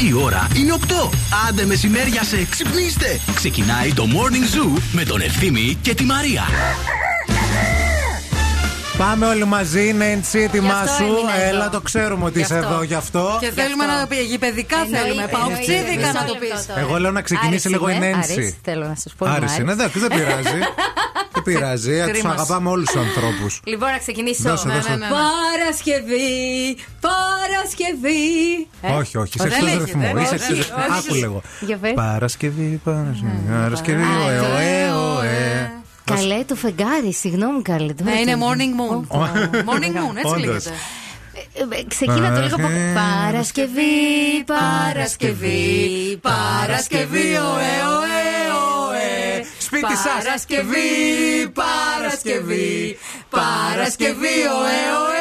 Η 0.00 0.12
ώρα 0.12 0.46
είναι 0.56 0.74
8. 0.80 1.10
Άντε 1.48 1.64
μεσημέρια 1.64 2.22
σε 2.22 2.44
ξυπνήστε. 2.50 3.20
Ξεκινάει 3.34 3.92
το 3.94 4.04
Morning 4.12 4.56
Zoo 4.76 4.80
με 4.92 5.04
τον 5.04 5.20
Ευθύμη 5.20 5.78
και 5.82 5.94
τη 5.94 6.04
Μαρία. 6.04 6.42
Πάμε 8.98 9.26
όλοι 9.26 9.44
μαζί, 9.44 9.92
Νέντσι, 9.92 10.38
ετοιμάσου. 10.38 11.02
έμεινα 11.04 11.40
εδώ. 11.40 11.48
Έλα, 11.56 11.68
το 11.70 11.80
ξέρουμε 11.80 12.24
ότι 12.24 12.38
Γι' 12.38 12.44
είσαι 12.44 12.54
αυτό. 12.58 12.72
εδώ 12.72 12.82
γι' 12.82 12.94
αυτό. 12.94 13.36
Και 13.40 13.50
θέλουμε 13.50 13.86
να 13.86 14.00
το 14.00 14.06
πει. 14.06 14.16
Γηπαιδικά 14.16 14.76
Εννοείται, 14.76 14.98
θέλουμε. 15.02 15.26
Παοξίδικα 15.26 15.80
εννοείται. 15.82 16.12
να 16.12 16.24
το 16.24 16.34
πεις. 16.40 16.48
Μισό 16.50 16.64
λεπτό. 16.68 16.80
Εγώ 16.80 16.98
λέω 16.98 17.10
να 17.10 17.22
ξεκινήσει 17.22 17.48
Άρεσε 17.52 17.68
λίγο 17.68 17.88
η 17.88 17.98
με, 17.98 17.98
Νέντσι. 17.98 18.32
άρεσε, 18.32 18.54
θέλω 18.62 18.86
να 18.86 18.94
σας 18.94 19.12
πω. 19.18 19.26
Άρεσε, 19.26 19.62
ναι, 19.62 19.74
δεν 19.74 19.90
δεν 19.94 20.08
πειράζει. 20.08 20.58
Δεν 21.32 21.42
πειράζει, 21.54 21.90
τους 22.02 22.10
Κρίμα. 22.10 22.30
αγαπάμε 22.30 22.68
όλους 22.68 22.90
τους 22.90 23.00
ανθρώπους. 23.00 23.60
Λοιπόν, 23.64 23.90
να 23.90 23.98
ξεκινήσω. 23.98 24.42
Δώσε, 24.42 24.66
Ναι, 24.68 24.74
δώσε. 24.74 24.88
ναι, 24.90 24.96
ναι. 24.96 25.06
Παρασκευή, 25.16 26.76
Παρασκευή. 27.38 28.66
Ε, 28.82 28.88
Όχι, 28.92 29.16
όχι, 29.18 29.32
σε 29.38 29.48
δεν 29.48 29.52
αυτό 29.52 29.66
έχει, 29.66 29.78
ρυθμό. 29.84 30.02
δεν 30.02 30.16
Είσαι 30.22 30.34
έχει. 30.34 30.42
σε 30.44 30.52
Όχι, 30.52 30.60
ρυθμό. 30.60 30.76
όχι. 30.88 30.98
Άκου 31.06 31.14
λίγο. 31.14 31.42
Για 31.60 31.76
πες. 31.76 31.92
Παρασκευή, 31.94 32.80
Παρασκευή, 32.84 33.40
Παρασκευή, 33.50 34.02
Α, 34.02 34.24
ωε, 34.26 34.38
το- 34.38 34.44
ωε, 34.54 34.90
ωε. 35.18 35.70
Καλέ 36.04 36.44
το 36.44 36.54
φεγγάρι, 36.54 37.12
συγγνώμη 37.12 37.62
καλέ. 37.62 37.92
το 37.94 38.04
Ναι, 38.04 38.10
είναι 38.10 38.30
φεγγάρι. 38.30 38.42
morning 38.44 38.72
moon. 38.80 39.00
Morning 39.68 39.94
moon, 40.00 40.16
έτσι 40.16 40.32
Όντως. 40.34 40.44
λέγεται. 40.44 40.70
Ε, 41.54 41.78
ε, 41.78 41.84
Ξεκίνα 41.88 42.34
το 42.34 42.40
λίγο 42.40 42.54
από. 42.58 42.68
Παρασκευή, 42.94 43.92
Παρασκευή, 44.46 46.18
Παρασκευή, 46.22 47.26
ωε, 47.52 47.72
ωε, 47.96 48.26
ωε. 48.86 49.44
Σπίτι 49.58 49.96
σας. 49.96 50.22
Παρασκευή, 50.24 51.48
Παρασκευή, 51.52 52.98
Παρασκευή, 53.30 54.36
ωε, 54.58 54.58
ωε, 54.60 54.80
ωε. 55.06 55.17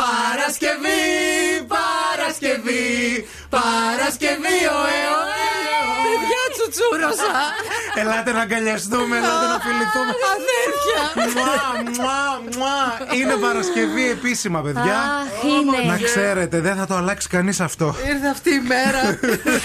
Παρασκευή, 0.00 1.02
Παρασκευή, 1.74 2.86
Παρασκευή, 3.56 4.58
ωε, 4.80 4.98
ωε, 5.20 5.42
ωε. 5.82 6.04
Παιδιά 6.04 6.42
τσουτσούρωσα. 6.54 7.32
Ελάτε 8.00 8.32
να 8.32 8.40
αγκαλιαστούμε, 8.40 9.16
ελάτε 9.16 9.46
να 9.54 9.58
φιληθούμε. 9.66 10.12
Αδέρφια. 10.34 11.02
Μουά, 11.34 11.56
μουά, 11.96 12.22
μουά. 12.56 13.14
Είναι 13.18 13.34
Παρασκευή 13.34 14.10
επίσημα, 14.10 14.60
παιδιά. 14.62 14.98
Αχ, 14.98 15.42
είναι. 15.44 15.90
Να 15.92 15.98
ξέρετε, 15.98 16.60
δεν 16.60 16.76
θα 16.76 16.86
το 16.86 16.94
αλλάξει 16.94 17.28
κανείς 17.28 17.60
αυτό. 17.60 17.94
Ήρθε 18.08 18.26
αυτή 18.26 18.50
η 18.50 18.62
μέρα. 18.72 19.18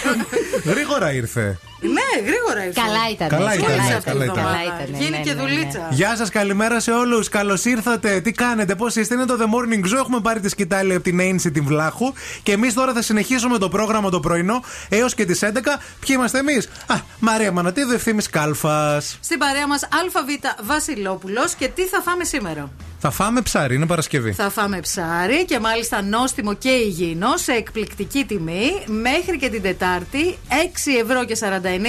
Γρήγορα 0.71 1.11
ήρθε. 1.13 1.59
Ναι, 1.81 2.29
γρήγορα 2.29 2.65
ήρθε. 2.65 2.81
Καλά 2.81 3.09
ήταν. 3.11 3.27
Καλά 3.27 3.53
ήταν, 3.53 3.65
Πολύ 3.65 3.77
ναι, 3.77 3.83
σε 3.83 3.93
αυτή 3.93 4.09
καλά 4.09 4.19
τη 4.19 4.25
ήταν. 4.25 4.37
εβδομάδα. 4.37 4.57
Καλά 4.57 4.81
ήταν, 4.83 5.01
Γίνει 5.01 5.09
ναι, 5.09 5.23
και 5.23 5.33
ναι, 5.33 5.41
ναι. 5.41 5.47
δουλίτσα. 5.47 5.87
Γεια 5.91 6.15
σας, 6.15 6.29
καλημέρα 6.29 6.79
σε 6.79 6.91
όλους. 6.91 7.29
Καλώς 7.29 7.65
ήρθατε. 7.65 8.19
Τι 8.21 8.31
κάνετε, 8.31 8.75
πώς 8.75 8.95
είστε. 8.95 9.13
Είναι 9.13 9.25
το 9.25 9.37
The 9.39 9.43
Morning 9.45 9.85
Zoo. 9.85 9.97
Έχουμε 9.97 10.19
πάρει 10.21 10.39
τη 10.39 10.49
σκητάλη 10.49 10.93
από 10.93 11.03
την 11.03 11.19
Ainsi 11.21 11.51
την 11.53 11.63
Βλάχου. 11.65 12.13
Και 12.43 12.51
εμείς 12.51 12.73
τώρα 12.73 12.93
θα 12.93 13.01
συνεχίσουμε 13.01 13.57
το 13.57 13.69
πρόγραμμα 13.69 14.09
το 14.09 14.19
πρωινό 14.19 14.63
έως 14.89 15.13
και 15.13 15.25
τις 15.25 15.41
11. 15.43 15.47
Ποιοι 15.99 16.15
είμαστε 16.17 16.37
εμείς; 16.37 16.69
Α, 16.87 16.95
Μαρία 17.19 17.51
Μανατίδου, 17.51 17.93
ευθύνη 17.93 18.23
Κάλφας. 18.23 19.17
Στην 19.21 19.37
παρέα 19.37 19.67
μας 19.67 19.83
ΑΒ 19.83 20.27
Βασιλόπουλος 20.65 21.53
και 21.53 21.67
τι 21.67 21.85
θα 21.85 22.01
φάμε 22.01 22.23
σήμερα; 22.23 22.69
Θα 23.01 23.11
φάμε 23.11 23.41
ψάρι, 23.41 23.75
είναι 23.75 23.85
Παρασκευή. 23.85 24.31
Θα 24.31 24.49
φάμε 24.49 24.79
ψάρι 24.79 25.45
και 25.45 25.59
μάλιστα 25.59 26.01
νόστιμο 26.01 26.53
και 26.53 26.69
υγιεινό 26.69 27.37
σε 27.37 27.51
εκπληκτική 27.51 28.25
τιμή 28.25 28.71
μέχρι 28.85 29.37
και 29.37 29.49
την 29.49 29.61
Τετάρτη 29.61 30.37
6 30.49 30.53
ευρώ 31.01 31.25
και 31.25 31.37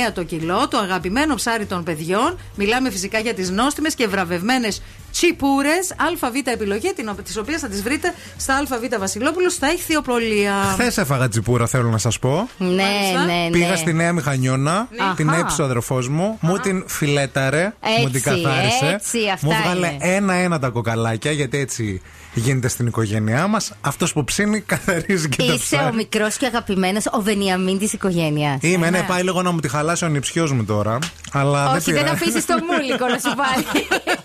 49 0.09 0.13
το 0.15 0.23
κιλό 0.23 0.69
το 0.69 0.79
αγαπημένο 0.79 1.35
ψάρι 1.35 1.67
των 1.67 1.85
παιδιών 1.85 2.39
μιλάμε 2.55 2.91
φυσικά 2.91 3.19
για 3.19 3.35
τις 3.35 3.51
νόστιμες 3.51 3.95
και 3.95 4.07
βραβευμένες 4.07 4.83
τσιπούρες 5.13 5.95
ΑΒ 6.23 6.35
επιλογή 6.45 6.93
τις 7.25 7.37
οποίες 7.37 7.61
θα 7.61 7.69
τις 7.69 7.83
βρείτε 7.83 8.15
στα 8.37 8.57
ΑΒ 8.57 8.99
Βασιλόπουλος 8.99 9.53
στα 9.53 9.73
ηχθειοπολία 9.73 10.53
Χθες 10.73 10.99
έφαγα 10.99 11.29
τσιπούρα, 11.29 11.67
θέλω 11.67 11.89
να 11.91 11.99
σας 11.99 12.19
πω. 12.19 12.49
Ναι, 12.59 12.67
Μάλιστα. 12.67 13.25
ναι, 13.27 13.33
ναι. 13.33 13.51
Πήγα 13.51 13.77
στη 13.77 13.93
Νέα 13.93 14.13
Μηχανιώνα, 14.13 14.89
την 15.17 15.29
Αχα. 15.31 15.39
έπεισε 15.39 15.63
ο 15.63 15.65
αδερφός 15.65 16.09
μου, 16.09 16.39
μου 16.41 16.57
την 16.59 16.85
φιλέταρε, 16.87 17.75
μου 18.01 18.11
την 18.11 18.17
Έτσι, 18.17 18.21
καθάρισε. 18.21 18.87
έτσι, 18.95 19.19
αυτά 19.35 19.47
μου 19.47 19.53
βγάλε 19.63 19.87
είναι. 19.87 19.97
ένα-ένα 20.01 20.59
τα 20.59 20.69
κοκαλάκια, 20.69 21.31
γιατί 21.33 21.59
έτσι 21.59 22.03
γίνεται 22.35 22.69
στην 22.69 22.87
οικογένειά 22.87 23.47
μας. 23.47 23.73
Αυτός 23.81 24.13
που 24.13 24.25
ψήνει 24.25 24.61
καθαρίζει 24.61 25.29
και 25.29 25.37
τα 25.37 25.45
Είσαι 25.45 25.75
ο 25.75 25.79
ψάρι. 25.79 25.97
μικρός 25.97 26.37
και 26.37 26.47
αγαπημένος, 26.47 27.07
ο 27.07 27.21
Βενιαμίν 27.23 27.79
τη 27.79 27.89
οικογένειας. 27.93 28.59
Είμαι, 28.61 28.91
ναι, 28.91 29.03
πάει 29.03 29.23
λίγο 29.23 29.43
να 29.43 29.51
μου 29.51 29.61
τη 29.61 29.69
χαλάσει 29.69 30.05
ο 30.05 30.09
νυψιό 30.09 30.55
μου 30.55 30.65
τώρα. 30.65 30.99
Αλλά 31.33 31.71
Όχι, 31.73 31.93
δεν 31.93 32.03
πειράζει. 32.03 32.23
αφήσεις 32.23 32.47
το 32.47 32.55
μούλικο 32.71 33.07
να 33.07 33.19
σου 33.19 33.37
πάρει. 33.37 33.65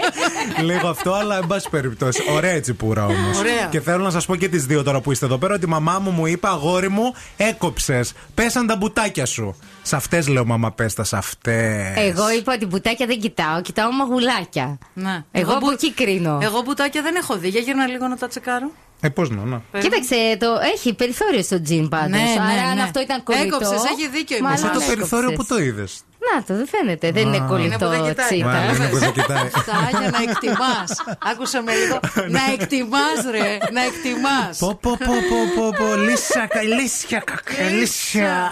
Λίγο 0.71 0.88
αυτό, 0.88 1.13
αλλά 1.13 1.38
εν 1.38 1.47
πάση 1.47 1.69
περιπτώσει. 1.69 2.21
Ωραία 2.35 2.55
η 2.55 2.59
τσιπούρα 2.59 3.05
όμως. 3.05 3.38
Ωραία. 3.38 3.67
Και 3.69 3.81
θέλω 3.81 4.03
να 4.03 4.09
σας 4.09 4.25
πω 4.25 4.35
και 4.35 4.49
τις 4.49 4.65
δύο 4.65 4.83
τώρα 4.83 5.01
που 5.01 5.11
είστε 5.11 5.25
εδώ 5.25 5.38
πέρα 5.38 5.53
ότι 5.53 5.65
η 5.65 5.69
μαμά 5.69 5.99
μου 5.99 6.11
μου 6.11 6.25
είπε 6.25 6.47
αγόρι 6.47 6.89
μου, 6.89 7.13
έκοψες. 7.38 8.13
Πέσαν 8.33 8.67
τα 8.67 8.75
μπουτάκια 8.75 9.25
σου. 9.25 9.55
Σε 9.88 9.96
αυτές 9.96 10.28
λέω, 10.28 10.46
μαμά, 10.46 10.72
πες 10.72 10.94
τα 10.94 11.03
σε 11.03 11.18
αυτές. 11.18 11.94
Εγώ 11.96 12.29
είπα 12.31 12.53
ότι 12.53 12.66
μπουτάκια 12.66 13.06
δεν 13.06 13.19
κοιτάω, 13.19 13.62
κοιτάω 13.62 13.91
μαγουλάκια. 13.91 14.78
ναι. 14.94 15.23
Εγώ 15.31 15.51
από 15.51 15.66
που- 15.66 15.72
εκεί 15.72 15.94
κρίνω. 15.94 16.40
Εγώ 16.41 16.62
μπουτάκια 16.62 17.01
δεν 17.01 17.16
έχω 17.16 17.38
δει. 17.38 17.47
Για 17.50 17.59
γύρνα 17.62 17.88
λίγο 17.88 18.07
να 18.07 18.18
τα 18.18 18.28
τσεκάρω. 18.28 18.72
Ε, 19.01 19.09
πώς 19.09 19.29
να, 19.29 19.44
να. 19.44 19.62
Κοίταξε, 19.79 20.16
το 20.40 20.47
έχει 20.74 20.94
περιθώριο 20.94 21.41
στο 21.44 21.62
τζιν 21.62 21.90
πάντως. 21.90 22.09
Ναι, 22.09 22.18
ναι, 22.18 22.51
Άρα 22.51 22.69
αν 22.69 22.75
ναι. 22.75 22.81
αυτό 22.84 23.01
ήταν 23.01 23.24
κολλητό. 23.24 23.45
Έκοψες, 23.45 23.84
έχει 23.91 24.07
δίκιο 24.09 24.38
η 24.38 24.41
μάλλον 24.41 24.59
μαμά. 24.59 24.72
Αυτό 24.72 24.85
το 24.85 24.91
έκοψες. 24.91 24.95
περιθώριο 24.95 25.31
που 25.38 25.45
το 25.45 25.57
είδες. 25.59 26.01
Να 26.34 26.44
το, 26.44 26.56
δεν 26.56 26.68
φαίνεται. 26.68 27.12
Δεν 27.12 27.28
είναι 27.28 27.35
Είναι 27.38 27.45
κολλητό 27.47 27.85
που 27.85 27.91
δεν 27.91 28.03
κοιτάει. 28.03 28.25
τσίτα. 28.28 28.45
Μάλλον 28.45 28.75
είναι 28.75 28.88
που 28.90 28.97
δεν 28.97 29.12
κοιτάει. 29.12 29.50
Αυτά 29.56 29.74
για 30.00 30.09
να 30.09 30.19
εκτιμάς. 30.31 30.90
Άκουσα 31.31 31.62
με 31.62 31.72
λίγο. 31.75 32.00
να 32.29 32.41
εκτιμάς, 32.53 33.19
ρε. 33.31 33.57
Να 33.72 33.81
εκτιμάς. 33.84 34.57
Πω, 34.57 34.78
πω, 34.81 34.97
πω, 35.06 35.13
πω, 35.29 35.40
πω, 35.56 35.85
πω, 35.85 35.95
λύσια, 35.95 36.45
καλύσια, 36.50 37.24
κακαλύσια. 37.31 38.51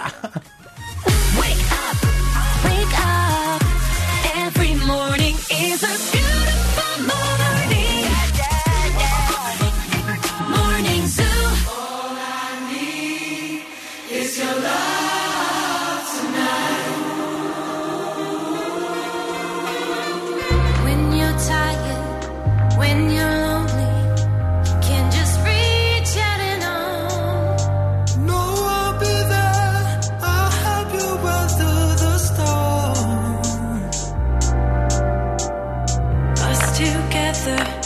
Up. 2.98 3.62
Every 4.36 4.76
morning 4.86 5.36
is 5.50 5.84
a 5.84 6.23
together, 37.44 37.83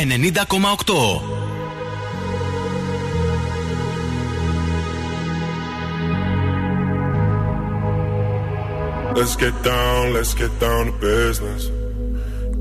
Let's 9.18 9.36
get 9.36 9.56
down, 9.62 10.02
let's 10.16 10.32
get 10.42 10.52
down 10.66 10.82
to 10.86 10.94
business. 11.10 11.62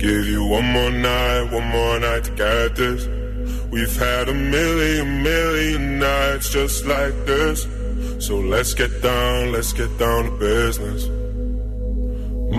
Give 0.04 0.24
you 0.34 0.42
one 0.57 0.68
more 0.75 0.94
night, 1.10 1.44
one 1.57 1.68
more 1.78 1.98
night 2.07 2.24
to 2.28 2.31
get 2.44 2.69
this. 2.81 3.01
We've 3.74 3.98
had 4.07 4.25
a 4.36 4.38
million, 4.56 5.07
million 5.31 5.84
nights 6.10 6.45
just 6.57 6.78
like 6.94 7.16
this. 7.31 7.57
So 8.25 8.34
let's 8.54 8.74
get 8.81 8.94
down, 9.12 9.39
let's 9.56 9.72
get 9.81 9.92
down 10.06 10.22
to 10.28 10.34
business. 10.50 11.01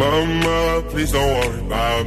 Mama, 0.01 0.61
please 0.91 1.11
don't 1.17 1.33
worry 1.39 1.61
about 1.67 2.07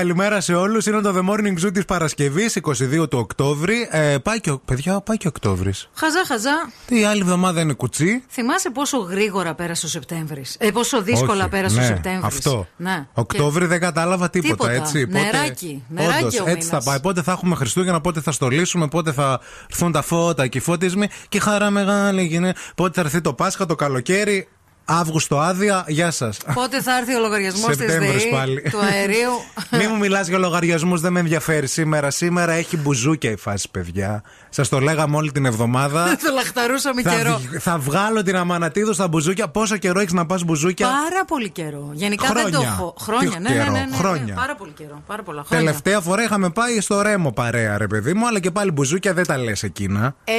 καλημέρα 0.00 0.40
σε 0.40 0.54
όλους. 0.54 0.86
Είναι 0.86 1.00
το 1.00 1.12
The 1.16 1.30
Morning 1.30 1.64
Zoo 1.66 1.72
της 1.72 1.84
Παρασκευής, 1.84 2.56
22 2.56 3.08
του 3.08 3.18
Οκτώβρη. 3.18 3.88
Ε, 3.90 4.16
πάει 4.22 4.40
και, 4.40 4.50
ο- 4.50 4.58
παιδιά, 4.64 5.00
πάει 5.00 5.16
και 5.16 5.28
Οκτώβρης. 5.28 5.88
Χαζά, 5.94 6.24
χαζά. 6.26 6.70
Τι 6.86 7.04
άλλη 7.04 7.20
εβδομάδα 7.20 7.60
είναι 7.60 7.72
κουτσί. 7.72 8.22
Θυμάσαι 8.28 8.70
πόσο 8.70 8.98
γρήγορα 8.98 9.54
πέρασε 9.54 9.86
ο 9.86 9.88
Σεπτέμβρης; 9.88 10.56
Ε, 10.58 10.70
πόσο 10.70 11.02
δύσκολα 11.02 11.40
Όχι, 11.40 11.48
πέρασε 11.50 11.76
ναι, 11.78 11.82
ο 11.82 11.86
Σεπτέμβρης. 11.86 12.24
Αυτό. 12.36 12.66
Ναι. 12.76 13.06
Οκτώβρη 13.14 13.66
δεν 13.66 13.80
κατάλαβα 13.80 14.30
τίποτα, 14.30 14.52
Τίποτα. 14.52 14.70
έτσι. 14.72 15.06
Νεράκι, 15.10 15.84
νεράκι 15.88 16.18
Όντως, 16.18 16.40
ο 16.40 16.44
έτσι 16.46 16.68
θα 16.68 16.68
μήνας. 16.68 16.84
πάει. 16.84 17.00
Πότε 17.00 17.22
θα 17.22 17.32
έχουμε 17.32 17.54
Χριστούγεννα, 17.54 18.00
πότε 18.00 18.20
θα 18.20 18.32
στολίσουμε, 18.32 18.88
πότε 18.88 19.12
θα 19.12 19.40
έρθουν 19.70 19.92
τα 19.92 20.02
φώτα 20.02 20.46
και 20.46 20.58
οι 20.58 20.60
φώτισμοι. 20.60 21.06
Και 21.28 21.40
χαρά 21.40 21.70
μεγάλη 21.70 22.22
γίνεται. 22.22 22.58
Πότε 22.74 22.92
θα 22.94 23.00
έρθει 23.00 23.20
το 23.20 23.32
Πάσχα, 23.32 23.66
το 23.66 23.74
καλοκαίρι. 23.74 24.48
Αύγουστο 24.96 25.38
άδεια, 25.38 25.84
γεια 25.88 26.10
σας. 26.10 26.38
Πότε 26.54 26.82
θα 26.82 26.96
έρθει 26.98 27.14
ο 27.14 27.18
λογαριασμός 27.20 27.66
της 27.66 27.76
Σεπτέμβρης 27.76 28.22
ΔΕΗ 28.22 28.30
πάλι. 28.32 28.60
του 28.70 28.78
αερίου; 28.78 29.30
Μη 29.78 29.86
μου 29.86 29.96
μιλάς 29.98 30.28
για 30.28 30.38
λογαριασμούς, 30.38 31.00
δεν 31.00 31.12
με 31.12 31.20
ενδιαφέρει 31.20 31.66
σήμερα. 31.66 32.10
Σήμερα 32.10 32.52
έχει 32.52 32.76
μπουζούκια 32.76 33.30
η 33.30 33.36
φάση, 33.36 33.70
παιδιά. 33.70 34.22
Σας 34.48 34.68
το 34.68 34.78
λέγαμε 34.80 35.16
όλη 35.16 35.32
την 35.32 35.44
εβδομάδα. 35.46 36.04
το 36.26 36.32
λαχταρούσαμε 36.34 37.02
θα, 37.02 37.10
καιρό. 37.14 37.36
βγ- 37.38 37.58
θα 37.60 37.78
βγάλω 37.78 38.22
την 38.22 38.36
αμανατίδο 38.36 38.92
στα 38.92 39.08
μπουζούκια. 39.08 39.48
Πόσο 39.48 39.76
καιρό 39.76 40.00
έχεις 40.00 40.12
να 40.12 40.26
πας 40.26 40.42
μπουζούκια; 40.44 40.86
Πάρα 40.86 41.24
πολύ 41.24 41.50
καιρό. 41.50 41.90
Γενικά 41.92 42.32
δεν 42.32 42.34
το 42.44 42.50
Χρόνια. 42.50 42.68
έχω. 42.68 42.94
Χρόνια, 43.00 43.30
Τι 43.30 43.38
ναι, 43.38 43.48
ναι, 43.48 43.54
καιρό, 43.54 43.70
ναι, 43.72 43.78
ναι, 43.78 43.84
ναι. 43.90 43.96
χρόνια. 43.96 44.34
Πάρα 44.34 44.54
πολύ 44.54 44.72
καιρό. 44.76 45.02
Πάρα 45.06 45.22
πολλά 45.22 45.44
χρόνια. 45.46 45.66
Τελευταία 45.66 46.00
φορά 46.00 46.22
είχαμε 46.22 46.50
πάει 46.50 46.80
στο 46.80 47.02
ρέμο 47.02 47.32
παρέα, 47.32 47.78
ρε 47.78 47.86
παιδί 47.86 48.14
μου, 48.14 48.26
αλλά 48.26 48.40
και 48.40 48.50
πάλι 48.50 48.70
μπουζούκια 48.70 49.12
δεν 49.14 49.26
τα 49.26 49.38
λες 49.38 49.62
εκείνα. 49.62 50.14
Ε, 50.24 50.32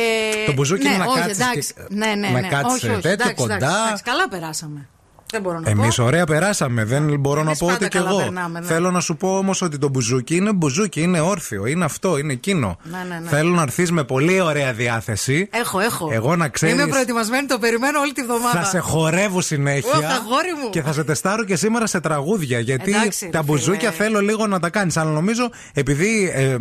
Το 0.45 0.53
μπουζούκι 0.53 0.83
ναι, 0.83 0.89
είναι 0.89 0.97
να 0.97 1.05
όχι, 1.05 1.19
κάτσεις 1.19 1.37
εντάξει. 1.39 1.73
και- 1.73 1.81
Ναι, 1.89 2.05
ναι, 2.05 2.27
να 2.29 2.39
ναι. 2.41 2.47
κάτσεις 2.47 2.83
όχι, 2.83 2.89
όχι, 2.91 3.01
τέτοιο 3.01 3.11
εντάξει, 3.11 3.33
κοντά. 3.35 3.55
εντάξει, 3.55 3.77
εντάξει, 3.85 4.03
καλά 4.03 4.27
περάσαμε. 4.39 4.89
Δεν 5.31 5.41
μπορώ 5.41 5.59
να 5.59 5.69
Εμείς 5.69 5.95
πω. 5.95 6.03
ωραία 6.03 6.25
περάσαμε. 6.25 6.83
Δεν 6.83 7.19
μπορώ 7.19 7.39
Εμείς 7.39 7.51
να 7.51 7.57
πω 7.57 7.65
πάντα 7.73 7.85
ότι 7.85 7.87
κι 7.89 7.97
καλά 7.97 8.09
εγώ. 8.09 8.17
περνάμε, 8.19 8.59
ναι. 8.59 8.65
Θέλω 8.65 8.91
να 8.91 8.99
σου 8.99 9.15
πω 9.17 9.37
όμως 9.37 9.61
ότι 9.61 9.77
το 9.77 9.89
μπουζούκι 9.89 10.35
είναι 10.35 10.53
μπουζούκι, 10.53 11.01
είναι 11.01 11.19
όρθιο, 11.19 11.65
είναι 11.65 11.85
αυτό, 11.85 12.17
είναι 12.17 12.33
εκείνο. 12.33 12.77
Ναι, 12.83 12.97
ναι, 13.09 13.19
ναι. 13.23 13.29
Θέλω 13.29 13.49
να 13.49 13.61
έρθεις 13.61 13.91
με 13.91 14.03
πολύ 14.03 14.39
ωραία 14.41 14.73
διάθεση. 14.73 15.49
Έχω, 15.51 15.79
έχω. 15.79 16.09
Εγώ 16.11 16.35
να 16.35 16.47
ξέρει. 16.47 16.71
Είμαι 16.71 16.87
προετοιμασμένη, 16.87 17.47
το 17.47 17.59
περιμένω 17.59 17.99
όλη 17.99 18.11
τη 18.13 18.21
βδομάδα. 18.23 18.59
Θα 18.59 18.63
σε 18.65 18.79
χορεύω 18.79 19.41
συνέχεια. 19.41 19.89
Ωχ, 19.97 20.03
αγόρι 20.03 20.53
μου. 20.63 20.69
Και 20.69 20.81
θα 20.81 20.93
σε 20.93 21.03
τεστάρω 21.03 21.43
και 21.43 21.55
σήμερα 21.55 21.87
σε 21.87 21.99
τραγούδια. 21.99 22.59
Γιατί 22.59 22.91
Εντάξει, 22.95 23.25
ρε 23.25 23.31
τα 23.31 23.39
φίλε. 23.39 23.51
μπουζούκια 23.51 23.91
θέλω 23.91 24.19
λίγο 24.19 24.47
να 24.47 24.59
τα 24.59 24.69
κάνεις. 24.69 24.97
Αλλά 24.97 25.11
νομίζω 25.11 25.49
επειδή. 25.73 26.31
Ε, 26.35 26.55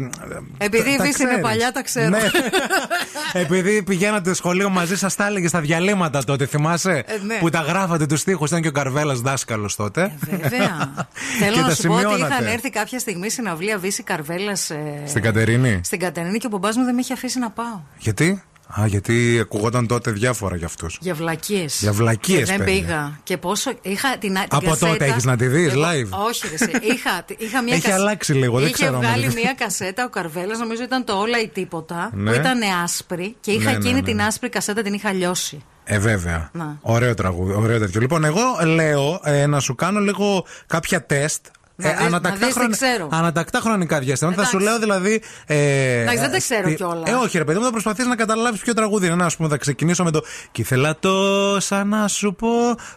Επειδή 0.58 0.90
η 0.90 0.96
τα 0.96 1.04
Δύση 1.04 1.22
είναι 1.22 1.30
ξέρεις. 1.30 1.40
παλιά, 1.40 1.72
τα 1.72 1.82
ξέρω. 1.82 2.08
Ναι. 2.08 2.18
επειδή 3.42 3.82
πηγαίνατε 3.82 4.34
σχολείο 4.34 4.68
μαζί, 4.68 4.96
σας 4.96 5.14
τα 5.14 5.26
έλεγες 5.26 5.50
στα 5.50 5.60
διαλύματα 5.60 6.24
τότε, 6.24 6.46
θυμάσαι. 6.46 6.90
Ε, 7.06 7.18
ναι. 7.26 7.34
Που 7.40 7.50
τα 7.50 7.60
γράφατε 7.60 8.06
τους 8.06 8.24
τοίχου. 8.24 8.46
Ήταν 8.58 8.70
και 8.72 8.78
ο 8.78 8.82
Καρβέλας 8.82 9.20
δάσκαλος 9.20 9.76
τότε. 9.76 10.02
Ε, 10.30 10.36
Βέβαια. 10.36 11.06
Θέλω 11.40 11.54
Και 11.54 11.60
να 11.60 11.66
τα 11.68 11.74
σου 11.74 11.86
πω 11.88 11.92
ότι 11.94 12.02
σημειώνατε. 12.02 12.34
είχαν 12.34 12.46
έρθει 12.46 12.70
κάποια 12.70 12.98
στιγμή 12.98 13.30
στην 13.30 13.48
αυλία 13.48 13.78
Βύση 13.78 14.02
Καρβέλας. 14.02 14.70
Στην 15.06 15.22
Κατερίνη; 15.22 15.80
Στην 15.84 15.98
Κατερίνη 15.98 16.38
και 16.38 16.46
ο 16.46 16.48
μπαμπάς 16.50 16.76
μου 16.76 16.84
δεν 16.84 16.94
με 16.94 17.00
είχε 17.00 17.12
αφήσει 17.12 17.38
να 17.38 17.50
πάω. 17.50 17.80
Γιατί; 17.98 18.42
Α, 18.80 18.86
γιατί 18.86 19.38
ακουγόταν 19.40 19.86
τότε 19.86 20.10
διάφορα 20.10 20.56
για 20.56 20.66
αυτούς. 20.66 20.98
Για 21.00 21.14
βλακίες. 21.14 21.78
Για 21.80 21.92
βλακίες, 21.92 22.48
Δεν 22.48 22.58
παιδιά. 22.58 22.72
πήγα. 22.74 23.18
Και 23.22 23.36
πόσο. 23.36 23.72
Είχα 23.82 24.10
την, 24.10 24.20
την 24.34 24.38
Από 24.48 24.66
κασέτα, 24.68 24.86
τότε 24.92 25.04
έχεις 25.04 25.24
να 25.24 25.36
τη 25.36 25.46
δεις 25.46 25.72
Εγώ- 25.72 25.82
live? 25.82 26.26
Όχι, 26.28 26.48
ρε, 26.48 26.54
εσύ. 26.54 26.70
είχα, 26.94 27.24
είχα 27.38 27.62
μια 27.62 27.72
Έχει 27.74 27.82
κασέ- 27.82 27.98
αλλάξει 28.00 28.32
λίγο, 28.32 28.54
δεν 28.58 28.64
είχε 28.64 28.72
ξέρω 28.72 28.94
αν 28.96 29.00
βγάλει 29.02 29.24
είναι. 29.24 29.32
μια 29.42 29.54
κασέτα 29.58 30.04
ο 30.04 30.08
Καρβέλας, 30.08 30.58
νομίζω 30.58 30.82
ήταν 30.82 31.04
το 31.04 31.12
Όλα 31.18 31.40
ή 31.40 31.48
Τίποτα. 31.48 32.10
Ναι. 32.14 32.30
Που 32.30 32.36
ήταν 32.36 32.58
άσπρη 32.84 33.36
και 33.40 33.50
είχα 33.50 33.64
Ναι, 33.64 33.70
ναι, 33.70 33.76
εκείνη 33.76 33.92
ναι, 33.94 34.02
την 34.02 34.16
ναι. 34.16 34.24
άσπρη 34.24 34.48
κασέτα, 34.48 34.82
την 34.82 34.92
είχα 34.92 35.12
λιώσει. 35.12 35.64
Ε, 35.88 35.98
βέβαια. 35.98 36.50
Να. 36.52 36.78
Ωραίο 36.80 37.14
τραγούδι, 37.14 37.52
ωραίο 37.52 37.78
τέτοιο. 37.78 38.00
Λοιπόν, 38.00 38.24
εγώ 38.24 38.42
λέω 38.64 39.20
ε, 39.24 39.46
να 39.46 39.60
σου 39.60 39.74
κάνω 39.74 40.00
λίγο 40.00 40.44
κάποια 40.66 41.06
τεστ 41.06 41.46
Να 41.78 41.90
δεις- 41.90 42.10
να 42.10 42.30
δεις 42.30 42.54
τι 42.54 42.68
ξέρω. 42.68 43.08
ανατακτά 43.12 43.60
χρονικά 43.60 43.98
διαστήματα. 43.98 44.42
Θα 44.42 44.48
σου 44.48 44.56
Εντάξει. 44.56 44.70
λέω 44.70 44.78
δηλαδή. 44.98 45.22
Ε, 45.46 46.00
Εντάξει, 46.00 46.20
δεν 46.20 46.30
τα 46.30 46.36
ε, 46.36 46.38
ξέρω 46.38 46.68
τι- 46.68 46.74
κιόλας. 46.74 47.10
Ε, 47.10 47.12
όχι, 47.12 47.38
ρε 47.38 47.44
παιδί 47.44 47.58
μου, 47.58 47.64
θα 47.64 47.70
προσπαθήσει 47.70 48.08
να 48.08 48.16
καταλάβεις 48.16 48.60
ποιο 48.60 48.74
τραγούδι 48.74 49.06
είναι. 49.06 49.14
Να, 49.14 49.24
ας 49.24 49.36
πούμε, 49.36 49.48
θα 49.48 49.56
ξεκινήσω 49.56 50.04
με 50.04 50.10
το. 50.10 50.20
Κι 50.52 50.60
ήθελα 50.60 50.96
τόσα 50.98 51.84
να 51.84 52.08
σου 52.08 52.34
πω 52.34 52.48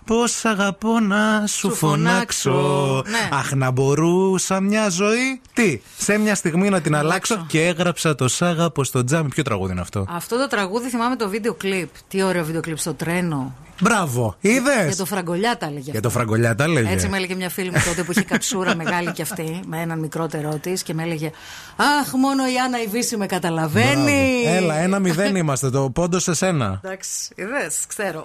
πώς 0.05 0.45
αγαπώ 0.45 0.99
να 0.99 1.43
σου, 1.47 1.57
Σου 1.69 1.75
φωνάξω. 1.75 2.51
φωνάξω. 2.51 3.03
Ναι. 3.09 3.29
Αχ, 3.37 3.51
να 3.53 3.71
μπορούσα 3.71 4.59
μια 4.61 4.89
ζωή. 4.89 5.41
Τι, 5.53 5.81
σε 5.97 6.17
μια 6.17 6.35
στιγμή 6.35 6.69
να 6.69 6.81
την 6.81 6.95
αλλάξω. 6.95 7.33
αλλάξω. 7.33 7.51
Και 7.57 7.65
έγραψα 7.67 8.15
το 8.15 8.27
σ' 8.27 8.41
αγαπώ 8.41 8.83
στο 8.83 9.03
τζάμι. 9.03 9.29
Ποιο 9.29 9.43
τραγούδι 9.43 9.71
είναι 9.71 9.81
αυτό; 9.81 10.05
Αυτό 10.09 10.37
το 10.37 10.47
τραγούδι 10.47 10.89
θυμάμαι 10.89 11.15
το 11.15 11.29
βίντεο 11.29 11.53
κλιπ. 11.53 11.89
Τι 12.07 12.21
ωραίο 12.23 12.43
βίντεο 12.43 12.61
κλιπ 12.61 12.77
στο 12.77 12.93
τρένο. 12.93 13.53
Μπράβο, 13.79 14.35
είδες; 14.39 14.85
Για 14.85 14.95
το 14.95 15.05
φραγκολιά 15.05 15.57
τα 15.57 15.65
έλεγε. 15.65 15.91
Για 15.91 16.01
το 16.01 16.09
φραγκολιά 16.09 16.55
τα 16.55 16.67
λέγε. 16.67 16.91
Έτσι 16.91 17.07
με 17.07 17.17
έλεγε 17.17 17.35
μια 17.35 17.49
φίλη 17.49 17.71
μου 17.71 17.81
τότε 17.85 18.03
που 18.03 18.11
είχε 18.11 18.23
καψούρα 18.23 18.75
μεγάλη 18.75 19.11
κι 19.11 19.21
αυτή, 19.21 19.59
με 19.65 19.81
έναν 19.81 19.99
μικρότερό 19.99 20.59
της 20.61 20.83
και 20.83 20.93
με 20.93 21.03
έλεγε 21.03 21.31
Αχ, 21.75 22.13
μόνο 22.13 22.47
η 22.47 22.59
Άννα 22.65 22.81
η 22.81 22.87
Βύση 22.87 23.17
με 23.17 23.25
καταλαβαίνει. 23.25 24.41
Μπράβο. 24.43 24.57
Έλα, 24.57 24.75
ένα 24.75 24.99
μηδέν 24.99 25.35
είμαστε. 25.35 25.69
Το 25.69 25.89
πόντος 25.89 26.23
σε 26.23 26.33
σένα. 26.33 26.79
Εντάξει, 26.83 27.33
είδες, 27.35 27.77
ξέρω. 27.87 28.23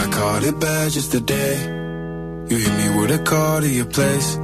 I 0.00 0.06
caught 0.16 0.42
it 0.50 0.56
bad 0.64 0.90
just 0.96 1.10
today. 1.12 1.54
You 2.48 2.56
hit 2.64 2.74
me 2.80 2.86
with 2.96 3.18
a 3.18 3.20
call 3.30 3.60
to 3.60 3.68
your 3.78 3.90
place. 3.96 4.43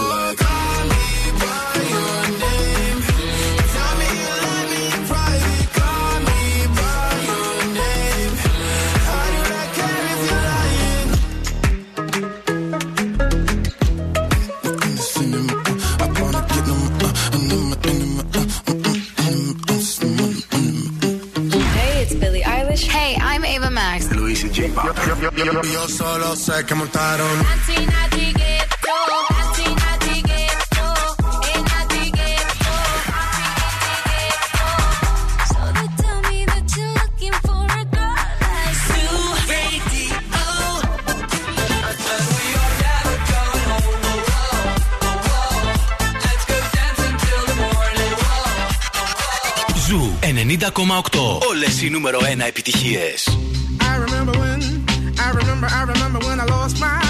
Yo 24.61 25.87
solo 25.87 26.35
sé 26.35 26.65
que 26.67 26.75
montaron. 26.75 27.35
Ζου 49.87 50.17
90,8. 50.21 51.39
Όλες 51.49 51.81
οι 51.81 51.89
νούμερο 51.89 52.19
1 52.19 52.45
επιτυχίες. 52.47 53.37
I 55.21 55.29
remember 55.33 55.67
I 55.69 55.83
remember 55.83 56.19
when 56.25 56.39
I 56.39 56.45
lost 56.45 56.79
my 56.81 57.00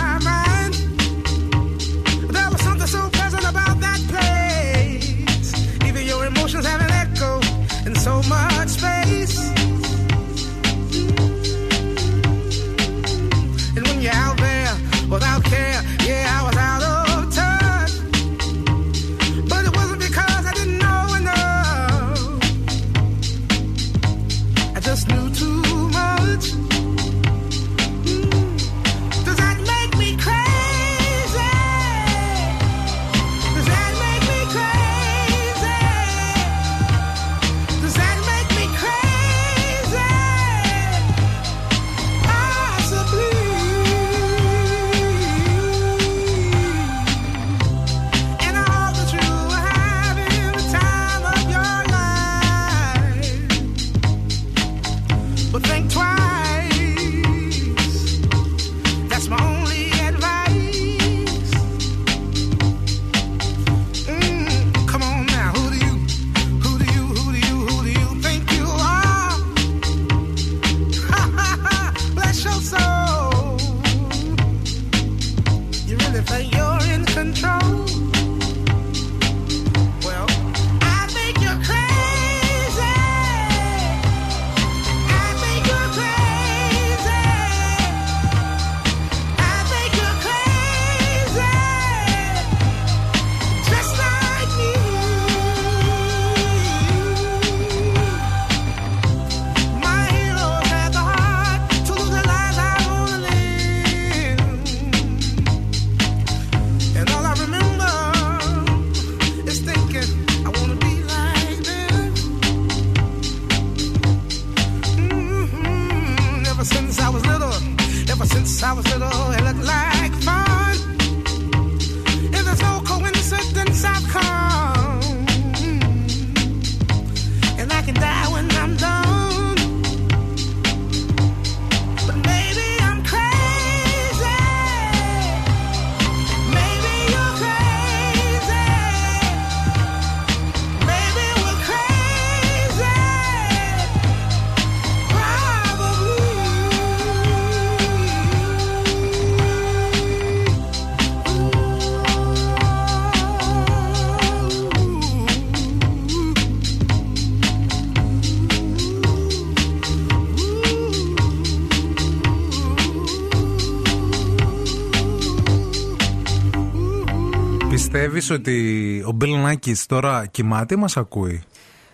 Πιστεύει 168.21 168.33
ότι 168.49 169.03
ο 169.07 169.11
Μπιλ 169.11 169.35
Νάκης 169.37 169.85
τώρα 169.85 170.25
κοιμάται 170.31 170.73
ή 170.73 170.77
μας 170.77 170.97
ακούει; 170.97 171.43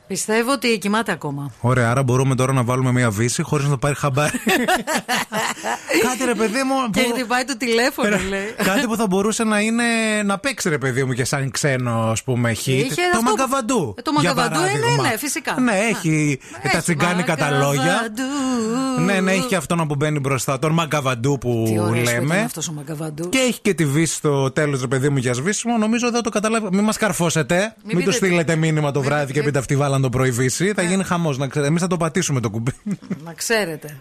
Πιστεύω 0.08 0.52
ότι 0.52 0.78
κοιμάται 0.78 1.12
ακόμα. 1.12 1.52
Ωραία, 1.62 1.90
άρα 1.90 2.04
μπορούμε 2.04 2.36
τώρα 2.36 2.54
να 2.54 2.64
βάλουμε 2.64 2.92
μια 2.92 3.10
βύση 3.12 3.42
χωρίς 3.42 3.66
να 3.66 3.72
το 3.72 3.78
πάρει 3.78 3.96
χαμπάρι. 3.96 4.40
Κάτι 6.08 6.26
ρε 6.26 6.34
παιδί 6.36 6.64
μου. 6.64 6.90
Και 6.92 7.02
που- 7.02 7.12
χτυπάει 7.14 7.44
το 7.44 7.58
τηλέφωνο, 7.58 8.18
λέει. 8.30 8.54
Κάτι 8.64 8.88
που 8.88 8.96
θα 8.96 9.08
μπορούσε 9.08 9.44
να 9.44 9.60
είναι 9.60 9.84
να 10.26 10.38
παίξει 10.38 10.70
ρε 10.70 10.78
παιδί 10.78 11.04
μου 11.04 11.14
και 11.14 11.24
σαν 11.24 11.52
ξένο 11.52 11.92
ας 11.92 12.24
πούμε 12.24 12.52
hit. 12.52 12.56
Είχε 12.68 12.88
το 12.88 13.02
αυτό- 13.14 13.22
Μαγκαβαντού. 13.24 13.94
Ε, 13.98 14.02
το 14.02 14.12
για 14.20 14.34
Μαγκαβαντού 14.34 14.60
είναι, 14.70 14.80
παράδειγμα. 14.80 15.10
ναι, 15.10 15.18
φυσικά. 15.18 15.60
Ναι, 15.60 15.72
έχει 15.90 16.40
τα 16.72 16.82
τσιγκάνικα 16.82 17.36
τα 17.36 17.50
λόγια. 17.52 18.08
Μαγκαβαντού. 19.00 19.24
Ναι, 19.26 19.32
ναι, 19.32 19.38
έχει 19.38 19.48
και 19.48 19.56
αυτόν 19.56 19.88
που 19.88 19.96
μπαίνει 19.96 20.20
μπροστά. 20.20 20.60
Τον 20.60 20.72
Μαγκαβαντού 20.74 21.38
που 21.38 21.64
Τι 21.68 21.80
ωραίος 21.80 22.04
που 22.04 22.10
ήταν 22.10 22.14
λέμε. 22.28 22.40
αυτός 22.42 22.68
ο 22.68 22.74
Μαγκαβαντού. 22.74 23.30
Και 23.30 23.38
έχει 23.38 23.60
και 23.62 23.74
τη 23.74 23.86
βύση 23.86 24.14
στο 24.14 24.52
τέλος, 24.52 24.82
ρε 24.82 24.88
παιδί 24.88 25.10
μου, 25.10 25.18
για 25.18 25.34
σβήσιμο. 25.34 25.78
Νομίζω 25.78 26.12
δεν 26.12 26.22
το 26.24 26.30
καταλάβει. 26.30 26.68
Μην 26.72 26.84
μας 26.84 26.98
καρφώσετε. 26.98 27.76
Μην, 27.84 27.98
πείτε 27.98 28.10
του 28.10 28.16
στείλετε 28.16 28.56
μήνυμα 28.56 28.92
το 28.92 29.00
Μην 29.00 29.10
βράδυ 29.10 29.26
πείτε- 29.26 29.40
και 29.40 29.46
πείτε 29.46 29.60
αυτοί 29.60 29.76
βάλαν 29.76 30.02
το 30.02 30.10
πρωί 30.10 30.32
βύση. 30.32 30.74
Θα 30.76 30.82
γίνει 30.82 31.04
χαμός. 31.04 31.38
Να 31.38 31.48
ξέρετε. 31.48 31.70
Εμείς 31.70 31.82
θα 31.82 31.88
το 31.88 31.98
πατήσουμε 31.98 32.40
το 32.40 32.50
κουμπί. 32.50 32.72
Να 33.26 33.34
ξέρετε. 33.34 33.98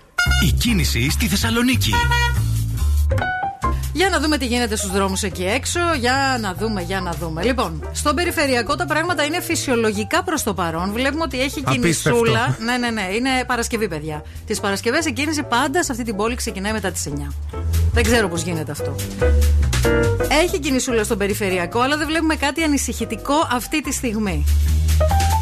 Η 0.46 0.52
κίνηση 0.52 1.10
στη 1.10 1.26
Θεσσαλονίκη. 1.26 1.90
Για 3.96 4.08
να 4.08 4.20
δούμε 4.20 4.38
τι 4.38 4.46
γίνεται 4.46 4.76
στους 4.76 4.90
δρόμους 4.90 5.22
εκεί 5.22 5.44
έξω. 5.44 5.80
Για 6.00 6.38
να 6.40 6.54
δούμε, 6.54 6.82
για 6.82 7.00
να 7.00 7.12
δούμε. 7.12 7.42
Λοιπόν, 7.42 7.88
στον 7.92 8.14
περιφερειακό 8.14 8.74
τα 8.74 8.86
πράγματα 8.86 9.24
είναι 9.24 9.40
φυσιολογικά 9.40 10.22
προς 10.22 10.42
το 10.42 10.54
παρόν. 10.54 10.92
Βλέπουμε 10.92 11.22
ότι 11.22 11.40
έχει 11.40 11.62
Απίστευτο. 11.64 12.10
κινησούλα. 12.20 12.56
Ναι, 12.60 12.76
ναι, 12.76 12.90
ναι. 12.90 13.02
Είναι 13.14 13.30
Παρασκευή, 13.46 13.88
παιδιά. 13.88 14.22
Τις 14.46 14.60
Παρασκευές 14.60 15.06
η 15.06 15.12
κίνηση 15.12 15.42
πάντα 15.42 15.84
σε 15.84 15.92
αυτή 15.92 16.04
την 16.04 16.16
πόλη 16.16 16.34
ξεκινάει 16.34 16.72
μετά 16.72 16.90
τις 16.90 17.06
9. 17.06 17.32
Δεν 17.92 18.02
ξέρω 18.02 18.28
πώς 18.28 18.42
γίνεται 18.42 18.72
αυτό. 18.72 18.94
Έχει 20.42 20.58
κινησούλα 20.58 21.04
στον 21.04 21.18
περιφερειακό, 21.18 21.80
αλλά 21.80 21.96
δεν 21.96 22.06
βλέπουμε 22.06 22.34
κάτι 22.36 22.62
ανησυχητικό 22.62 23.48
αυτή 23.52 23.82
τη 23.82 23.92
στιγμή. 23.92 24.44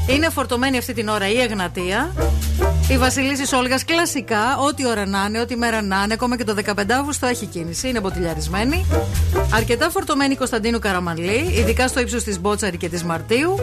Είναι 0.07 0.31
φορτωμένη 0.31 0.79
αυτή 0.79 0.93
την 0.93 1.09
ώρα 1.09 1.31
η 1.31 1.40
Εγνατία. 1.40 2.12
Η 2.88 2.99
Βασιλίση 2.99 3.55
Όλγας 3.55 3.85
κλασικά, 3.85 4.59
ό,τι 4.59 4.87
ώρα 4.87 5.07
να 5.07 5.25
είναι, 5.29 5.40
ό,τι 5.40 5.57
μέρα 5.57 5.83
να 5.83 6.03
είναι, 6.05 6.12
ακόμα 6.12 6.37
και 6.37 6.45
το 6.45 6.55
15 6.64 6.93
Αύγουστο 6.99 7.27
έχει 7.27 7.47
κίνηση, 7.47 7.88
είναι 7.88 8.01
μποτιλιαρισμένη. 8.01 8.87
Αρκετά 9.55 9.90
φορτωμένη 9.90 10.33
η 10.33 10.37
Κωνσταντίνου 10.37 10.79
Καραμανλή, 10.79 11.55
ειδικά 11.59 11.88
στο 11.88 12.01
ύψος 12.01 12.23
της 12.23 12.40
Μπότσαρη 12.40 12.77
και 12.77 12.88
της 12.88 13.05
Μαρτίου. 13.05 13.55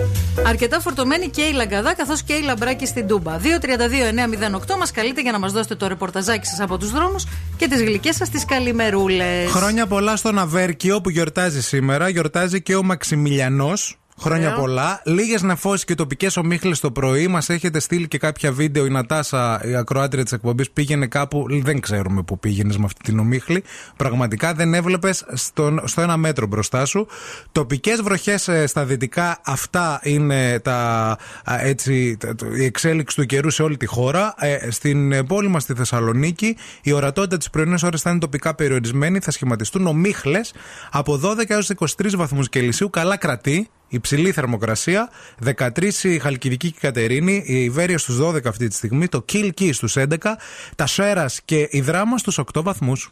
Αρκετά 0.45 0.79
φορτωμένη 0.79 1.29
και 1.29 1.41
η 1.41 1.51
Λαγκαδά, 1.51 1.93
καθώς 1.93 2.23
και 2.23 2.33
η 2.33 2.41
Λαμπράκη 2.41 2.85
στην 2.85 3.07
Τούμπα. 3.07 3.37
232-908 3.37 4.77
μας 4.77 4.91
καλείτε 4.91 5.21
για 5.21 5.31
να 5.31 5.39
μας 5.39 5.51
δώσετε 5.51 5.75
το 5.75 5.87
ρεπορταζάκι 5.87 6.47
σας 6.47 6.59
από 6.59 6.77
τους 6.77 6.91
δρόμους 6.91 7.25
και 7.57 7.67
τις 7.67 7.81
γλυκές 7.81 8.15
σας 8.15 8.29
τις 8.29 8.45
καλημερούλες. 8.45 9.49
Χρόνια 9.49 9.87
πολλά 9.87 10.15
στον 10.15 10.39
Αβέρκιο 10.39 11.01
που 11.01 11.09
γιορτάζει 11.09 11.61
σήμερα. 11.61 12.09
Γιορτάζει 12.09 12.61
και 12.61 12.75
ο 12.75 12.83
Μαξιμιλιανός. 12.83 14.00
Χρόνια 14.21 14.47
Ωραίο. 14.47 14.59
πολλά. 14.59 15.01
Λίγες 15.05 15.41
νεφώσεις 15.41 15.85
και 15.85 15.95
τοπικές 15.95 16.37
ομίχλες 16.37 16.79
το 16.79 16.91
πρωί. 16.91 17.27
Μας 17.27 17.49
έχετε 17.49 17.79
στείλει 17.79 18.07
και 18.07 18.17
κάποια 18.17 18.51
βίντεο. 18.51 18.85
Η 18.85 18.89
Νατάσα, 18.89 19.61
η 19.65 19.75
ακροάτρια 19.75 20.23
της 20.23 20.31
εκπομπής, 20.33 20.71
πήγαινε 20.71 21.07
κάπου. 21.07 21.45
Δεν 21.61 21.79
ξέρουμε 21.79 22.21
πού 22.23 22.39
πήγαινες 22.39 22.77
με 22.77 22.85
αυτή 22.85 23.01
την 23.03 23.19
ομίχλη. 23.19 23.63
Πραγματικά 23.97 24.53
δεν 24.53 24.73
έβλεπες 24.73 25.25
στο 25.83 26.01
ένα 26.01 26.17
μέτρο 26.17 26.45
μπροστά 26.47 26.85
σου. 26.85 27.07
Τοπικές 27.51 28.01
βροχές 28.01 28.49
στα 28.65 28.85
δυτικά. 28.85 29.39
Αυτά 29.45 29.99
είναι 30.03 30.59
τα, 30.59 30.77
α, 31.43 31.61
έτσι, 31.61 32.17
τα- 32.19 32.35
το- 32.35 32.55
η 32.55 32.63
εξέλιξη 32.65 33.15
του 33.15 33.25
καιρού 33.25 33.49
σε 33.49 33.63
όλη 33.63 33.77
τη 33.77 33.85
χώρα. 33.85 34.33
Ε, 34.37 34.71
στην 34.71 35.11
ε, 35.11 35.23
πόλη 35.23 35.47
μας 35.47 35.63
στη 35.63 35.73
Θεσσαλονίκη 35.73 36.57
η 36.81 36.91
ορατότητα 36.91 37.37
τι 37.37 37.45
πρωινέ 37.51 37.77
ώρε 37.83 37.97
θα 37.97 38.09
είναι 38.09 38.19
τοπικά 38.19 38.55
περιορισμένη. 38.55 39.19
Θα 39.19 39.31
σχηματιστούν 39.31 39.87
ομίχλες 39.87 40.53
από 40.91 41.19
12 41.23 41.43
έως 41.47 41.69
23 41.69 42.15
βαθμούς 42.15 42.49
Κελσίου. 42.49 42.89
Καλά 42.89 43.17
κρατεί. 43.17 43.67
Υψηλή 43.93 44.31
θερμοκρασία, 44.31 45.09
13 45.57 46.03
η 46.03 46.19
Χαλκιδική 46.19 46.67
και 46.67 46.77
η 46.77 46.81
Κατερίνη, 46.81 47.43
η 47.45 47.63
Ιβέρεια 47.63 47.97
στους 47.97 48.17
12 48.17 48.45
αυτή 48.45 48.67
τη 48.67 48.75
στιγμή, 48.75 49.07
το 49.07 49.21
Κιλκί 49.21 49.71
στους 49.71 49.97
11, 49.97 50.37
τα 50.75 50.87
Σέρας 50.87 51.41
και 51.45 51.67
η 51.71 51.81
Δράμα 51.81 52.17
στους 52.17 52.37
8 52.37 52.61
βαθμούς. 52.63 53.11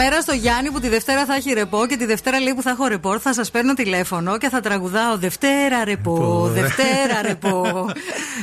Καλημέρα 0.00 0.22
στο 0.22 0.34
Γιάννη 0.34 0.70
που 0.70 0.80
τη 0.80 0.88
Δευτέρα 0.88 1.24
θα 1.24 1.34
έχει 1.34 1.52
ρεπό 1.52 1.86
και 1.86 1.96
τη 1.96 2.06
Δευτέρα 2.06 2.40
λέει 2.40 2.54
που 2.54 2.62
θα 2.62 2.70
έχω 2.70 2.86
ρεπό. 2.86 3.18
Θα 3.18 3.32
σας 3.32 3.50
παίρνω 3.50 3.74
τηλέφωνο 3.74 4.38
και 4.38 4.48
θα 4.48 4.60
τραγουδάω 4.60 5.16
Δευτέρα 5.18 5.84
ρεπό, 5.84 6.14
Πω, 6.14 6.48
δε. 6.48 6.60
Δευτέρα 6.60 7.22
ρεπό. 7.28 7.90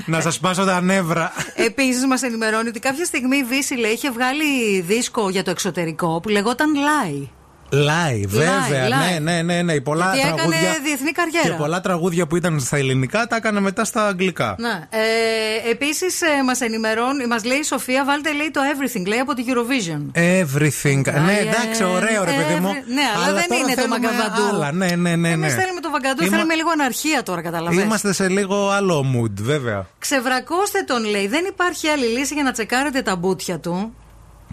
Να 0.06 0.22
σας 0.22 0.40
πάσω 0.40 0.66
τα 0.66 0.82
νεύρα. 0.82 1.32
Επίσης, 1.56 2.06
μας 2.06 2.24
ενημερώνει 2.24 2.68
ότι 2.68 2.80
κάποια 2.80 3.06
στιγμή 3.06 3.38
η 3.38 3.44
Βύση 3.44 3.76
λέει 3.76 3.92
είχε 3.92 4.12
βγάλει 4.12 4.82
δίσκο 4.82 5.30
για 5.30 5.44
το 5.44 5.52
εξωτερικό 5.52 6.20
που 6.20 6.30
λεγόταν 6.30 6.74
Lie. 6.76 7.28
Live, 7.72 8.26
βέβαια. 8.28 8.88
live. 8.88 9.22
Ναι, 9.22 9.32
ναι, 9.32 9.42
ναι, 9.42 9.62
ναι. 9.62 9.80
Πολλά 9.80 10.06
Γιατί 10.14 10.20
έκανε 10.28 10.36
τραγούδια. 10.38 10.80
διεθνή 10.84 11.12
καριέρα. 11.12 11.48
Και 11.48 11.54
πολλά 11.54 11.82
τραγούδια 11.82 12.28
που 12.28 12.36
ήταν 12.36 12.60
στα 12.60 12.78
ελληνικά 12.78 13.28
τα 13.28 13.36
έκανε 13.36 13.60
μετά 13.60 13.86
στα 13.86 14.08
αγγλικά. 14.08 14.56
Ναι. 14.60 14.88
Ε, 14.90 15.70
Επίσης, 15.72 16.22
ε, 16.22 16.44
μας 16.46 16.62
ενημερώνει, 16.62 17.28
μας 17.28 17.44
λέει 17.44 17.58
η 17.58 17.64
Σοφία, 17.64 18.06
βάλτε 18.06 18.34
λέει 18.34 18.52
το 18.52 18.62
Everything, 18.74 19.06
λέει 19.08 19.20
από 19.20 19.34
τη 19.34 19.44
Eurovision. 19.48 20.02
Everything. 20.20 21.02
Ναι, 21.14 21.20
ναι, 21.20 21.38
εντάξει, 21.40 21.84
ωραίο 21.84 22.24
ρε 22.24 22.32
παιδί 22.32 22.60
μου. 22.62 22.70
Every- 22.70 22.94
ναι, 22.94 23.02
αλλά 23.16 23.34
δεν 23.34 23.46
τώρα 23.48 23.60
είναι 23.62 23.74
το 23.76 23.82
θέλουμε 23.82 24.00
Μαγκαβαντού. 24.00 24.48
Άλλα. 24.56 24.72
Ναι, 24.72 24.88
ναι, 24.96 25.16
ναι. 25.16 25.30
Εμείς 25.30 25.54
ναι. 25.56 25.62
θέλουμε 25.62 25.80
το 25.82 25.90
βαγκαντού, 25.92 26.24
Είμα- 26.24 26.36
θέλουμε 26.36 26.54
λίγο 26.56 26.70
αναρχία 26.70 27.24
τώρα, 27.24 27.42
καταλαβαίνετε. 27.42 27.86
Είμαστε 27.88 28.14
σε 28.14 28.28
λίγο 28.28 28.70
άλλο 28.70 29.06
mood, 29.16 29.32
βέβαια. 29.42 29.86
Ξεβρακώστε 30.00 30.82
τον, 30.88 31.04
λέει. 31.06 31.28
Δεν 31.28 31.46
υπάρχει 31.46 31.88
άλλη 31.88 32.06
λύση 32.06 32.34
για 32.34 32.44
να 32.44 32.52
τσεκάρετε 32.52 33.02
τα 33.02 33.16
μπουτια 33.16 33.60
του. 33.60 33.96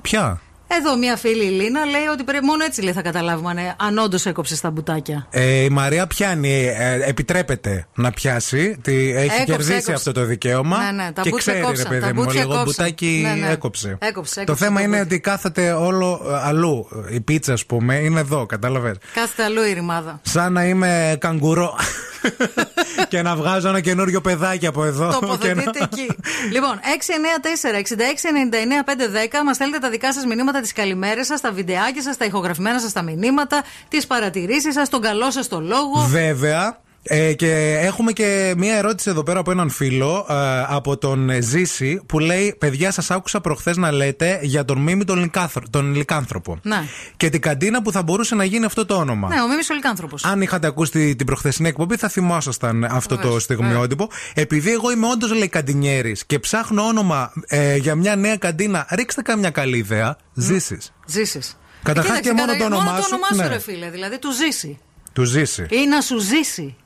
Ποια; 0.03 0.41
Εδώ 0.79 0.97
μια 0.97 1.17
φίλη 1.17 1.45
η 1.45 1.49
Λίνα 1.49 1.85
λέει 1.85 2.07
ότι 2.13 2.25
πρέπει, 2.25 2.45
μόνο 2.45 2.65
έτσι 2.65 2.83
λέει, 2.83 2.93
θα 2.93 3.03
καταλάβουμε 3.03 3.51
αν, 3.51 3.59
αν 3.89 3.99
όντως 3.99 4.27
έκοψε 4.27 4.61
τα 4.61 4.71
μπουτάκια. 4.71 5.27
Ε, 5.31 5.43
η 5.63 5.69
Μαρία 5.69 6.07
πιάνει, 6.07 6.67
ε, 6.79 7.09
επιτρέπεται 7.09 7.87
να 7.95 8.11
πιάσει. 8.11 8.79
Τι, 8.83 8.93
έχει 8.95 9.25
Έκοψε, 9.25 9.45
κερδίσει 9.45 9.73
έκοψε. 9.73 9.93
αυτό 9.93 10.13
το 10.13 10.25
δικαίωμα. 10.25 10.79
Ναι, 10.85 11.03
ναι, 11.03 11.13
τα 11.13 11.23
και 11.23 11.29
μπούτια 11.31 11.53
ξέρει, 11.53 11.67
κόψαν, 11.67 11.87
ρε 11.91 11.99
τα 11.99 12.07
παιδί 12.07 12.13
μου, 12.17 12.23
μπούτια 12.25 12.41
λίγο 12.41 12.47
κόψαν. 12.55 12.65
μπουτάκι 12.65 13.21
Ναι, 13.25 13.47
ναι. 13.47 13.53
έκοψε. 13.53 13.97
Έκοψε, 14.01 14.35
Το 14.35 14.41
έκοψε 14.41 14.65
θέμα 14.65 14.79
το 14.79 14.85
είναι 14.85 14.97
μπούτι. 14.99 15.15
ότι 15.15 15.21
κάθεται 15.21 15.73
όλο 15.73 16.21
ε, 16.29 16.41
αλλού. 16.49 16.89
Η 17.11 17.21
πίτσα, 17.21 17.53
ας 17.53 17.67
πούμε, 17.67 17.95
είναι 17.95 18.21
εδώ, 18.21 18.47
κατάλαβες. 18.47 18.97
Κάθεται 19.15 19.43
αλλού 19.45 19.63
η 19.63 19.73
ρημάδα. 19.73 20.21
Σαν 20.23 20.53
να 20.53 20.65
είμαι 20.65 21.17
καγκουρό. 21.21 21.75
και 23.15 23.23
να 23.23 23.37
βγάζω 23.37 23.69
ένα 23.69 23.81
καινούριο 23.81 24.21
παιδάκι 24.21 24.67
από 24.67 24.85
εδώ. 24.85 25.09
Και 25.09 25.15
Τοποθετείτε 25.21 25.79
να- 25.79 25.89
εκεί. 25.93 26.07
λοιπόν, 26.53 26.81
694-6699-510 26.83 29.45
μας 29.45 29.55
στέλνετε 29.57 29.81
τα 29.81 29.91
δικά 29.91 30.13
σας 30.13 30.25
μηνύματα, 30.25 30.61
τις 30.61 30.73
καλημέρες 30.73 31.27
σας, 31.27 31.41
τα 31.41 31.53
βιντεάκια 31.53 32.03
σας, 32.03 32.17
τα 32.17 32.25
ηχογραφημένα 32.25 32.81
σας 32.81 32.93
τα 32.93 33.03
μηνύματα, 33.03 33.63
τις 33.89 34.07
παρατηρήσεις 34.07 34.75
σας, 34.75 34.89
τον 34.89 35.01
καλό 35.01 35.31
σας 35.31 35.49
το 35.49 35.61
λόγο. 35.61 36.01
Βέβαια. 36.09 36.79
Ε, 37.07 37.33
και 37.33 37.79
έχουμε 37.81 38.13
και 38.13 38.55
μία 38.57 38.77
ερώτηση 38.77 39.11
εδώ 39.11 39.23
πέρα 39.23 39.39
από 39.39 39.51
έναν 39.51 39.71
φίλο 39.71 40.27
ε, 40.31 40.35
από 40.69 40.97
τον 40.97 41.31
Ζήση 41.43 42.01
που 42.07 42.19
λέει: 42.19 42.55
Παιδιά, 42.59 42.91
σας 42.91 43.11
άκουσα 43.11 43.41
προχθές 43.41 43.77
να 43.77 43.93
λέτε 43.93 44.39
για 44.43 44.65
τον 44.65 44.79
Μίμη 44.79 45.05
τον, 45.05 45.19
λικάνθρω- 45.19 45.71
τον 45.71 45.95
Λικάνθρωπο. 45.95 46.59
Ναι. 46.63 46.83
Και 47.17 47.29
την 47.29 47.41
καντίνα 47.41 47.83
που 47.83 47.93
θα 47.93 48.03
μπορούσε 48.03 48.35
να 48.35 48.45
γίνει 48.45 48.65
αυτό 48.65 48.87
το 48.87 48.95
όνομα. 48.95 49.29
Ναι, 49.29 49.43
ο 49.43 49.49
Μίμης 49.49 49.71
ο 49.71 49.75
Λικάνθρωπο. 49.75 50.17
Αν 50.23 50.41
είχατε 50.43 50.67
ακούσει 50.67 50.91
τη- 50.91 51.17
την 51.17 51.27
προχθεσινή 51.27 51.69
εκπομπή, 51.69 51.97
θα 51.97 52.09
θυμόσασταν 52.09 52.85
αυτό 52.85 53.15
το 53.17 53.23
Βεβαίως, 53.23 53.43
στιγμιότυπο. 53.43 54.09
Επειδή 54.35 54.73
εγώ 54.73 54.91
είμαι 54.91 55.07
όντως 55.07 55.33
λέει 55.33 55.49
καντινιέρης 55.49 56.25
και 56.27 56.39
ψάχνω 56.39 56.83
όνομα 56.83 57.33
ε, 57.47 57.77
για 57.77 57.95
μια 57.95 58.17
νέα 58.17 58.37
καντίνα, 58.37 58.87
ρίξτε 58.91 59.23
καμιά 59.23 59.51
καλή 59.51 59.77
ιδέα. 59.79 60.17
Ζήσει. 60.35 60.79
Ζήσει. 61.07 61.41
Καταρχάς 61.83 62.21
και 62.21 62.33
μόνο 62.33 62.57
το 62.57 62.65
όνομά 62.65 62.83
μόνο 62.85 62.97
το 62.97 63.03
σου, 63.03 63.09
όνομά 63.13 63.27
σου, 63.27 63.37
ναι. 63.37 63.47
ρε 63.55 63.59
φίλε. 63.61 63.91
Δηλαδή 63.91 64.19
του 64.19 64.31
ζήσει. 64.33 64.79
Του 65.13 65.25
ζήσει. 65.25 65.67
Ή 65.71 65.87
να 65.89 66.01
σου 66.01 66.19
ζήσει. 66.19 66.77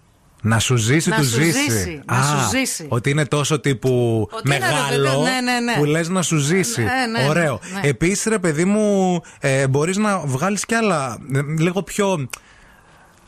Να 0.42 0.58
σου 0.58 0.76
ζήσει, 0.76 1.08
Να 1.08 1.16
του 1.16 1.24
σου 1.24 1.30
ζήσει. 1.42 1.70
ζήσει, 1.70 2.00
να 2.06 2.22
σου 2.22 2.48
ζήσει. 2.56 2.86
Ότι 2.88 3.10
είναι 3.10 3.24
τόσο 3.26 3.60
τύπου 3.60 4.26
Ότι 4.32 4.42
είναι, 4.44 4.58
ρε 4.58 4.64
μεγάλο 4.72 5.20
παιδί, 5.20 5.22
ναι, 5.30 5.40
ναι, 5.52 5.60
ναι. 5.60 5.74
που 5.78 5.84
λες 5.84 6.08
να 6.08 6.22
σου 6.22 6.36
ζήσει. 6.36 6.82
Ναι, 6.82 7.20
ναι, 7.20 7.28
Ωραίο. 7.28 7.60
ναι. 7.72 7.88
Επίσης, 7.88 8.24
ρε 8.24 8.38
παιδί 8.38 8.64
μου, 8.64 9.20
ε, 9.40 9.66
μπορείς 9.68 9.96
να 9.96 10.18
βγάλεις 10.18 10.64
κι 10.66 10.74
άλλα 10.74 11.18
ε, 11.34 11.40
λίγο 11.58 11.82
πιο. 11.82 12.28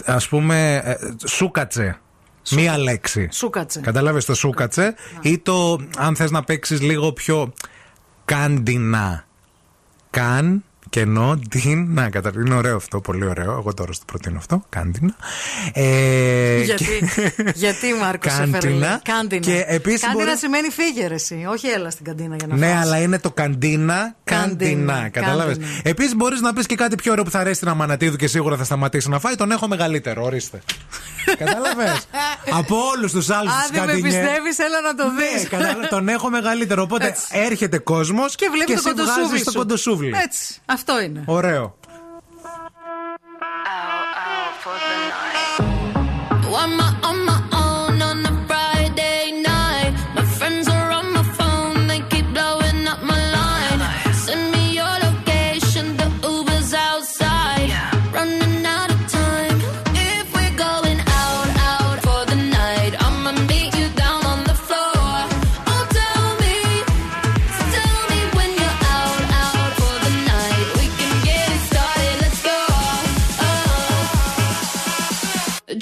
Α 0.04 0.16
πούμε, 0.28 0.76
ε, 0.84 0.94
σούκατσε. 1.28 2.00
Μία 2.50 2.78
λέξη. 2.78 3.28
Σούκατσε. 3.32 3.80
Κατάλαβε 3.80 4.20
το 4.20 4.34
σούκατσε; 4.34 4.94
Ή 5.22 5.38
το, 5.38 5.78
αν 5.96 6.16
θες 6.16 6.30
να 6.30 6.44
παίξεις 6.44 6.80
λίγο 6.80 7.12
πιο 7.12 7.52
κάντινα. 8.24 9.24
Καν 10.10 10.64
και 10.90 11.06
την. 11.48 11.92
Να, 11.94 12.10
καταρχήν 12.10 12.46
είναι 12.46 12.54
ωραίο 12.54 12.76
αυτό, 12.76 13.00
πολύ 13.00 13.24
ωραίο. 13.24 13.52
Εγώ 13.52 13.74
τώρα 13.74 13.92
το 13.92 13.98
προτείνω 14.06 14.38
αυτό. 14.38 14.62
Κάντινα. 14.68 15.14
Ε, 15.72 16.62
γιατί, 16.62 16.84
και... 16.84 17.52
γιατί 17.54 17.94
Μάρκος 18.00 18.32
Κάντινα. 18.32 19.00
Κάντινα. 19.04 19.40
Και 19.40 19.64
επίσης 19.66 20.00
κάντινα 20.00 20.24
μπορεί... 20.24 20.36
σημαίνει 20.36 20.68
φύγερεση. 20.70 21.46
Όχι 21.48 21.66
έλα 21.66 21.90
στην 21.90 22.04
καντίνα 22.04 22.36
για 22.36 22.46
να 22.46 22.56
Ναι, 22.56 22.66
φάσεις. 22.66 22.82
αλλά 22.82 23.00
είναι 23.00 23.18
το 23.18 23.30
καντίνα. 23.30 24.14
Κάντινα. 24.24 25.08
Κατάλαβες; 25.08 25.56
Επίσης 25.82 26.14
μπορείς 26.16 26.40
να 26.40 26.52
πεις 26.52 26.66
και 26.66 26.74
κάτι 26.74 26.94
πιο 26.96 27.12
ωραίο 27.12 27.24
που 27.24 27.30
θα 27.30 27.38
αρέσει 27.38 27.60
την 27.60 27.68
Αμανατίδου 27.68 28.16
και 28.16 28.26
σίγουρα 28.26 28.56
θα 28.56 28.64
σταματήσει 28.64 29.08
να 29.08 29.18
φάει. 29.18 29.34
Τον 29.34 29.50
έχω 29.50 29.68
μεγαλύτερο. 29.68 30.24
Ορίστε. 30.24 30.62
Κατάλαβες; 31.44 32.08
Από 32.50 32.76
όλους 32.96 33.12
τους 33.12 33.30
άλλους 33.30 33.52
τους 33.52 33.78
καντινιέ. 33.78 33.80
Αν 33.80 33.86
δεν 33.86 34.00
πιστεύεις, 34.02 34.58
έλα 34.58 34.80
να 34.80 34.94
το 34.94 35.04
ναι, 35.04 35.38
δεις. 35.38 35.78
Ναι, 35.80 35.86
τον 35.86 36.08
έχω 36.08 36.30
μεγαλύτερο. 36.30 36.82
Οπότε 36.82 37.14
έρχεται 37.30 37.78
κόσμος 37.78 38.34
και 38.34 38.48
βλέπεις 38.52 38.82
το 39.44 39.52
κοντοσούβλι. 39.52 40.12
Αυτό 40.80 41.00
είναι. 41.02 41.22
Ωραίο. 41.26 41.74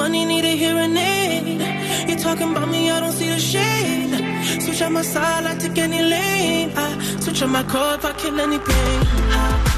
Money, 0.00 0.24
need 0.24 0.46
a 0.46 0.54
hearing 0.62 0.96
aid. 0.96 1.60
You 2.08 2.16
talking 2.16 2.50
about 2.52 2.68
me, 2.70 2.90
I 2.90 3.00
don't 3.00 3.12
see 3.12 3.28
the 3.28 3.38
shade. 3.52 4.14
Switch 4.62 4.80
on 4.82 4.92
my 4.94 5.02
side, 5.02 5.44
I 5.50 5.54
take 5.62 5.76
any 5.76 6.02
lane. 6.12 6.72
I 6.74 6.86
switch 7.22 7.42
on 7.42 7.50
my 7.50 7.64
core 7.72 7.94
if 7.96 8.04
I 8.10 8.12
kill 8.20 8.40
any 8.40 8.58
pain. 8.58 9.69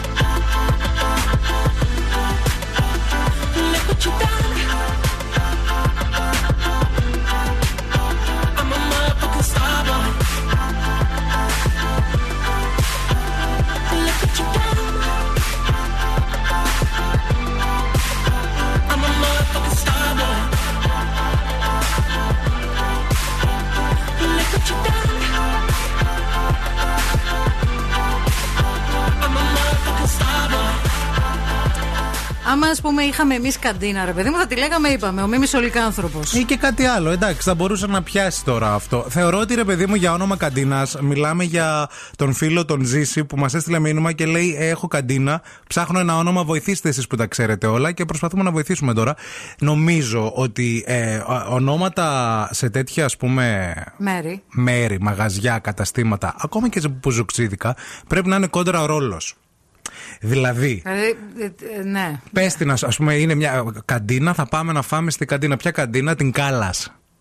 Πούμε 32.82 33.02
είχαμε 33.02 33.34
εμείς 33.34 33.58
καντίνα, 33.58 34.04
ρε 34.04 34.12
παιδί 34.12 34.30
μου, 34.30 34.36
θα 34.36 34.46
τη 34.46 34.56
λέγαμε, 34.56 34.88
είπαμε, 34.88 35.22
ο 35.22 35.26
Μίμης 35.26 35.54
Ολικάνθρωπος. 35.54 36.32
Ή 36.34 36.44
και 36.44 36.56
κάτι 36.56 36.84
άλλο. 36.84 37.10
Εντάξει, 37.10 37.42
θα 37.42 37.54
μπορούσε 37.54 37.86
να 37.86 38.02
πιάσει 38.02 38.44
τώρα 38.44 38.74
αυτό. 38.74 39.06
Θεωρώ 39.08 39.38
ότι 39.38 39.54
ρε 39.54 39.64
παιδί 39.64 39.86
μου 39.86 39.94
για 39.94 40.12
όνομα 40.12 40.36
καντίνας, 40.36 40.96
μιλάμε 41.00 41.44
για 41.44 41.88
τον 42.16 42.32
φίλο 42.32 42.64
τον 42.64 42.84
Ζήση 42.84 43.24
που 43.24 43.36
μας 43.36 43.54
έστειλε 43.54 43.78
μήνυμα 43.78 44.12
και 44.12 44.26
λέει: 44.26 44.56
Έχω 44.58 44.88
καντίνα, 44.88 45.42
ψάχνω 45.68 45.98
ένα 45.98 46.16
όνομα, 46.16 46.44
βοηθήστε 46.44 46.88
εσείς 46.88 47.06
που 47.06 47.16
τα 47.16 47.26
ξέρετε 47.26 47.66
όλα 47.66 47.92
και 47.92 48.04
προσπαθούμε 48.04 48.42
να 48.42 48.50
βοηθήσουμε 48.50 48.94
τώρα. 48.94 49.14
Νομίζω 49.60 50.32
ότι 50.34 50.84
ε, 50.86 51.16
ο- 51.16 51.46
ονόματα 51.54 52.48
σε 52.52 52.70
τέτοια 52.70 53.04
ας 53.04 53.16
πούμε 53.16 53.74
Μέρη. 53.96 54.42
μέρη, 54.52 54.98
μαγαζιά, 55.00 55.58
καταστήματα, 55.58 56.34
ακόμα 56.38 56.68
και 56.68 56.80
σε 56.80 56.88
πουζουξίδικα, 56.88 57.76
πρέπει 58.08 58.28
να 58.28 58.36
είναι 58.36 58.46
κόντρα 58.46 58.82
ο 58.82 58.86
ρόλος. 58.86 59.34
Δηλαδή, 60.24 60.82
Δηλαδή, 60.84 61.16
ε, 61.38 61.78
ε, 61.80 61.82
ναι. 61.82 62.20
πες 62.32 62.54
την, 62.54 62.70
α 62.70 62.76
πούμε, 62.96 63.14
είναι 63.14 63.34
μια 63.34 63.64
καντίνα, 63.84 64.34
θα 64.34 64.46
πάμε 64.46 64.72
να 64.72 64.82
φάμε 64.82 65.10
στην 65.10 65.26
καντίνα. 65.26 65.56
Ποια 65.56 65.70
καντίνα, 65.70 66.14
την 66.14 66.32
Κάλλα. 66.32 66.74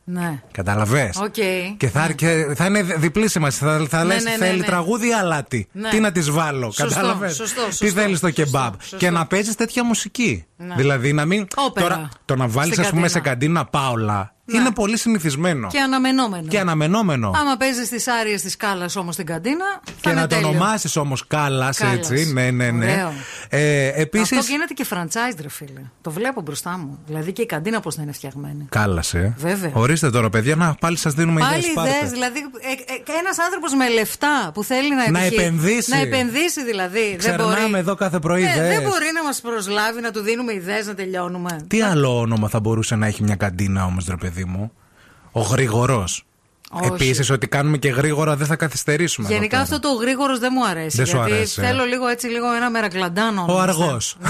Ναι. 0.04 0.42
Κατάλαβες; 0.52 1.18
Οκ. 1.18 1.34
Και 1.78 1.88
θα, 1.90 2.12
και 2.12 2.48
θα 2.56 2.66
είναι 2.66 2.82
διπλή 2.84 3.30
σημασία. 3.30 3.68
Θα, 3.68 3.86
θα 3.90 4.04
Ναι, 4.04 4.14
λες, 4.14 4.24
ναι, 4.24 4.30
ναι, 4.30 4.36
θέλει 4.46 4.60
ναι. 4.60 4.66
τραγούδι 4.66 5.08
ή 5.08 5.14
αλάτι; 5.14 5.68
Ναι. 5.72 5.90
Τι 5.90 6.00
να 6.00 6.12
της 6.12 6.30
βάλω. 6.30 6.72
Σωστό, 6.72 6.88
Κατάλαβες; 6.88 7.36
σωστό, 7.36 7.62
Τι 7.66 7.76
σωστό, 7.76 8.00
θέλεις 8.02 8.18
στο 8.18 8.28
σωστό, 8.28 8.44
κεμπάμπ; 8.44 8.74
σωστό. 8.80 8.98
Και 8.98 9.10
να 9.10 9.26
παίζεις 9.28 9.56
τέτοια 9.56 9.84
μουσική. 9.84 10.46
Ναι. 10.58 10.76
Δηλαδή 10.76 11.14
να 11.14 11.26
μην. 11.26 11.48
Όπερα. 11.56 11.88
Τώρα, 11.88 12.10
το 12.26 12.36
να 12.36 12.48
βάλεις, 12.48 12.72
Στην 12.74 12.84
ας 12.86 12.90
πούμε, 12.90 13.02
καντίνα. 13.02 13.24
σε 13.24 13.30
καντίνα 13.30 13.66
Πάολα 13.66 14.34
είναι 14.56 14.72
πολύ 14.72 14.98
συνηθισμένο. 14.98 15.68
Και 15.68 15.80
αναμενόμενο. 15.80 16.48
Και 16.48 16.60
αναμενόμενο. 16.60 17.32
Άμα 17.36 17.58
παίζεις 17.58 17.90
τις 17.90 18.08
άριες 18.08 18.42
της 18.42 18.58
κάλας 18.58 18.96
όμως 18.96 19.14
στην 19.14 19.26
καντίνα. 19.26 19.66
θα 19.86 19.92
Και 20.02 20.10
είναι 20.10 20.22
να 20.22 20.28
το 20.28 20.36
τέλειο. 20.36 20.50
ονομάσεις 20.50 20.96
όμως 20.96 21.28
Κάλλα, 21.28 21.74
Κάλλας. 21.78 21.80
έτσι. 22.12 22.32
Ναι, 22.34 22.52
ναι, 22.52 22.72
ναι. 22.72 22.86
Ωραίο. 22.86 23.14
Ε, 23.50 24.02
Επίση. 24.02 24.36
Αυτό 24.36 24.52
γίνεται 24.52 24.74
και 24.74 24.86
franchise, 24.90 25.38
ρε 25.42 25.50
φίλε. 25.50 25.82
Το 26.02 26.12
βλέπω 26.12 26.42
μπροστά 26.42 26.78
μου. 26.78 27.00
Δηλαδή 27.06 27.32
και 27.32 27.42
η 27.42 27.46
καντίνα 27.46 27.80
πώς 27.80 27.96
θα 27.96 28.02
είναι 28.02 28.12
φτιαγμένη. 28.12 28.66
Κάλασε. 28.70 29.34
Βέβαια. 29.38 29.72
Ορίστε 29.74 30.10
τώρα, 30.10 30.30
παιδιά, 30.30 30.56
να 30.56 30.76
πάλι 30.80 30.98
σας 30.98 31.14
δίνουμε 31.14 31.40
Πάλι 31.40 31.58
ιδέες, 31.58 31.74
πάρτε. 31.74 31.90
ιδέες, 31.96 32.12
δηλαδή 32.12 32.40
ένας 33.20 33.40
άνθρωπος 33.46 33.74
με 33.74 33.90
λεφτά 33.90 34.52
που 34.54 34.64
θέλει 34.64 34.96
να, 34.96 35.10
Να 35.12 35.20
επιχει- 35.20 35.40
επενδύσει. 35.40 35.90
Να 35.90 35.98
επενδύσει 35.98 36.64
δηλαδή. 36.66 37.00
δεν 37.10 37.18
Ξερνάμε 37.18 37.60
μπορεί. 37.68 37.78
εδώ 37.80 37.96
κάθε 37.96 38.20
πρωί 38.20 38.44
Ε, 38.44 38.50
ιδέες. 38.50 38.68
δεν 38.78 38.82
μπορεί 38.82 39.06
να 39.14 39.24
μας 39.24 39.42
προσλάβει, 39.42 40.02
να 40.02 40.12
του 40.12 40.22
δίνουμε 40.22 40.54
ιδέες, 40.54 40.88
να 40.88 40.94
τελειώνουμε. 40.96 41.66
Τι 41.68 41.82
άλλο 41.82 42.20
όνομα 42.20 42.48
θα 42.50 42.60
μπορούσε 42.60 42.96
να 42.96 43.08
έχει 43.08 43.24
μια 43.24 43.36
καντίνα 43.36 43.86
όμως, 43.86 44.06
ρε 44.10 44.16
παιδί; 44.16 44.41
Μου. 44.44 44.72
Ο 45.32 45.42
γρήγορο. 45.42 46.08
Όχι. 46.74 46.86
Επίσης, 46.94 47.30
ότι 47.30 47.48
κάνουμε 47.48 47.78
και 47.78 47.90
γρήγορα 47.90 48.36
δεν 48.36 48.48
θα 48.48 48.56
καθυστερήσουμε. 48.56 49.26
εδώ 49.28 49.36
Γενικά 49.36 49.58
πέρα. 49.58 49.76
αυτό 49.76 49.80
το 49.90 49.94
γρήγορος 50.02 50.40
δεν 50.40 50.50
μου 50.56 50.66
αρέσει. 50.66 50.98
Δεν 50.98 51.06
σου 51.06 51.16
γιατί 51.16 51.32
αρέσει, 51.32 51.62
ε; 51.62 51.66
θέλω 51.66 51.84
λίγο 51.84 52.08
έτσι, 52.08 52.28
λίγο 52.28 52.54
ένα 52.54 52.70
μερακλαντάνο. 52.70 53.46
Ο 53.50 53.60
αργός. 53.60 54.16
Ναι. 54.20 54.30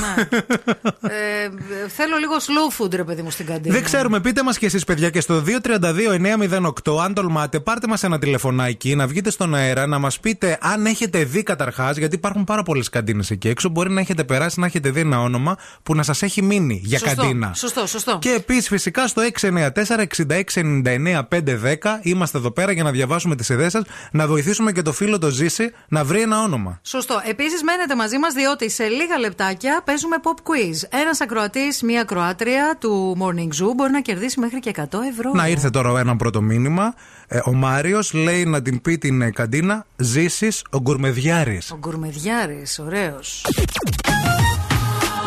ε, 1.09 1.49
θέλω 1.87 2.17
λίγο 2.17 2.33
slow 2.37 2.81
food, 2.81 2.93
ρε 2.95 3.03
παιδί 3.03 3.21
μου, 3.21 3.31
στην 3.31 3.45
καντίνα. 3.45 3.73
Δεν 3.73 3.83
ξέρουμε, 3.83 4.19
πείτε 4.19 4.43
μας 4.43 4.57
κι 4.57 4.65
εσείς, 4.65 4.83
παιδιά, 4.83 5.09
και 5.09 5.21
στο 5.21 5.41
232-908, 5.41 6.99
αν 7.03 7.13
τολμάτε, 7.13 7.59
πάρτε 7.59 7.87
μας 7.87 8.03
ένα 8.03 8.19
τηλεφωνάκι, 8.19 8.95
να 8.95 9.07
βγείτε 9.07 9.29
στον 9.31 9.55
αέρα, 9.55 9.87
να 9.87 9.99
μας 9.99 10.19
πείτε 10.19 10.57
αν 10.61 10.85
έχετε 10.85 11.23
δει 11.23 11.43
καταρχάς, 11.43 11.97
γιατί 11.97 12.15
υπάρχουν 12.15 12.43
πάρα 12.43 12.63
πολλές 12.63 12.89
καντίνες 12.89 13.31
εκεί 13.31 13.47
έξω. 13.47 13.69
Μπορεί 13.69 13.91
να 13.91 13.99
έχετε 13.99 14.23
περάσει, 14.23 14.59
να 14.59 14.65
έχετε 14.65 14.89
δει 14.89 14.99
ένα 14.99 15.21
όνομα 15.21 15.57
που 15.83 15.95
να 15.95 16.03
σας 16.03 16.21
έχει 16.21 16.41
μείνει 16.41 16.81
για 16.83 16.99
Σωστό, 16.99 17.15
καντίνα. 17.15 17.51
Σωστό, 17.55 17.87
σωστό. 17.87 18.17
Και 18.21 18.29
επίσης, 18.29 18.67
φυσικά, 18.67 19.07
στο 19.07 19.21
694-6699-510 19.21 21.99
είμαστε 22.01 22.30
εδώ 22.37 22.51
πέρα 22.51 22.71
για 22.71 22.83
να 22.83 22.91
διαβάσουμε 22.91 23.35
τις 23.35 23.49
ιδέες 23.49 23.71
σας, 23.71 23.83
να 24.11 24.27
βοηθήσουμε 24.27 24.71
και 24.71 24.81
το 24.81 24.93
φίλο 24.93 25.17
το 25.17 25.29
Ζήση 25.29 25.71
να 25.87 26.03
βρει 26.03 26.21
ένα 26.21 26.41
όνομα. 26.41 26.79
Σωστό. 26.83 27.21
Επίσης, 27.25 27.63
μένετε 27.63 27.95
μαζί 27.95 28.17
μας 28.17 28.33
διότι 28.33 28.69
σε 28.69 28.83
λίγα 28.83 29.17
λεπτάκια 29.17 29.81
παίζουμε 29.85 30.15
pop 30.23 30.49
quiz. 30.49 30.99
Ένας 31.01 31.21
ακροατής, 31.21 31.81
μία 31.81 32.01
ακροάτρια 32.01 32.77
του 32.79 33.17
Morning 33.19 33.63
Zoo 33.63 33.71
μπορεί 33.75 33.91
να 33.91 34.01
κερδίσει 34.01 34.39
μέχρι 34.39 34.59
και 34.59 34.71
100 34.75 34.81
ευρώ. 35.11 35.31
Να 35.33 35.47
ήρθε 35.47 35.69
τώρα 35.69 35.99
ένα 35.99 36.15
πρώτο 36.15 36.41
μήνυμα. 36.41 36.93
Ε, 37.27 37.39
ο 37.45 37.53
Μάριος 37.53 38.13
λέει 38.13 38.45
να 38.45 38.61
την 38.61 38.81
πει 38.81 38.97
την 38.97 39.21
ε, 39.21 39.31
καντίνα 39.31 39.85
Ζήσει 39.95 40.51
ο 40.69 40.79
Γκουρμεδιάρης. 40.79 41.71
Ο 41.71 41.77
Γκουρμεδιάρης, 41.77 42.79
ωραίος. 42.79 43.45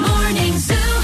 Morning 0.04 0.70
Zoo. 0.70 1.03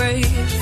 grave. 0.00 0.59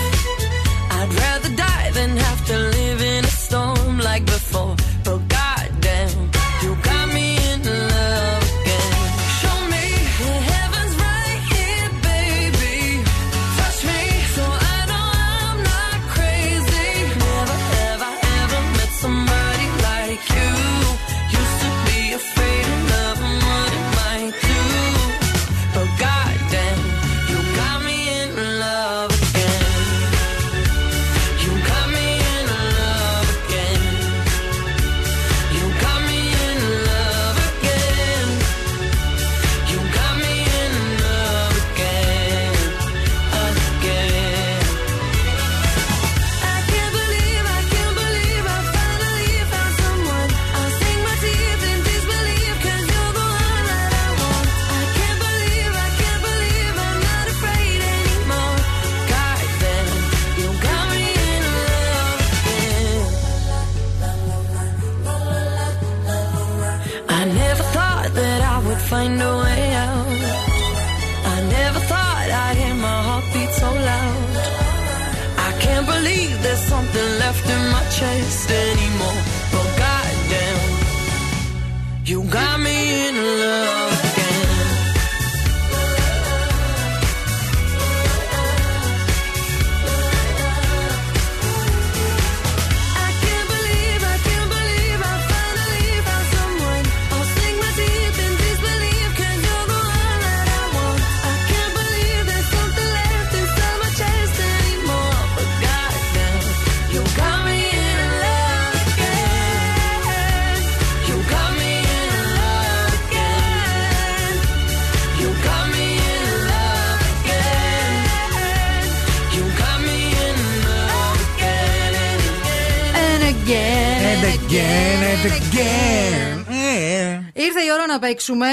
Παίξουμε. 128.18 128.46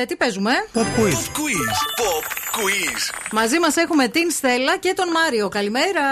Ε, 0.00 0.04
τι 0.04 0.16
παίζουμε; 0.16 0.50
Pop 0.74 0.78
quiz. 0.80 1.20
Quiz. 1.38 1.70
Pop 2.00 2.24
quiz. 2.56 3.00
Μαζί 3.32 3.58
μας 3.58 3.76
έχουμε 3.76 4.08
την 4.08 4.30
Στέλλα 4.30 4.76
και 4.78 4.92
τον 4.96 5.08
Μάριο. 5.10 5.48
Καλημέρα. 5.48 6.02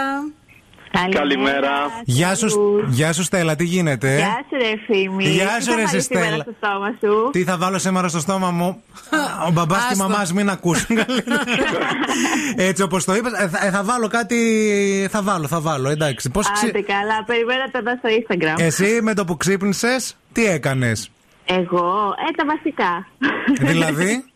Καλημέρα. 1.10 1.70
Γεια 2.04 2.34
σου, 2.34 2.48
γεια 2.88 3.12
σου 3.12 3.22
Στέλλα, 3.22 3.56
τι 3.56 3.64
γίνεται; 3.64 4.16
Γεια 4.16 4.44
σου, 4.48 4.56
ρε 4.58 4.72
Φίμη. 4.86 5.24
Γεια 5.24 5.54
Τι 5.58 5.62
σου, 5.64 5.70
θα 5.70 5.76
ρε, 5.76 5.84
βάλεις 5.84 6.04
σήμερα 6.04 6.26
Στέλλα. 6.26 6.42
στο 6.42 6.52
στόμα 6.60 6.88
σου; 7.00 7.30
Τι 7.32 7.44
θα 7.44 7.56
βάλω 7.56 7.78
σήμερα 7.78 8.08
στο 8.08 8.18
στόμα 8.20 8.50
μου; 8.50 8.82
Ο 9.46 9.50
μπαμπάς 9.50 9.78
και 9.78 9.84
η 9.84 9.90
Άστο. 9.90 10.08
μαμά 10.08 10.26
μην 10.34 10.50
ακούσουν. 10.50 10.98
Έτσι 12.68 12.82
όπως 12.82 13.04
το 13.04 13.14
είπα, 13.14 13.30
θα, 13.52 13.66
ε, 13.66 13.70
θα 13.70 13.82
βάλω 13.84 14.08
κάτι. 14.08 14.38
Θα 15.10 15.22
βάλω, 15.22 15.46
θα 15.46 15.60
βάλω, 15.60 15.88
εντάξει. 15.88 16.30
Πώς 16.30 16.50
ξυ- 16.52 16.68
Άντε 16.68 16.80
καλά, 16.80 17.24
περιμένω 17.26 17.64
το 17.72 17.82
δω 17.82 17.92
στο 17.98 18.08
Instagram. 18.08 18.60
Εσύ 18.64 18.98
με 19.02 19.14
το 19.14 19.24
που 19.24 19.36
ξύπνησες, 19.36 20.16
τι 20.32 20.46
έκανες; 20.46 21.10
Εγώ, 21.50 22.14
ε, 22.28 22.30
τα 22.36 22.44
βασικά. 22.46 23.06
δηλαδή; 23.60 24.24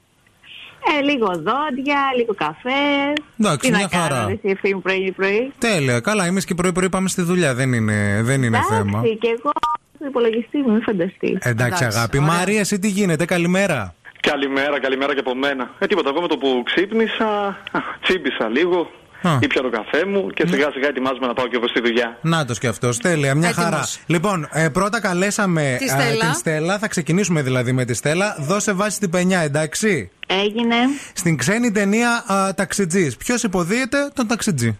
Ε, 0.99 1.03
λίγο 1.03 1.27
δόντια, 1.27 1.99
λίγο 2.17 2.35
καφέ. 2.35 3.13
Εντάξει, 3.41 3.71
Τι 3.71 3.77
μια 3.77 3.89
να 3.93 3.99
χαρά. 3.99 4.15
κάνω, 4.15 4.27
ρε, 4.29 4.33
εσύ 4.43 4.57
Φίμη 4.61 4.81
πρωί-πρωί. 4.81 5.53
Τέλεια. 5.59 6.01
Καλά, 6.01 6.25
εμείς 6.25 6.45
και 6.45 6.55
πρωί-πρωί 6.55 6.89
πάμε 6.89 7.09
στη 7.09 7.23
δουλειά. 7.23 7.55
Δεν 7.55 7.73
είναι, 7.73 8.21
δεν 8.23 8.43
είναι 8.43 8.61
θέμα. 8.69 8.99
Εντάξει, 8.99 9.17
και 9.17 9.29
εγώ 9.39 9.51
στο 9.97 10.07
υπολογιστή 10.07 10.59
μου, 10.59 10.73
μην 10.73 10.83
φανταστείς. 10.83 11.39
Εντάξει, 11.41 11.85
αγάπη. 11.85 12.21
Μαρία, 12.21 12.61
εσύ 12.61 12.79
τι 12.79 12.89
γίνεται, 12.89 13.25
καλημέρα. 13.25 13.95
Καλημέρα, 14.21 14.81
καλημέρα 14.81 15.13
και 15.15 15.21
από 15.21 15.35
μένα. 15.35 15.71
Ε, 15.79 15.87
τίποτα, 15.87 16.09
εγώ 16.09 16.21
με 16.21 16.29
το 16.29 16.37
που 16.39 16.63
ξύπνησα, 16.65 17.27
α, 17.73 17.79
τσίμπησα 18.03 18.49
λίγο, 18.49 18.91
Α. 19.23 19.39
ήπια 19.41 19.63
το 19.63 19.71
καφέ 19.71 20.05
μου 20.07 20.27
και 20.31 20.47
σιγά 20.47 20.71
σιγά 20.73 20.89
ετοιμάζομαι 20.89 21.27
να 21.27 21.33
πάω 21.35 21.47
και 21.49 21.57
εγώ 21.57 21.69
στη 21.69 21.81
δουλειά. 21.81 22.19
Νάτος 22.23 22.59
και 22.59 22.67
αυτό. 22.67 22.89
Τέλεια, 23.03 23.35
μια 23.35 23.49
Έτοιμος. 23.49 23.69
χαρά. 23.71 23.89
Λοιπόν, 24.07 24.49
ε, 24.53 24.69
πρώτα 24.69 25.01
καλέσαμε 25.01 25.77
Τη 25.79 25.85
ε, 25.85 25.89
Στέλλα. 25.89 26.25
την 26.25 26.35
Στέλλα. 26.35 26.79
Θα 26.79 26.89
ξεκινήσουμε 26.89 27.43
δηλαδή 27.43 27.73
με 27.73 27.85
τη 27.85 27.95
Στέλλα. 27.95 28.37
Δώσε 28.39 28.73
βάση 28.73 28.99
την 28.99 29.11
πενιά, 29.11 29.41
εντάξει. 29.41 30.11
Έγινε 30.27 30.77
Στην 31.13 31.37
ξένη 31.37 31.71
ταινία 31.73 32.25
Ταξιτζής. 32.57 33.17
Ποιος 33.17 33.43
υποδίεται 33.43 34.11
τον 34.15 34.27
ταξιτζή; 34.27 34.79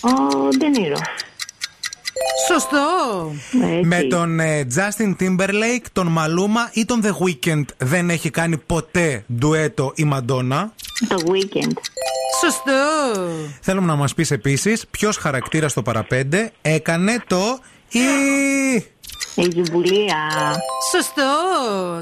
ο 0.00 0.48
Ντενίρο. 0.58 0.96
Σωστό. 2.48 2.78
Έτσι. 3.76 3.86
Με 3.86 4.02
τον 4.02 4.40
ε, 4.40 4.66
Justin 4.74 5.14
Timberlake, 5.20 5.84
τον 5.92 6.06
Μαλούμα 6.06 6.70
ή 6.72 6.84
τον 6.84 7.00
The 7.04 7.10
Weeknd 7.10 7.64
δεν 7.78 8.10
έχει 8.10 8.30
κάνει 8.30 8.56
ποτέ 8.58 9.24
ντουέτο 9.38 9.92
η 9.94 10.04
Μαντόνα; 10.04 10.72
Το 11.08 11.16
weekend. 11.26 11.72
Σωστό. 12.44 12.72
Θέλουμε 13.60 13.86
να 13.86 13.94
μας 13.94 14.14
πεις 14.14 14.30
επίσης 14.30 14.86
ποιος 14.90 15.16
χαρακτήρας 15.16 15.70
στο 15.70 15.82
παραπέντε 15.82 16.52
έκανε 16.62 17.22
το 17.26 17.58
«Η». 17.88 17.98
Η 19.34 19.50
Ζουμπουλία. 19.54 20.16
Σωστό. 20.92 21.22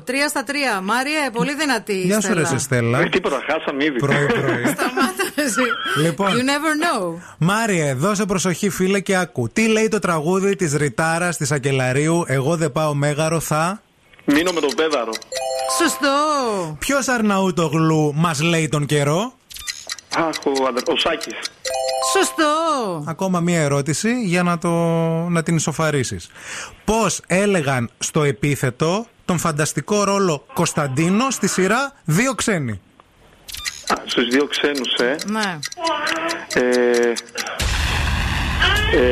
Τρία 0.05 0.29
στα 0.29 0.45
τρία. 0.45 0.81
Μάρια, 0.81 1.31
πολύ 1.33 1.55
δυνατή. 1.55 2.01
Γεια 2.01 2.21
σου 2.21 2.35
ρε 2.35 2.45
Στέλλα. 2.45 2.47
σε 2.47 2.59
Στέλλα. 2.59 3.01
Ε, 3.01 3.09
τίποτα, 3.09 3.43
χάσαμε 3.47 3.85
ήδη. 3.85 3.99
Πρωί 3.99 4.27
πρωί. 4.27 4.65
Σταμάτα 4.75 5.33
εσύ. 5.35 5.61
Λοιπόν. 6.03 6.29
You 6.31 6.35
never 6.35 7.03
know. 7.03 7.15
Μάριε, 7.39 7.95
δώσε 7.95 8.25
προσοχή 8.25 8.69
φίλε 8.71 9.01
και 9.01 9.17
άκου. 9.17 9.49
Τι 9.53 9.67
λέει 9.69 9.89
το 9.89 9.99
τραγούδι 9.99 10.57
της 10.57 10.75
Ριτάρας 10.75 11.37
της 11.37 11.53
Ακελαρίου 11.53 12.25
«Εγώ 12.27 12.57
δεν 12.57 12.73
πάω 12.73 12.95
μέγαρο 12.95 13.41
θα...» 13.41 13.83
Μείνω 14.25 14.53
με 14.53 14.61
τον 14.61 14.71
πέδαρο. 14.77 15.13
Σωστό. 15.79 16.77
Ποιος 16.79 17.09
Αρναούτογλου 17.09 18.13
μας 18.17 18.41
λέει 18.41 18.69
τον 18.69 18.87
καιρό; 18.87 19.33
Αχ, 20.17 20.37
ο, 20.45 20.67
ανδρα- 20.67 20.83
ο 20.93 20.97
Σάκης. 20.97 21.35
Σωστό. 22.17 23.05
Ακόμα 23.07 23.41
μία 23.41 23.61
ερώτηση 23.61 24.21
για 24.23 24.43
να, 24.43 24.59
το, 24.59 24.69
να 25.29 25.43
την 25.43 25.57
ισοφαρίσεις. 25.57 26.31
Πώς 26.85 27.21
έλεγαν 27.27 27.91
στο 27.99 28.23
επίθετο 28.23 29.07
τον 29.25 29.39
φανταστικό 29.39 30.05
ρόλο 30.05 30.47
Κωνσταντίνο 30.53 31.31
στη 31.31 31.49
σειρά 31.49 31.93
Δύο 32.05 32.35
Ξένοι. 32.35 32.81
Α, 33.93 33.95
στους 34.05 34.29
δύο 34.29 34.47
ξένους, 34.47 34.95
ε. 34.95 35.17
Ναι. 35.27 35.59
ε, 36.55 37.13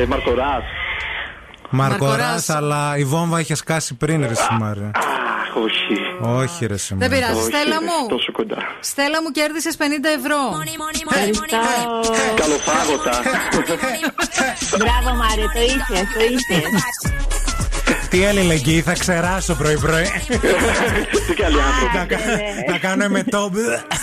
ε 0.02 0.06
Μαρκοράς. 0.06 0.62
Μαρκοράς, 1.70 2.16
Μαρκοράς. 2.18 2.50
αλλά 2.50 2.96
η 2.96 3.04
βόμβα 3.04 3.40
είχε 3.40 3.54
σκάσει 3.54 3.94
πριν 3.94 4.26
ρε 4.26 4.34
Σιμάρια. 4.34 4.90
Αχ, 4.94 5.56
όχι. 5.56 5.96
Όχι 6.22 6.60
ρε 6.60 6.68
Δεν 6.68 6.78
Σιμάρια. 6.78 7.08
πειράζει. 7.16 7.32
Όχι, 7.38 7.42
Στέλλα 7.42 7.78
ρε, 7.78 7.84
μου. 7.84 8.08
Τόσο 8.08 8.32
κοντά. 8.32 8.56
Στέλλα 8.80 9.22
μου 9.22 9.30
κέρδισες 9.30 9.76
50 9.76 9.82
ευρώ. 10.18 10.38
Καλοφάγωτα. 12.36 13.20
Μπράβο, 14.78 15.16
Μάρια, 15.16 15.46
το 15.54 15.60
είσαι, 15.60 16.08
το 16.14 16.20
είσαι. 16.24 16.62
Τι 18.10 18.24
αλληλεγγύη, 18.24 18.82
θα 18.82 18.92
ξεράσω 18.92 19.54
πρωί-πρωί. 19.54 20.04
Τι 21.26 21.34
καλή 21.34 21.56
Να 22.66 22.72
ναι. 22.72 22.78
κάνω 22.78 23.08
με 23.08 23.22
το. 23.22 23.50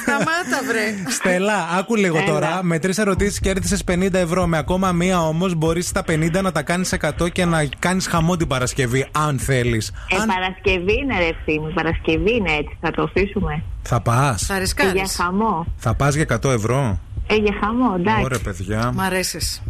Σταμάτα, 0.01 0.59
βρε. 0.67 1.09
Στελά, 1.09 1.67
άκου 1.77 1.95
λίγο 1.95 2.23
τώρα. 2.27 2.59
Με 2.63 2.79
τρεις 2.79 2.97
ερωτήσεις 2.97 3.39
κέρδισες 3.39 3.83
50 3.91 4.13
ευρώ. 4.13 4.47
Με 4.47 4.57
ακόμα 4.57 4.91
μία 4.91 5.21
όμως 5.21 5.55
μπορείς 5.55 5.91
τα 5.91 6.03
50 6.07 6.41
να 6.41 6.51
τα 6.51 6.61
κάνεις 6.61 6.95
100 7.19 7.31
και 7.31 7.45
να 7.45 7.67
κάνεις 7.79 8.07
χαμό 8.07 8.37
την 8.37 8.47
Παρασκευή, 8.47 9.07
αν 9.11 9.39
θέλεις. 9.39 9.93
Ε, 10.09 10.15
αν... 10.15 10.27
Παρασκευή 10.27 10.93
είναι 10.97 11.17
ρε 11.17 11.59
μου, 11.59 11.67
η 11.67 11.73
Παρασκευή 11.73 12.35
είναι 12.35 12.51
έτσι, 12.51 12.77
θα 12.81 12.91
το 12.91 13.01
αφήσουμε. 13.01 13.63
Θα 13.81 14.01
πας. 14.01 14.45
Θα 14.45 14.59
ρισκάρεις. 14.59 14.91
Ε, 14.91 14.95
για 14.95 15.07
χαμό. 15.23 15.65
Θα 15.77 15.93
πας 15.93 16.15
για 16.15 16.39
100 16.43 16.49
ευρώ. 16.51 16.99
Ε, 17.27 17.35
για 17.35 17.53
χαμό, 17.61 17.95
εντάξει. 17.99 18.23
Ωραία, 18.23 18.39
παιδιά. 18.39 18.91
Μ' 18.93 19.01
αρέσεις. 19.01 19.61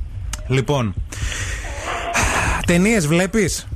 Λοιπόν, 0.47 0.93
ταινίες 2.65 3.07
βλέπεις; 3.07 3.67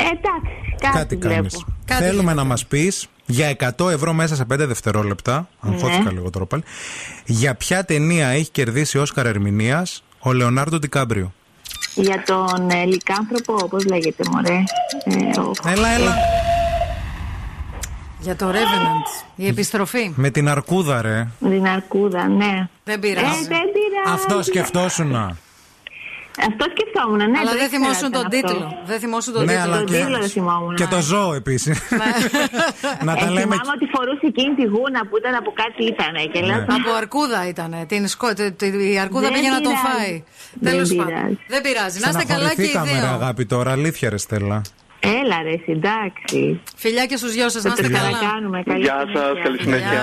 Εντάξει, 0.00 0.76
κάτι, 0.80 0.98
κάτι 0.98 1.16
κάνεις. 1.16 1.64
Κάτι 1.84 2.02
Θέλουμε 2.02 2.22
βλέπω. 2.22 2.36
να 2.36 2.44
μας 2.44 2.66
πεις 2.66 3.08
για 3.26 3.56
100 3.76 3.90
ευρώ 3.90 4.12
μέσα 4.12 4.34
σε 4.34 4.44
5 4.52 4.56
δευτερόλεπτα, 4.58 5.48
αν 5.60 5.74
ναι. 6.04 6.10
λίγο 6.10 6.30
τώρα 6.30 6.46
πάλι, 6.46 6.62
για 7.24 7.54
ποια 7.54 7.84
ταινία 7.84 8.28
έχει 8.28 8.50
κερδίσει 8.50 8.98
Όσκαρ 8.98 9.26
ερμηνείας 9.26 10.02
ο 10.18 10.32
Λεωνάρντο 10.32 10.78
Ντικάμπριο; 10.78 11.32
Για 11.94 12.22
τον 12.26 12.70
ε, 12.70 12.84
λικάνθρωπο, 12.84 13.54
όπως 13.62 13.84
λέγεται, 13.84 14.22
μωρέ. 14.30 14.62
Ε, 15.04 15.40
ο... 15.40 15.50
Έλα, 15.66 15.88
έλα. 15.88 16.14
Για 18.20 18.36
το 18.36 18.50
Revenant. 18.50 19.24
Η 19.36 19.46
επιστροφή. 19.46 20.12
Με 20.14 20.30
την 20.30 20.48
αρκούδα, 20.48 21.02
ρε. 21.02 21.28
Με 21.38 21.50
την 21.50 21.66
αρκούδα, 21.66 22.28
ναι. 22.28 22.68
Δεν 22.84 23.00
πειράζει. 23.00 23.26
Ε, 23.26 23.30
δεν 23.30 23.66
πειράζει. 23.72 24.12
Αυτό 24.12 24.42
σκεφτόσουνα. 24.42 25.36
Αυτό 26.46 26.64
σκεφτόμουν, 26.74 27.30
ναι. 27.30 27.38
Αλλά 27.40 27.52
δεν 27.62 27.68
θυμόσουν 27.68 28.10
τον 28.10 28.28
τίτλο. 28.28 28.66
Δεν 28.90 28.98
θυμόσουν 28.98 29.32
τον 29.32 29.44
ναι, 29.44 29.52
τίτλο. 29.54 29.76
Τον 29.76 29.86
τίτλο 29.86 30.18
δεν 30.18 30.28
θυμόμουν. 30.28 30.74
Και 30.74 30.86
το 30.94 30.96
ναι. 30.96 31.02
ζώο 31.02 31.34
επίσης. 31.34 31.76
Ναι. 31.90 32.10
Να 33.08 33.12
ε, 33.12 33.20
τα 33.20 33.26
λέμε. 33.30 33.40
Θυμάμαι 33.40 33.72
ότι 33.78 33.86
φορούσε 33.94 34.26
εκείνη 34.32 34.54
τη 34.54 34.64
γούνα 34.72 35.00
που 35.08 35.16
ήταν 35.20 35.34
από 35.34 35.50
κάτι 35.62 35.82
ήταν. 35.92 36.14
Από 36.76 36.90
αρκούδα 37.00 37.48
ήταν. 37.48 37.70
Η 38.92 38.98
αρκούδα 38.98 39.28
πήγε 39.32 39.50
να 39.50 39.60
τον 39.60 39.72
φάει. 39.84 40.24
Τέλος 40.62 40.94
πάντων. 40.94 41.38
Δεν 41.46 41.60
πειράζει. 41.62 42.00
Να 42.00 42.08
είστε 42.08 42.24
καλά 42.24 42.54
και 42.54 42.62
οι 42.62 42.66
δύο. 42.66 43.06
αγάπη 43.18 43.46
τώρα, 43.46 43.70
αλήθεια 43.70 44.10
ρε 44.10 44.16
Στέλλα. 44.16 44.62
Έλα 45.00 45.42
ρε, 45.42 45.56
συντάξει. 45.64 46.60
Φιλιά 46.76 47.06
και 47.06 47.16
στους 47.16 47.32
δυο 47.32 47.48
σας, 47.48 47.62
να 47.62 47.72
είστε 47.76 47.88
καλά. 47.88 48.78
Γεια 48.78 49.04
σας, 49.14 49.42
καλή 49.42 49.58
συνέχεια. 49.60 50.02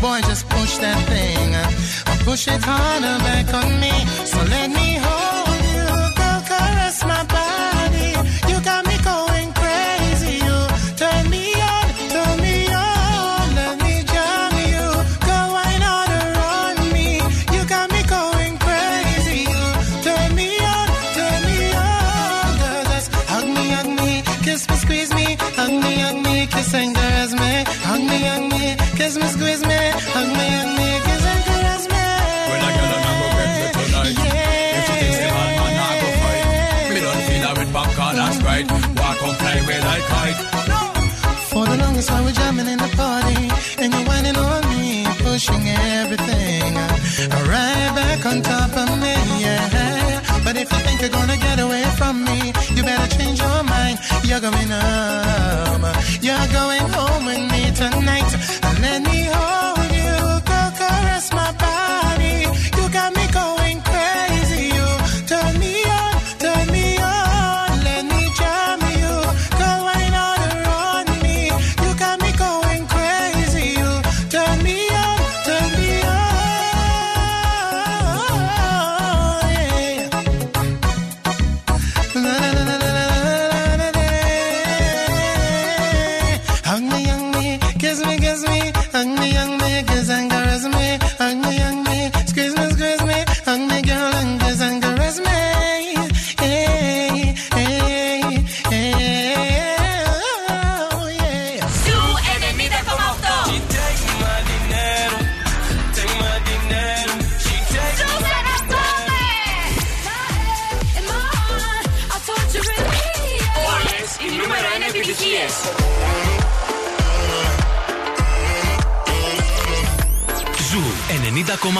boy, 0.00 0.20
just 0.22 0.48
push 0.48 0.78
that 0.78 0.98
thing. 1.08 1.50
Push 2.24 2.48
it 2.48 2.62
harder 2.62 3.18
back 3.24 3.52
on 3.54 3.80
me, 3.80 3.92
so 4.24 4.38
let 4.44 4.70
me 4.70 4.98
hold. 5.00 5.47
you're 54.40 54.50
going 54.52 54.70
home. 54.70 55.82
You're 56.20 56.52
going 56.52 56.92
home 56.92 57.24
with 57.26 57.50
me 57.50 57.72
tonight. 57.74 58.67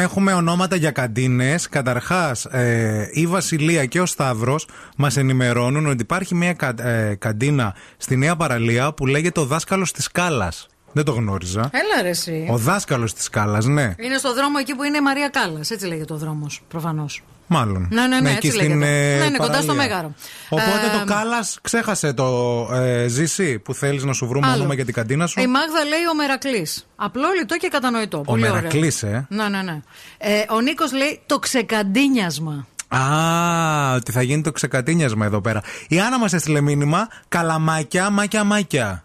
Έχουμε 0.00 0.32
ονόματα 0.32 0.76
για 0.76 0.90
καντίνες. 0.90 1.68
Καταρχάς, 1.68 2.44
ε, 2.44 3.08
η 3.12 3.26
Βασιλεία 3.26 3.84
και 3.86 4.00
ο 4.00 4.06
Σταύρος 4.06 4.66
μας 4.96 5.16
ενημερώνουν 5.16 5.86
ότι 5.86 6.02
υπάρχει 6.02 6.34
μια 6.34 6.52
κα- 6.52 6.74
ε, 6.86 7.14
καντίνα 7.14 7.74
στη 7.96 8.16
Νέα 8.16 8.36
Παραλία 8.36 8.92
που 8.92 9.06
λέγεται 9.06 9.40
ο 9.40 9.44
δάσκαλος 9.44 9.92
της 9.92 10.10
Κάλας. 10.10 10.66
Δεν 10.92 11.04
το 11.04 11.12
γνώριζα. 11.12 11.60
Έλα 11.72 12.02
ρε 12.02 12.08
εσύ. 12.08 12.46
Ο 12.50 12.56
δάσκαλος 12.56 13.14
της 13.14 13.28
Κάλας, 13.28 13.64
ναι. 13.66 13.94
Είναι 13.98 14.16
στο 14.18 14.34
δρόμο 14.34 14.56
εκεί 14.60 14.74
που 14.74 14.82
είναι 14.82 14.96
η 14.96 15.00
Μαρία 15.00 15.28
Κάλλα. 15.28 15.60
Έτσι 15.70 15.86
λέγεται 15.86 16.12
ο 16.12 16.16
δρόμος, 16.16 16.62
προφανώς. 16.68 17.22
Μάλλον. 17.52 17.88
Ναι, 17.90 18.06
ναι, 18.06 18.20
ναι, 18.20 18.28
εκεί 18.30 18.46
έτσι 18.46 18.58
στην, 18.58 18.78
λέγεται. 18.78 19.14
ε, 19.14 19.18
ναι, 19.18 19.28
ναι, 19.28 19.36
κοντά 19.38 19.60
στο 19.62 19.66
παραλία. 19.74 19.94
Μέγαρο. 19.96 20.14
Οπότε 20.48 20.70
Ε, 20.94 20.98
το 20.98 21.04
Κάλλας 21.12 21.58
ξέχασε 21.62 22.12
το 22.12 22.28
ε, 22.72 23.06
ζήσει 23.08 23.58
που 23.58 23.74
θέλεις 23.74 24.04
να 24.04 24.12
σου 24.12 24.26
βρούμε 24.26 24.46
Άλλο. 24.46 24.56
όνομα 24.56 24.74
για 24.74 24.84
την 24.84 24.94
καντίνα 24.94 25.26
σου; 25.26 25.40
Η 25.40 25.46
Μάγδα 25.46 25.84
λέει 25.84 26.06
ο 26.12 26.14
Μερακλής. 26.14 26.86
Απλό, 26.96 27.26
λιτό 27.38 27.56
και 27.56 27.68
κατανοητό. 27.68 28.18
Ο 28.18 28.22
Πολύ 28.22 28.42
ωραίο. 28.42 28.54
Μερακλής, 28.54 29.02
ε. 29.02 29.26
Ναι, 29.28 29.48
ναι, 29.48 29.62
ναι. 29.62 29.80
Ε, 30.18 30.44
ο 30.50 30.60
Νίκος 30.60 30.92
λέει 30.92 31.20
το 31.26 31.38
ξεκαντίνιασμα. 31.38 32.66
Α, 32.88 33.94
ότι 33.94 34.12
θα 34.12 34.22
γίνει 34.22 34.42
το 34.42 34.52
ξεκατίνιασμα 34.52 35.24
εδώ 35.26 35.40
πέρα. 35.40 35.62
Η 35.88 36.00
Άννα 36.00 36.18
μας 36.18 36.32
έστειλε 36.32 36.60
μήνυμα 36.60 37.08
καλαμάκια, 37.28 38.10
μάκια, 38.10 38.44
μάκια. 38.44 39.04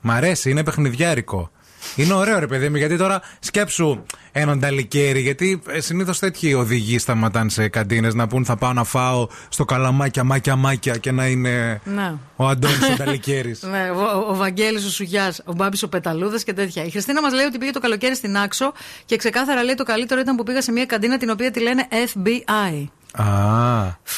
Μ' 0.00 0.10
αρέσει, 0.10 0.50
είναι 0.50 0.64
παιχνιδιάρικο. 0.64 1.50
Είναι 1.96 2.12
ωραίο 2.12 2.38
ρε 2.38 2.46
παιδί 2.46 2.68
μου, 2.68 2.76
γιατί 2.76 2.96
τώρα 2.96 3.20
σκέψου 3.40 4.02
έναν 4.32 4.60
ταλικέρι. 4.60 5.20
Γιατί 5.20 5.62
συνήθως 5.76 6.18
τέτοιοι 6.18 6.54
οδηγοί 6.54 6.98
σταματάνε 6.98 7.50
σε 7.50 7.68
καντίνες 7.68 8.14
να 8.14 8.26
πούν 8.26 8.44
θα 8.44 8.56
πάω 8.56 8.72
να 8.72 8.84
φάω 8.84 9.28
στο 9.48 9.64
καλαμάκια, 9.64 10.24
μάκια, 10.24 10.56
μάκια 10.56 10.96
και 10.96 11.12
να 11.12 11.26
είναι 11.26 11.80
Ναι. 11.84 12.14
ο 12.36 12.46
Αντώνης 12.46 12.90
ο 12.92 12.96
ταλικέρι. 12.96 13.56
Ναι, 13.70 13.90
ο, 13.90 14.28
ο 14.30 14.34
Βαγγέλης 14.36 14.84
ο 14.84 14.90
Σουγιάς, 14.90 15.42
ο 15.44 15.52
Μπάμπης 15.52 15.82
ο 15.82 15.88
Πεταλούδας 15.88 16.44
και 16.44 16.52
τέτοια. 16.52 16.84
Η 16.84 16.90
Χριστίνα 16.90 17.22
μας 17.22 17.32
λέει 17.32 17.44
ότι 17.44 17.58
πήγε 17.58 17.70
το 17.70 17.80
καλοκαίρι 17.80 18.14
στην 18.14 18.36
Άξο 18.36 18.72
και 19.04 19.16
ξεκάθαρα 19.16 19.62
λέει 19.62 19.74
το 19.74 19.84
καλύτερο 19.84 20.20
ήταν 20.20 20.36
που 20.36 20.42
πήγα 20.42 20.62
σε 20.62 20.72
μια 20.72 20.86
καντίνα 20.86 21.18
την 21.18 21.30
οποία 21.30 21.50
τη 21.50 21.60
λένε 21.60 21.88
FBI. 21.90 22.86
Α, 23.22 23.24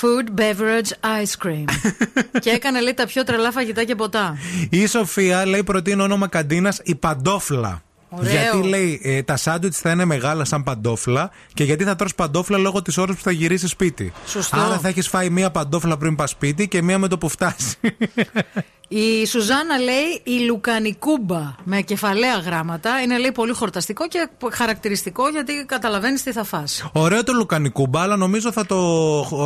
Food 0.01 0.41
Beverage 0.41 0.91
Ice 1.23 1.47
Cream. 1.47 1.65
και 2.43 2.51
έκανε 2.51 2.81
λέει 2.81 2.95
τα 2.95 3.07
πιο 3.07 3.25
τρελά 3.25 3.53
φαγητά 3.53 3.85
και 3.85 3.95
ποτά. 3.95 4.37
η 4.71 4.87
Σοφία 4.87 5.47
λέει 5.47 5.63
προτείνω 5.63 6.03
όνομα 6.03 6.29
καντίνας 6.29 6.81
η 6.85 6.95
Παντόφλα. 6.95 7.83
Ωραίο. 8.13 8.31
Γιατί 8.31 8.69
λέει 8.69 9.01
ε, 9.03 9.23
τα 9.23 9.37
σάντουιτς 9.37 9.79
θα 9.79 9.91
είναι 9.91 10.05
μεγάλα 10.05 10.45
σαν 10.45 10.63
παντόφλα 10.63 11.31
και 11.55 11.65
γιατί 11.65 11.85
θα 11.85 11.97
τρως 11.97 12.15
παντόφλα 12.15 12.59
λόγω 12.59 12.83
της 12.83 12.97
ώρας 12.97 13.17
που 13.17 13.23
θα 13.23 13.31
γυρίσει 13.31 13.69
σπίτι. 13.69 14.13
Σωστό. 14.27 14.57
Άρα 14.61 14.79
θα 14.79 14.89
έχεις 14.89 15.09
φάει 15.09 15.31
μία 15.31 15.51
παντόφλα 15.51 15.97
πριν 15.97 16.17
πας 16.17 16.31
σπίτι 16.31 16.69
και 16.69 16.83
μία 16.83 16.99
με 16.99 17.09
το 17.09 17.19
που 17.19 17.29
φτάσεις. 17.29 17.77
Η 18.93 19.27
Σουζάνα 19.27 19.79
λέει 19.79 20.21
η 20.23 20.45
Λουκανικούμπα 20.45 21.55
με 21.65 21.81
κεφαλαία 21.81 22.37
γράμματα. 22.39 23.03
Είναι 23.03 23.19
λέει 23.19 23.33
πολύ 23.33 23.53
χορταστικό 23.53 24.09
και 24.09 24.29
χαρακτηριστικό 24.53 25.29
γιατί 25.29 25.53
καταλαβαίνεις 25.67 26.23
τι 26.23 26.33
θα 26.33 26.45
φας. 26.45 26.91
Ωραίο 26.93 27.25
το 27.25 27.33
λουκανικούμπα, 27.33 28.03
αλλά 28.03 28.17
νομίζω 28.17 28.53
θα 28.53 28.67
το, 28.67 28.77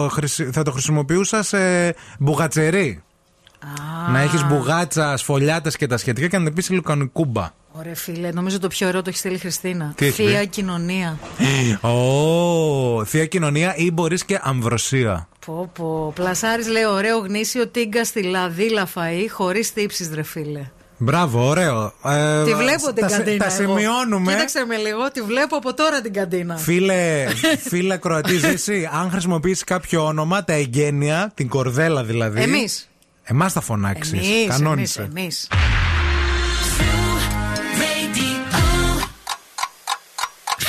ε, 0.05 0.09
χρησι- 0.09 0.53
θα 0.53 0.63
το 0.63 0.71
χρησιμοποιούσα 0.71 1.43
σε 1.43 1.59
μπουγατσερί. 2.19 3.03
Να 4.13 4.21
έχεις 4.21 4.45
μπουγάτσα, 4.45 5.17
σφολιάτες 5.17 5.77
και 5.77 5.87
τα 5.87 5.97
σχετικά 5.97 6.27
και 6.27 6.39
να 6.39 6.53
πεις 6.53 6.71
λουκανικούμπα. 6.71 7.51
Ωραία 7.79 7.95
φίλε, 7.95 8.31
νομίζω 8.33 8.59
το 8.59 8.69
πιο 8.69 8.89
ωραίο 8.89 9.03
το 9.03 9.09
έχει 9.09 9.19
στείλει 9.19 9.35
η 9.35 9.39
Χριστίνα. 9.39 9.93
Τι 9.97 10.07
έχει 10.07 10.23
Θεία 10.27 10.39
πει; 10.41 10.47
κοινωνία. 10.47 11.19
Ω, 11.81 13.05
θεία 13.05 13.27
κοινωνία 13.27 13.75
ή 13.77 13.91
μπορείς 13.91 14.25
και 14.25 14.39
αμβροσία. 14.43 15.29
Πω 15.47 15.71
πω. 15.75 16.13
Πλασάρης 16.15 16.69
λέει 16.69 16.85
ωραίο 16.85 17.19
γνήσιο 17.19 17.67
τίγκα 17.69 18.05
στη 18.05 18.23
λαδίλα 18.23 18.89
φαΐ 18.95 19.27
χωρίς 19.31 19.73
τύψεις 19.73 20.11
ρε 20.15 20.23
φίλε. 20.23 20.61
Μπράβο, 20.99 21.47
ωραίο. 21.49 21.93
Ε, 22.05 22.45
Τη 22.45 22.55
βλέπω 22.55 22.93
την 22.93 23.03
τα, 23.03 23.09
σε- 23.09 23.17
καντίνα. 23.17 23.37
Τα 23.49 23.55
εγώ. 23.63 23.77
σημειώνουμε. 23.77 24.33
Κοίταξε 24.33 24.65
με 24.65 24.77
λίγο, 24.77 25.11
τη 25.11 25.21
βλέπω 25.23 25.57
από 25.57 25.75
τώρα 25.75 26.01
την 26.01 26.13
καντίνα. 26.13 26.57
Φίλε, 26.57 27.25
φίλε 27.69 27.97
Κροατή, 27.97 28.35
εσύ, 28.45 28.89
αν 28.93 29.11
χρησιμοποιήσει 29.11 29.65
κάποιο 29.65 30.05
όνομα, 30.07 30.45
τα 30.45 30.53
εγγένεια, 30.53 31.31
την 31.35 31.49
κορδέλα 31.49 32.05
δηλαδή. 32.05 32.41
Εμείς. 32.43 32.89
Εμάς 33.23 33.53
θα 33.53 33.61
φωνάξεις. 33.61 34.13
Εμείς, 34.13 34.29
εμείς, 34.29 34.47
Κανόνισε. 34.49 35.11
εμείς. 35.17 35.49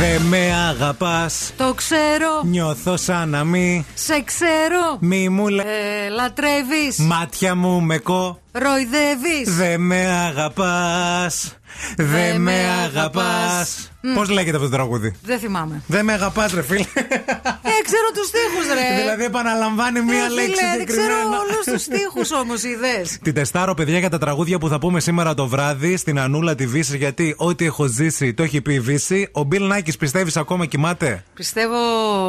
Δε 0.00 0.18
με 0.18 0.52
αγαπάς. 0.68 1.52
Το 1.56 1.74
ξέρω, 1.74 2.42
Νιώθω 2.44 2.96
σαν 2.96 3.28
να 3.28 3.44
μη. 3.44 3.86
σε 3.94 4.22
ξέρω. 4.24 4.96
Μη 5.00 5.28
μου 5.28 5.48
λε. 5.48 5.62
Ε, 5.62 6.08
λατρεύεις, 6.08 6.98
Μάτια 6.98 7.54
μου 7.54 7.80
με 7.80 7.98
κο. 7.98 8.40
ροϊδεύεις. 8.52 9.56
Δε 9.56 9.78
με 9.78 10.06
αγαπάς. 10.06 11.52
Δε 11.96 12.38
με 12.38 12.54
αγαπάς. 12.84 13.90
Μμ. 14.02 14.14
Πώς 14.14 14.28
λέγεται 14.28 14.56
αυτός 14.56 14.70
το 14.70 14.76
τραγούδι; 14.76 15.14
Δεν 15.22 15.38
θυμάμαι. 15.38 15.82
Δεν 15.86 16.04
με 16.04 16.12
αγαπάς, 16.12 16.52
ρε 16.52 16.62
φίλε. 16.62 16.80
Ε, 16.80 17.82
ξέρω 17.84 18.08
τους 18.14 18.26
στίχους 18.26 18.66
ρε. 18.74 19.00
δηλαδή 19.02 19.24
επαναλαμβάνει 19.24 20.00
μία 20.02 20.24
Ε, 20.24 20.28
φίλε, 20.28 20.34
λέξη 20.40 20.62
Δεν 20.76 20.86
ξέρω 20.86 21.02
συγκεκριμένα. 21.02 21.38
όλους 21.40 21.64
τους 21.64 21.82
στίχους 21.82 22.32
όμως 22.32 22.62
είδες. 22.62 23.18
Την 23.22 23.34
τεστάρω, 23.34 23.74
παιδιά, 23.74 23.98
για 23.98 24.08
τα 24.10 24.18
τραγούδια 24.18 24.58
που 24.58 24.68
θα 24.68 24.78
πούμε 24.78 25.00
σήμερα 25.00 25.34
το 25.34 25.46
βράδυ 25.46 25.96
στην 25.96 26.18
Ανούλα 26.18 26.54
τη 26.54 26.66
Βύση. 26.66 26.96
Γιατί 26.96 27.34
ό,τι 27.36 27.64
έχω 27.64 27.86
ζήσει 27.86 28.34
το 28.34 28.42
έχει 28.42 28.60
πει 28.60 28.74
η 28.74 28.80
Βύση. 28.80 29.28
Ο 29.32 29.42
Μπιλ 29.42 29.66
Νάκη 29.66 29.87
πιστεύεις 29.96 30.36
ακόμα 30.36 30.66
κοιμάται; 30.66 31.24
Πιστεύω 31.34 31.76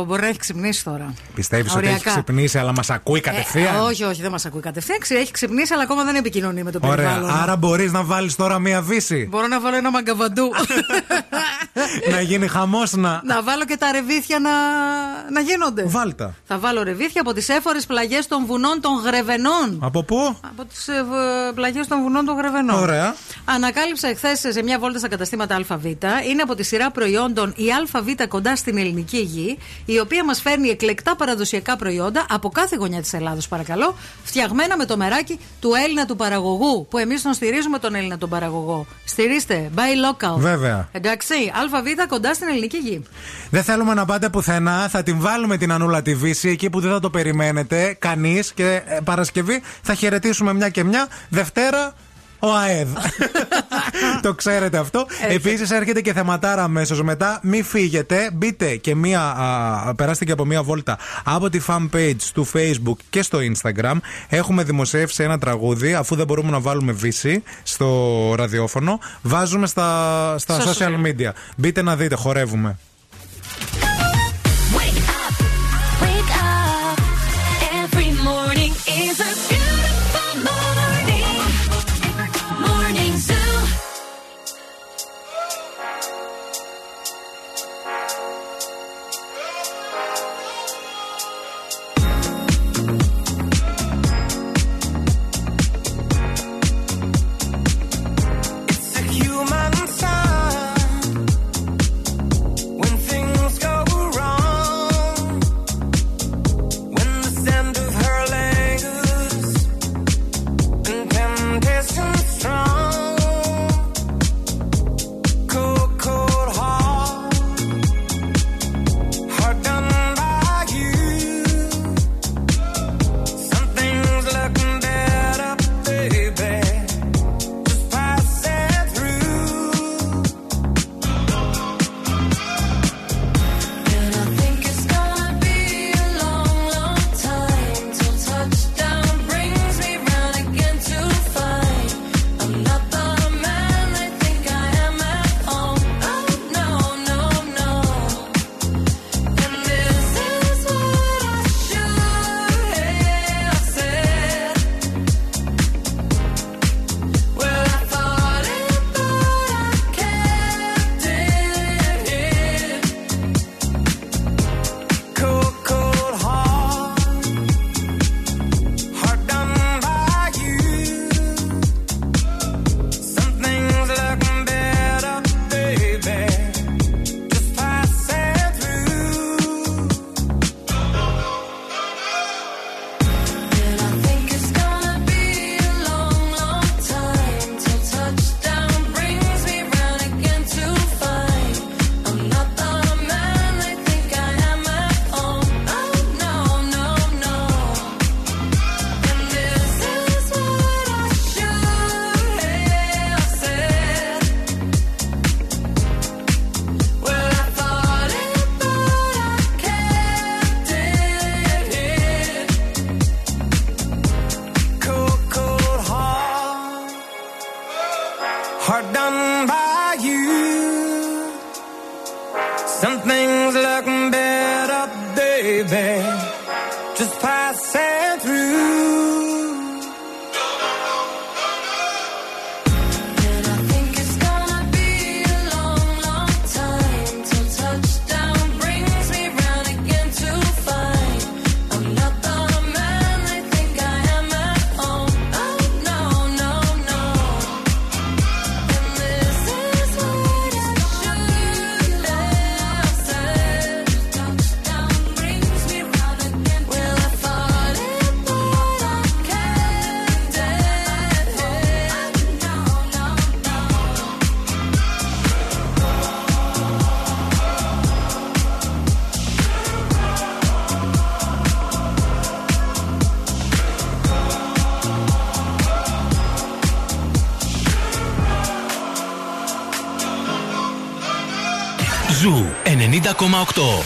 μπορεί 0.07 0.21
να 0.21 0.27
έχει 0.27 0.37
ξυπνήσει 0.39 0.83
τώρα. 0.83 1.13
Πιστεύεις 1.35 1.71
ότι 1.75 1.79
έχει 1.85 1.87
Οριακά. 1.93 2.09
ξυπνήσει, 2.11 2.57
αλλά 2.57 2.71
μας 2.71 2.89
ακούει 2.89 3.19
κατευθείαν; 3.19 3.75
Ε, 3.75 3.79
όχι, 3.79 4.03
όχι, 4.03 4.21
δεν 4.21 4.31
μας 4.31 4.45
ακούει 4.45 4.61
κατευθείαν. 4.61 4.99
Ξε- 4.99 5.17
Έχει 5.19 5.31
ξυπνήσει, 5.31 5.73
αλλά 5.73 5.83
ακόμα 5.83 6.03
δεν 6.03 6.15
επικοινωνεί 6.15 6.63
με 6.63 6.71
το 6.71 6.79
Ωραία. 6.83 6.95
περιβάλλον. 6.95 7.29
Άρα 7.41 7.55
μπορείς 7.55 7.91
να 7.91 8.03
βάλεις 8.03 8.35
τώρα 8.35 8.59
μία 8.59 8.81
Βύση. 8.81 9.27
Μπορώ 9.29 9.47
να 9.47 9.59
βάλω 9.59 9.75
ένα 9.75 9.91
μαγκαβαντού. 9.91 10.49
να 12.13 12.21
γίνει 12.21 12.47
χαμός 12.47 12.93
να. 12.93 13.21
να 13.23 13.43
βάλω 13.43 13.65
και 13.65 13.77
τα 13.77 13.91
ρεβίθια 13.91 14.39
να, 14.39 14.51
να 15.31 15.39
γίνονται. 15.41 15.83
Βάλτα. 15.87 16.33
Θα 16.47 16.57
βάλω 16.59 16.83
ρεβίθια 16.83 17.21
από 17.21 17.33
τις 17.33 17.49
έφορες 17.49 17.85
πλαγιές 17.85 18.27
των 18.27 18.45
βουνών 18.45 18.81
των 18.81 18.91
Γρεβενών. 19.05 19.77
Από 19.81 20.03
πού; 20.03 20.37
Από 20.49 20.65
τις 20.65 20.89
πλαγιές 21.55 21.87
των 21.87 22.01
βουνών 22.01 22.25
των 22.25 22.37
Γρεβενών. 22.37 22.79
Ωραία. 22.81 23.15
Ανακάλυψα 23.45 24.07
εχθές 24.07 24.39
σε 24.39 24.63
μια 24.63 24.79
βόλτα 24.79 24.97
στα 24.99 25.07
καταστήματα 25.07 25.55
ΑΒ. 25.69 25.85
Είναι 25.85 26.41
από 26.43 26.55
τη 26.55 26.63
σειρά 26.63 26.91
προϊόντων 26.91 27.48
η 27.55 27.65
ΑΒ 27.95 28.27
κοντά 28.27 28.55
στην 28.55 28.77
ελληνική 28.77 29.17
γη, 29.17 29.57
η 29.85 29.99
οποία 29.99 30.25
μας 30.25 30.41
φέρνει 30.41 30.69
εκλεκτά 30.69 31.15
παραδοσιακά 31.15 31.75
προϊόντα 31.75 32.25
από 32.29 32.49
κάθε 32.49 32.75
γωνιά 32.75 33.01
της 33.01 33.13
Ελλάδα, 33.13 33.41
παρακαλώ, 33.49 33.95
φτιαγμένα 34.23 34.77
με 34.77 34.85
το 34.85 34.97
μεράκι 34.97 35.39
του 35.59 35.71
Έλληνα 35.83 36.05
του 36.05 36.15
παραγωγού. 36.15 36.87
Που 36.89 36.97
εμείς 36.97 37.21
τον 37.21 37.33
στηρίζουμε 37.33 37.79
τον 37.79 37.95
Έλληνα 37.95 38.17
τον 38.17 38.29
παραγωγό. 38.29 38.85
Στηρίστε, 39.05 39.69
buy 39.75 39.79
local. 39.79 40.37
Βέβαια. 40.37 40.89
Εντάξει, 40.91 41.33
ΑΒ 41.63 42.07
κοντά 42.07 42.33
στην 42.33 42.47
ελληνική 42.47 42.77
γη. 42.77 43.03
Δεν 43.49 43.63
θέλουμε 43.63 43.93
να 43.93 44.05
πάτε 44.05 44.29
πουθενά. 44.29 44.87
Θα 44.89 45.03
την 45.03 45.19
βάλουμε 45.19 45.57
την 45.57 45.71
Ανούλα 45.71 46.01
τη 46.01 46.15
Βύση 46.15 46.49
εκεί 46.49 46.69
που 46.69 46.79
δεν 46.79 46.91
θα 46.91 46.99
το 46.99 47.09
περιμένετε 47.09 47.95
κανείς. 47.99 48.53
Και 48.53 48.81
ε, 48.85 48.99
Παρασκευή 49.03 49.61
θα 49.81 49.93
χαιρετήσουμε 49.93 50.53
μια 50.53 50.69
και 50.69 50.83
μια. 50.83 51.07
Δευτέρα. 51.29 51.93
Ο 52.39 52.53
ΑΕΔ. 52.53 52.87
το 54.21 54.33
ξέρετε 54.33 54.77
αυτό. 54.77 55.05
Επίσης 55.29 55.71
έρχεται 55.71 56.01
και 56.01 56.13
θεματάρα 56.13 56.63
αμέσως 56.63 57.01
μετά. 57.01 57.39
Μην 57.43 57.63
φύγετε. 57.63 58.29
Μπείτε 58.33 58.75
και 58.75 58.95
μία. 58.95 59.21
Α, 59.21 59.95
περάστε 59.95 60.25
και 60.25 60.31
από 60.31 60.45
μία 60.45 60.63
βόλτα 60.63 60.97
από 61.23 61.49
τη 61.49 61.59
fan 61.67 61.89
page 61.93 62.21
του 62.33 62.47
Facebook 62.53 62.97
και 63.09 63.21
στο 63.21 63.39
Instagram. 63.39 63.95
Έχουμε 64.29 64.63
δημοσιεύσει 64.63 65.23
ένα 65.23 65.37
τραγούδι. 65.37 65.93
Αφού 65.93 66.15
δεν 66.15 66.25
μπορούμε 66.25 66.49
να 66.49 66.59
βάλουμε 66.59 66.91
βύση 66.91 67.43
στο 67.63 68.33
ραδιόφωνο, 68.37 68.99
βάζουμε 69.21 69.67
στα, 69.67 70.35
στα 70.37 70.57
Social. 70.59 70.63
social 70.63 71.05
media. 71.05 71.31
Μπείτε 71.55 71.81
να 71.81 71.95
δείτε, 71.95 72.15
χορεύουμε. 72.15 72.77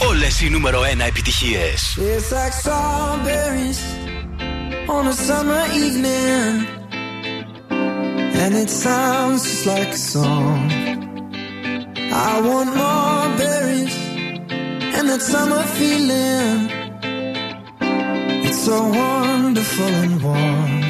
Όλες 0.08 0.40
οι 0.40 0.48
νούμερο 0.50 0.80
1 0.80 1.00
επιτυχίες. 1.06 1.98
It's 1.98 2.30
like 2.38 2.54
strawberries 2.62 3.80
on 4.96 5.06
a 5.12 5.16
summer 5.28 5.64
evening, 5.84 6.54
and 8.42 8.52
it 8.62 8.70
sounds 8.84 9.42
just 9.48 9.64
like 9.72 9.90
a 10.00 10.02
song. 10.14 10.62
I 12.30 12.32
want 12.48 12.70
more 12.82 13.26
berries 13.40 13.96
and 14.96 15.04
that 15.10 15.22
summer 15.32 15.64
feeling. 15.78 16.58
It's 18.46 18.60
so 18.68 18.78
wonderful 19.02 19.92
and 20.02 20.14
warm. 20.22 20.81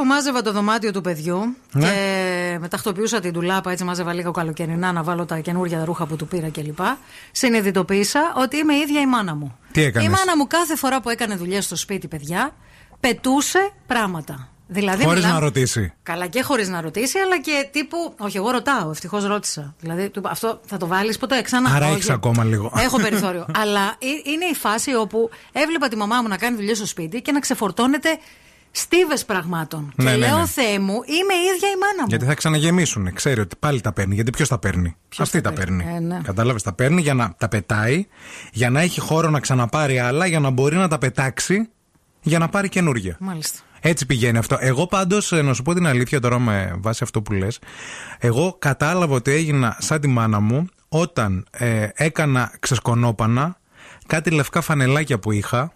Που 0.00 0.06
μάζευα 0.06 0.42
το 0.42 0.52
δωμάτιο 0.52 0.92
του 0.92 1.00
παιδιού 1.00 1.56
Ναι. 1.72 1.86
και 1.86 2.56
μεταχτοποιούσα 2.60 3.20
την 3.20 3.32
τουλάπα, 3.32 3.70
έτσι 3.70 3.84
μάζευα 3.84 4.12
λίγο 4.12 4.30
καλοκαιρινά 4.30 4.92
να 4.92 5.02
βάλω 5.02 5.24
τα 5.26 5.38
καινούργια 5.38 5.84
ρούχα 5.84 6.06
που 6.06 6.16
του 6.16 6.26
πήρα 6.26 6.48
κλπ. 6.50 6.78
Συνειδητοποίησα 7.32 8.32
ότι 8.36 8.56
είμαι 8.56 8.74
η 8.74 8.78
ίδια 8.78 9.00
η 9.00 9.06
μάνα 9.06 9.34
μου. 9.34 9.58
Τι 9.72 9.82
έκανες; 9.82 10.08
Η 10.08 10.10
μάνα 10.10 10.36
μου 10.36 10.46
κάθε 10.46 10.76
φορά 10.76 11.00
που 11.00 11.08
έκανε 11.10 11.34
δουλειές 11.34 11.64
στο 11.64 11.76
σπίτι, 11.76 12.08
παιδιά, 12.08 12.54
πετούσε 13.00 13.70
πράγματα. 13.86 14.48
Δηλαδή, 14.72 15.04
Χωρίς 15.04 15.18
μιλάμε- 15.22 15.40
να 15.40 15.44
ρωτήσει. 15.46 15.92
Καλά 16.02 16.26
και 16.26 16.42
χωρίς 16.42 16.68
να 16.68 16.80
ρωτήσει, 16.80 17.18
αλλά 17.18 17.40
και 17.40 17.68
τύπου. 17.72 18.14
Όχι, 18.18 18.36
εγώ 18.36 18.50
ρωτάω, 18.50 18.90
ευτυχώς 18.90 19.24
ρώτησα. 19.24 19.74
Δηλαδή, 19.80 20.08
του 20.10 20.18
είπα, 20.18 20.30
αυτό 20.30 20.60
θα 20.66 20.76
το 20.76 20.86
βάλεις 20.86 21.18
ποτέ 21.18 21.42
ξανά. 21.42 21.70
Άρα 21.74 21.86
Όχι. 21.86 21.94
έχεις 21.94 22.10
ακόμα 22.10 22.44
λίγο. 22.44 22.72
Έχω 22.76 22.96
περιθώριο. 23.06 23.46
Αλλά 23.54 23.80
ε- 23.98 24.30
είναι 24.30 24.44
η 24.44 24.54
φάση 24.54 24.94
όπου 24.94 25.30
έβλεπα 25.52 25.88
τη 25.88 25.96
μαμά 25.96 26.22
μου 26.22 26.28
να 26.28 26.36
κάνει 26.36 26.56
δουλειές 26.56 26.76
στο 26.76 26.86
σπίτι 26.86 27.22
και 27.22 27.32
να 27.32 27.40
ξεφορτώνεται 27.40 28.18
στίβες 28.70 29.24
πραγμάτων. 29.24 29.92
Ναι, 29.96 30.10
και 30.10 30.10
ναι, 30.10 30.26
λέω, 30.26 30.38
ναι. 30.38 30.46
Θεέ 30.46 30.78
μου, 30.78 30.92
είμαι 30.92 31.34
η 31.34 31.54
ίδια 31.54 31.68
η 31.68 31.78
μάνα 31.80 32.00
μου. 32.00 32.06
Γιατί 32.08 32.24
θα 32.24 32.34
ξαναγεμίσουν. 32.34 33.12
Ξέρει 33.12 33.40
ότι 33.40 33.56
πάλι 33.58 33.80
τα 33.80 33.92
παίρνει. 33.92 34.14
Γιατί 34.14 34.30
ποιος 34.30 34.48
τα 34.48 34.58
παίρνει; 34.58 34.96
Αυτή 35.18 35.40
τα 35.40 35.52
παίρνει. 35.52 35.86
Ε, 35.96 36.00
ναι. 36.00 36.20
Κατάλαβες, 36.22 36.62
τα 36.62 36.72
παίρνει 36.72 37.00
για 37.00 37.14
να 37.14 37.34
τα 37.38 37.48
πετάει, 37.48 38.06
για 38.52 38.70
να 38.70 38.80
έχει 38.80 39.00
χώρο 39.00 39.30
να 39.30 39.40
ξαναπάρει 39.40 39.98
άλλα, 39.98 40.26
για 40.26 40.40
να 40.40 40.50
μπορεί 40.50 40.76
να 40.76 40.88
τα 40.88 40.98
πετάξει, 40.98 41.68
για 42.22 42.38
να 42.38 42.48
πάρει 42.48 42.68
καινούργια. 42.68 43.16
Μάλιστα. 43.20 43.58
Έτσι 43.80 44.06
πηγαίνει 44.06 44.38
αυτό. 44.38 44.56
Εγώ 44.60 44.86
πάντως, 44.86 45.30
να 45.30 45.54
σου 45.54 45.62
πω 45.62 45.74
την 45.74 45.86
αλήθεια 45.86 46.20
τώρα 46.20 46.38
με 46.38 46.74
βάση 46.78 47.00
αυτό 47.02 47.22
που 47.22 47.32
λες, 47.32 47.58
εγώ 48.18 48.56
κατάλαβα 48.58 49.14
ότι 49.14 49.30
έγινα 49.30 49.76
σαν 49.80 50.00
τη 50.00 50.08
μάνα 50.08 50.40
μου 50.40 50.66
όταν 50.88 51.46
ε, 51.50 51.88
έκανα 51.94 52.52
ξεσκονόπανα 52.60 53.58
κάτι 54.06 54.30
λευκά 54.30 54.60
φανελάκια 54.60 55.18
που 55.18 55.32
είχα. 55.32 55.72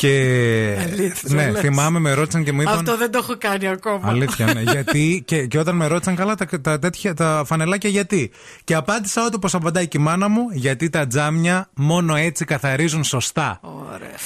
Και 0.00 0.76
Αλήθεια, 0.82 1.34
ναι, 1.34 1.50
λες. 1.50 1.60
θυμάμαι 1.60 1.98
με 1.98 2.12
ρώτησαν 2.12 2.44
και 2.44 2.52
μου 2.52 2.60
είπαν. 2.60 2.74
Αυτό 2.74 2.96
δεν 2.96 3.10
το 3.10 3.18
έχω 3.22 3.34
κάνει 3.38 3.66
ακόμα. 3.68 4.08
Αλήθεια, 4.08 4.46
ναι. 4.54 4.60
γιατί 4.72 5.22
και, 5.26 5.46
και 5.46 5.58
όταν 5.58 5.76
με 5.76 5.86
ρώτησαν 5.86 6.14
καλά 6.16 6.34
τα, 6.34 6.60
τα, 6.60 6.78
τέτοια, 6.78 7.14
τα 7.14 7.42
φανελάκια, 7.46 7.90
γιατί; 7.90 8.30
Και 8.64 8.74
απάντησα 8.74 9.24
ό,τι 9.24 9.38
πως 9.38 9.54
απαντάει 9.54 9.88
και 9.88 9.98
η 9.98 10.02
μάνα 10.02 10.28
μου, 10.28 10.42
γιατί 10.52 10.90
τα 10.90 11.06
τζάμια 11.06 11.68
μόνο 11.74 12.14
έτσι 12.16 12.44
καθαρίζουν 12.44 13.04
σωστά. 13.04 13.60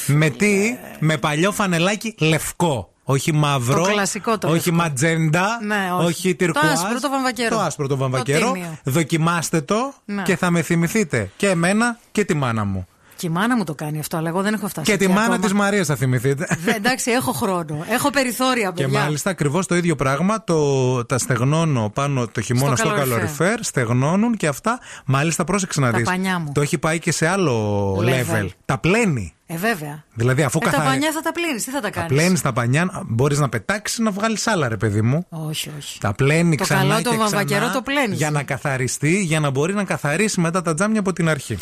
με 0.06 0.30
τι, 0.30 0.76
με 0.98 1.16
παλιό 1.16 1.52
φανελάκι 1.52 2.14
λευκό. 2.18 2.88
Όχι 3.06 3.32
μαύρο. 3.32 3.82
Το 3.84 3.90
κλασικό 3.92 4.38
το 4.38 4.46
Όχι 4.48 4.54
λευκό. 4.56 4.72
ματζέντα. 4.74 5.58
Ναι, 5.66 5.90
όχι. 5.98 6.06
όχι 6.06 6.30
Το 6.30 6.36
τυρκουάζ. 6.36 6.72
άσπρο 6.72 7.00
το 7.00 7.10
βαμβακερό. 7.10 7.56
Το 7.56 7.62
άσπρο 7.62 7.86
το 7.86 7.96
βαμβακερό. 7.96 8.46
Το 8.46 8.52
τίμιο. 8.52 8.78
Δοκιμάστε 8.84 9.60
το 9.60 9.94
Ναι. 10.04 10.22
και 10.22 10.36
θα 10.36 10.50
με 10.50 10.62
θυμηθείτε. 10.62 11.30
Και 11.36 11.48
εμένα 11.48 11.98
και 12.12 12.24
τη 12.24 12.34
μάνα 12.34 12.64
μου. 12.64 12.86
Και 13.24 13.30
η 13.30 13.32
μάνα 13.32 13.56
μου 13.56 13.64
το 13.64 13.74
κάνει 13.74 13.98
αυτό, 13.98 14.16
αλλά 14.16 14.28
εγώ 14.28 14.42
δεν 14.42 14.54
έχω 14.54 14.68
φτάσει. 14.68 14.90
και 14.90 14.96
τη 14.96 15.04
εκεί 15.04 15.12
μάνα 15.12 15.24
ακόμα. 15.26 15.40
της 15.40 15.52
Μαρίας 15.52 15.86
θα 15.86 15.96
θυμηθείτε. 15.96 16.46
Δε- 16.64 16.72
Εντάξει, 16.74 17.10
έχω 17.10 17.32
χρόνο. 17.32 17.84
Έχω 17.88 18.10
περιθώρια, 18.10 18.72
Και 18.74 18.82
παιδιά. 18.82 19.00
μάλιστα 19.00 19.30
ακριβώς 19.30 19.66
το 19.66 19.74
ίδιο 19.76 19.96
πράγμα 19.96 20.44
το, 20.44 21.04
τα 21.04 21.18
στεγνώνω 21.18 21.90
πάνω 21.94 22.26
το 22.26 22.40
χειμώνα 22.40 22.76
Στο 22.76 22.86
στο, 22.86 22.94
καλοριφέρ. 22.94 23.18
καλοριφέρ, 23.18 23.62
στεγνώνουν 23.64 24.36
και 24.36 24.46
αυτά. 24.46 24.78
Μάλιστα, 25.04 25.44
πρόσεξε 25.44 25.80
να 25.80 25.90
Τα 25.90 25.96
δεις 25.98 26.06
πανιά 26.06 26.38
μου. 26.38 26.52
Το 26.54 26.60
έχει 26.60 26.78
πάει 26.78 26.98
και 26.98 27.12
σε 27.12 27.26
άλλο 27.26 27.94
Level. 28.00 28.34
level. 28.42 28.46
Τα 28.64 28.78
πλένει. 28.78 29.34
Ε, 29.46 29.56
βέβαια. 29.56 30.04
Δηλαδή, 30.14 30.42
αφού 30.42 30.58
ε, 30.62 30.64
τα 30.64 30.70
καθαρι- 30.70 30.90
πανιά 30.90 31.12
θα 31.12 31.20
τα 31.20 31.32
πλύνεις, 31.32 31.64
τι 31.64 31.70
θα 31.70 31.80
τα 31.80 31.90
Τα 31.90 32.00
κάνεις; 32.00 32.08
πλένεις 32.18 32.40
τα 32.40 32.52
πανιά, 32.52 33.02
μπορείς 33.06 33.38
να 33.38 33.48
πετάξεις 33.48 33.98
να 33.98 34.10
βγάλεις 34.10 34.46
άλλα, 34.46 34.68
ρε 34.68 34.76
παιδί 34.76 35.02
μου. 35.02 35.26
Όχι, 35.28 35.70
όχι. 35.78 36.00
Τα 36.00 36.12
πλένει 36.12 36.56
Το 36.56 36.64
ξανά. 36.64 36.80
καλό 36.80 36.96
και 36.96 37.02
το 37.02 37.10
ξανά 37.10 37.22
βαμβακερό 37.24 37.70
το 37.70 37.82
πλένεις. 37.82 38.16
Για 38.16 38.30
να 38.30 38.42
καθαριστεί, 38.42 39.22
για 39.22 39.40
να 39.40 39.50
μπορεί 39.50 39.74
να 39.74 39.84
καθαρίσει 39.84 40.40
μετά 40.40 40.62
τα 40.62 40.74
τζάμια 40.74 41.00
από 41.00 41.12
την 41.12 41.28
αρχή. 41.28 41.58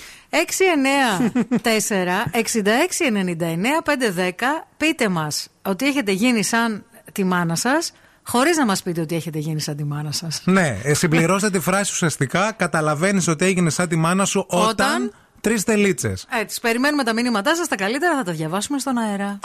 694-6699-510 3.32 4.66
πείτε 4.76 5.08
μας 5.08 5.48
ότι 5.62 5.86
έχετε 5.86 6.12
γίνει 6.12 6.42
σαν 6.44 6.84
τη 7.12 7.24
μάνα 7.24 7.56
σας 7.56 7.92
χωρίς 8.22 8.56
να 8.56 8.66
μας 8.66 8.82
πείτε 8.82 9.00
ότι 9.00 9.14
έχετε 9.14 9.38
γίνει 9.38 9.60
σαν 9.60 9.76
τη 9.76 9.84
μάνα 9.84 10.12
σας. 10.12 10.42
Ναι, 10.44 10.76
ε, 10.82 10.94
συμπληρώστε 10.94 11.50
τη 11.50 11.58
φράση 11.60 11.92
ουσιαστικά. 11.92 12.52
Καταλαβαίνεις 12.52 13.28
ότι 13.28 13.44
έγινε 13.44 13.70
σαν 13.70 13.88
τη 13.88 13.96
μάνα 13.96 14.24
σου 14.24 14.44
όταν. 14.48 14.68
Όταν- 14.68 15.12
Τρει 15.42 15.62
τελίτσε. 15.62 16.14
Έτσι, 16.40 16.60
περιμένουμε 16.60 17.04
τα 17.04 17.12
μήνυματά 17.12 17.56
σας, 17.56 17.68
τα 17.68 17.76
καλύτερα 17.76 18.16
θα 18.16 18.22
τα 18.22 18.32
διαβάσουμε 18.32 18.78
στον 18.78 18.98
αέρα. 18.98 19.38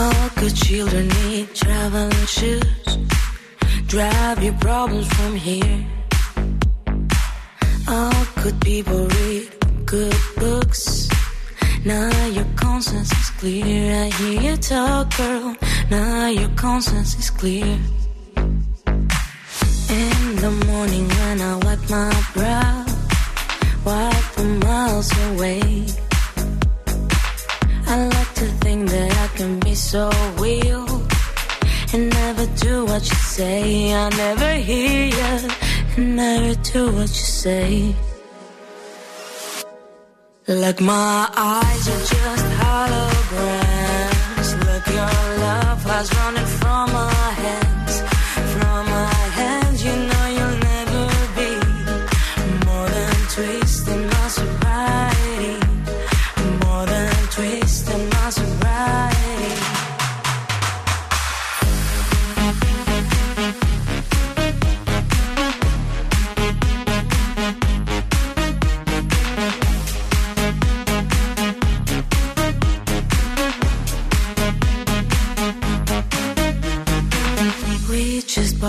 All 0.00 0.28
good 0.40 0.56
children 0.66 1.04
need 1.20 1.46
traveling 1.62 2.26
shoes. 2.38 2.90
Drive 3.94 4.38
your 4.46 4.58
problems 4.66 5.08
from 5.16 5.32
here. 5.46 5.80
All 7.96 8.22
good 8.42 8.58
people 8.68 9.02
read 9.18 9.46
good 9.94 10.20
books. 10.42 10.82
Now 11.92 12.10
your 12.36 12.48
conscience 12.64 13.10
is 13.20 13.28
clear. 13.40 13.82
I 14.04 14.08
hear 14.18 14.36
you 14.46 14.56
talk, 14.70 15.04
girl. 15.20 15.48
Now 15.90 16.28
your 16.28 16.50
conscience 16.50 17.18
is 17.18 17.30
clear. 17.30 17.66
In 19.98 20.36
the 20.36 20.52
morning 20.68 21.08
when 21.08 21.40
I 21.40 21.56
wipe 21.64 21.90
my 21.90 22.12
brow, 22.32 22.86
wipe 23.84 24.32
the 24.36 24.44
miles 24.64 25.10
away. 25.30 25.86
I 27.88 28.06
like 28.06 28.34
to 28.34 28.46
think 28.62 28.88
that 28.88 29.10
I 29.24 29.36
can 29.36 29.58
be 29.58 29.74
so 29.74 30.12
real 30.38 30.86
and 31.92 32.08
never 32.08 32.46
do 32.60 32.84
what 32.84 33.02
you 33.02 33.16
say. 33.16 33.92
I 33.92 34.10
never 34.10 34.54
hear 34.54 35.06
you 35.06 35.48
and 35.96 36.16
never 36.16 36.54
do 36.70 36.92
what 36.92 37.08
you 37.08 37.26
say. 37.42 37.96
Like 40.46 40.80
my 40.80 41.28
eyes 41.36 41.88
are 41.88 42.06
just 42.14 42.44
holograms. 42.62 43.79
Your 44.92 45.38
love 45.38 45.84
was 45.86 46.12
running 46.16 46.46
from 46.58 46.90
us. 46.96 47.19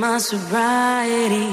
my 0.00 0.16
sobriety. 0.16 1.50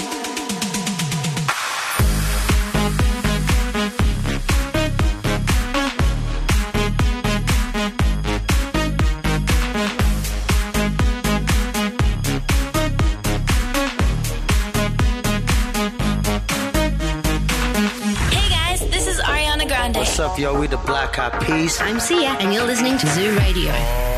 What's 19.94 20.20
up, 20.20 20.40
yo? 20.40 20.60
We 20.60 20.68
the 20.68 20.78
Black 20.78 21.20
Eyed 21.20 21.42
Peas. 21.44 21.80
I'm 21.82 22.00
Sia, 22.00 22.30
and 22.40 22.54
you're 22.54 22.66
listening 22.66 22.98
to 22.98 23.08
Zoo 23.08 23.38
Radio. 23.38 23.74
Oh. 23.74 24.18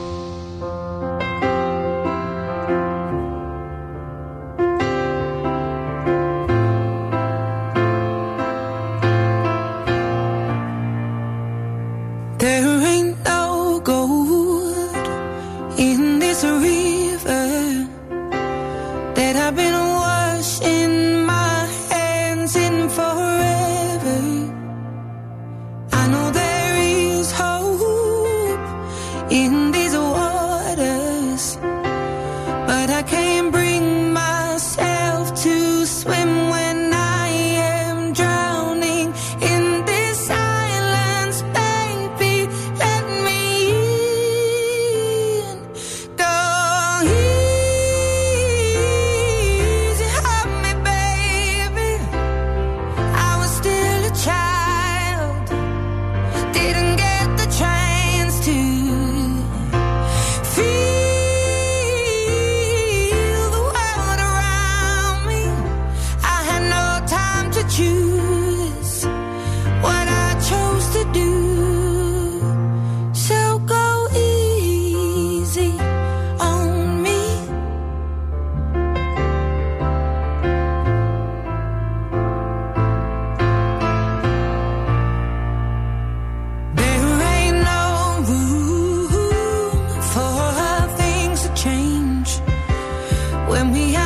when 93.61 93.71
we 93.73 94.00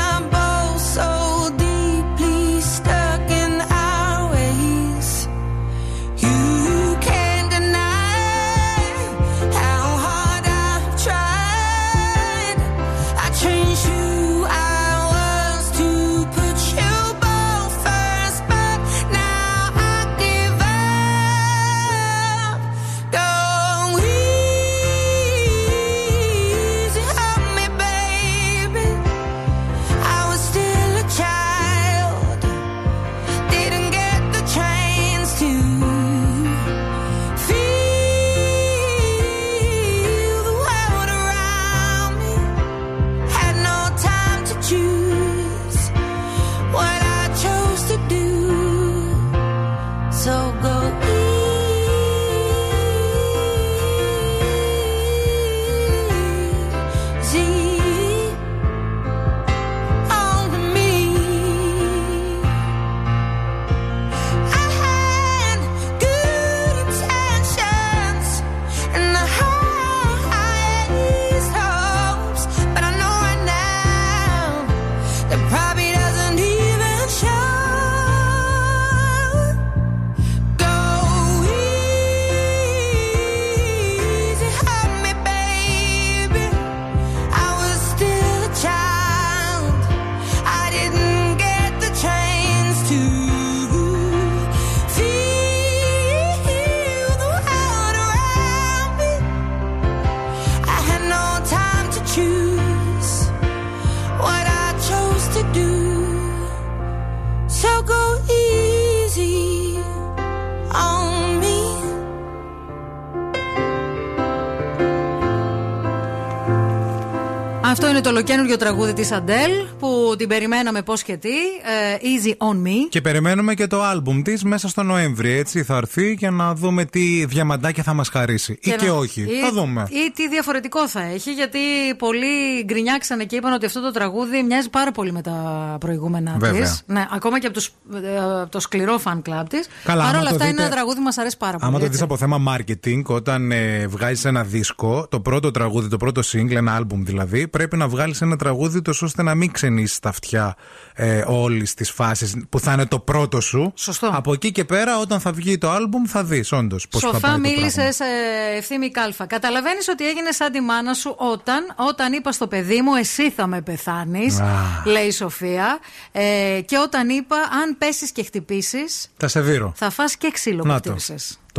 ολοκένουργιο 118.27 118.57
τραγούδι 118.57 118.93
της 118.93 119.11
Αντέλ 119.11 119.51
που 119.79 120.15
την 120.17 120.27
περιμέναμε 120.27 120.81
πώς 120.81 121.03
και 121.03 121.17
τι. 121.17 121.29
ε, 121.29 121.97
Easy 122.01 122.47
on 122.47 122.67
me. 122.67 122.87
Και 122.89 123.01
περιμένουμε 123.01 123.53
και 123.53 123.67
το 123.67 123.83
άλμπουμ 123.83 124.21
της 124.21 124.43
μέσα 124.43 124.67
στο 124.67 124.83
Νοέμβρη. 124.83 125.31
Έτσι 125.31 125.63
θα 125.63 125.75
έρθει 125.77 126.13
για 126.17 126.31
να 126.31 126.53
δούμε 126.55 126.85
τι 126.85 127.25
διαμαντάκια 127.25 127.83
θα 127.83 127.93
μας 127.93 128.09
χαρίσει. 128.09 128.57
Ή 128.61 128.71
και 128.77 128.85
να- 128.85 128.93
όχι. 128.93 129.21
Ή, 129.21 129.39
Θα 129.41 129.51
δούμε. 129.51 129.87
Ή 129.89 130.11
τι 130.15 130.29
διαφορετικό 130.29 130.87
θα 130.87 131.01
έχει, 131.01 131.31
γιατί 131.33 131.59
πολλοί 131.97 132.63
γκρινιάξανε 132.65 133.23
και 133.23 133.35
είπαν 133.35 133.53
ότι 133.53 133.65
αυτό 133.65 133.81
το 133.81 133.91
τραγούδι 133.91 134.43
μοιάζει 134.43 134.69
πάρα 134.69 134.91
πολύ 134.91 135.11
με 135.11 135.21
τα 135.21 135.77
προηγούμενα 135.79 136.35
Βέβαια. 136.39 136.61
τη. 136.85 136.93
Ναι, 136.93 137.07
ακόμα 137.11 137.39
και 137.39 137.45
από, 137.47 137.55
τους, 137.55 137.71
ε, 137.93 138.17
από 138.41 138.51
το 138.51 138.59
σκληρό 138.59 138.99
fan 139.03 139.21
club 139.29 139.43
της. 139.49 139.67
Καλά, 139.83 140.03
Παρ' 140.03 140.09
άμα 140.11 140.19
όλα 140.19 140.29
το 140.29 140.35
αυτά 140.35 140.43
είναι 140.43 140.53
δείτε- 140.53 140.65
ένα 140.65 140.75
τραγούδι 140.75 140.97
που 140.97 141.03
μας 141.03 141.17
αρέσει 141.17 141.37
πάρα 141.37 141.51
πολύ. 141.57 141.63
Άμα 141.65 141.77
το 141.79 141.85
έτσι. 141.85 141.97
δεις 141.97 142.01
από 142.05 142.17
θέμα 142.17 142.37
marketing, 142.57 143.01
όταν 143.05 143.51
ε, 143.51 143.87
βγάζεις 143.87 144.25
ένα 144.25 144.43
δίσκο, 144.43 145.07
το 145.09 145.19
πρώτο 145.19 145.51
τραγούδι, 145.51 145.87
το 145.89 145.97
πρώτο 145.97 146.21
single, 146.31 146.51
ένα 146.55 146.79
album 146.81 146.97
δηλαδή, 146.99 147.47
πρέπει 147.47 147.77
να 147.77 147.87
βγάλεις 147.87 148.14
ένα 148.23 148.35
τραγούδι 148.35 148.81
τόσο 148.81 149.05
ώστε 149.05 149.23
να 149.23 149.35
μην 149.35 149.51
ξενήσει 149.51 150.01
τα 150.01 150.09
αυτιά 150.09 150.55
ε, 150.93 151.23
όλη 151.27 151.63
τη 151.67 151.83
φάση 151.83 152.45
που 152.49 152.59
θα 152.59 152.73
είναι 152.73 152.85
το 152.85 152.99
πρώτο 152.99 153.41
σου. 153.41 153.71
Σωστό. 153.75 154.09
Από 154.13 154.33
εκεί 154.33 154.51
και 154.51 154.65
πέρα, 154.65 154.99
όταν 154.99 155.19
θα 155.19 155.31
βγει 155.31 155.57
το 155.57 155.73
album, 155.75 156.07
θα 156.07 156.23
δεις 156.23 156.51
όντως 156.51 156.87
πώς 156.87 157.01
θα 157.01 157.09
πάει. 157.11 157.19
Σοφά 157.21 157.33
το 157.33 157.39
μίλησες 157.39 157.97
πράγμα. 157.97 158.15
ευθύμη 158.57 158.91
κάλφα. 158.91 159.25
Καταλαβαίνεις 159.25 159.87
ότι 159.87 160.07
έγινε 160.07 160.31
σαν 160.31 160.51
τη 160.51 160.61
μάνα 160.61 160.93
σου 160.93 161.15
όταν, 161.17 161.73
όταν 161.89 162.13
είπας 162.13 162.35
στο 162.35 162.47
παιδί 162.47 162.81
μου, 162.81 162.95
εσύ 162.95 163.31
θα 163.31 163.47
με 163.47 163.61
πεθάνεις, 163.61 164.39
Α. 164.39 164.47
λέει 164.85 165.05
η 165.07 165.11
Σοφία. 165.11 165.79
Ε, 166.11 166.61
και 166.65 166.77
όταν 166.77 167.09
είπα, 167.09 167.35
αν 167.35 167.77
πέσεις 167.77 168.11
και 168.11 168.23
χτυπήσεις, 168.23 169.07
Θα 169.17 169.27
σε 169.27 169.41
βύρω. 169.41 169.73
θα 169.75 169.89
φας 169.89 170.15
και 170.17 170.29
ξύλο 170.33 170.61
που 170.61 170.67
Να 170.67 170.81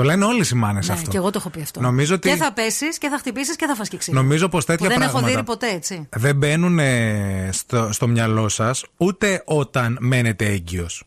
το. 0.03 0.09
χτύπησες. 0.09 0.19
Το 0.19 0.25
λένε 0.25 0.25
όλε 0.25 0.45
οι 0.53 0.55
μάνε 0.55 0.81
Ναι, 0.87 0.93
αυτό. 0.93 1.11
και 1.11 1.17
εγώ 1.17 1.31
το 1.31 1.39
έχω 1.39 1.51
πει 1.51 1.61
αυτό. 1.61 1.81
Νομίζω 1.81 2.15
ότι- 2.15 2.29
Και 2.29 2.37
θα 2.37 2.53
πέσεις 2.53 2.99
και 2.99 3.09
θα 3.09 3.19
χτυπήσεις 3.19 3.57
και 3.57 3.67
θα 3.67 3.75
φας 3.75 3.89
και 3.89 3.97
ξύλο. 3.97 4.21
Νομίζω 4.23 4.49
πως 4.49 4.65
τέτοια 4.65 4.87
Που 4.89 4.93
δεν 4.93 5.01
πράγματα- 5.03 5.29
έχω 5.29 5.39
δει 5.39 5.45
ποτέ 5.45 5.69
έτσι. 5.69 6.09
Δεν 6.17 6.37
μπαίνουν 6.37 6.79
ε, 6.79 7.49
στο, 7.53 7.89
στο 7.93 8.07
μυαλό 8.09 8.49
σας 8.49 8.85
ούτε 8.97 9.43
όταν 9.45 9.97
μένετε 10.01 10.45
έγκυος. 10.47 11.05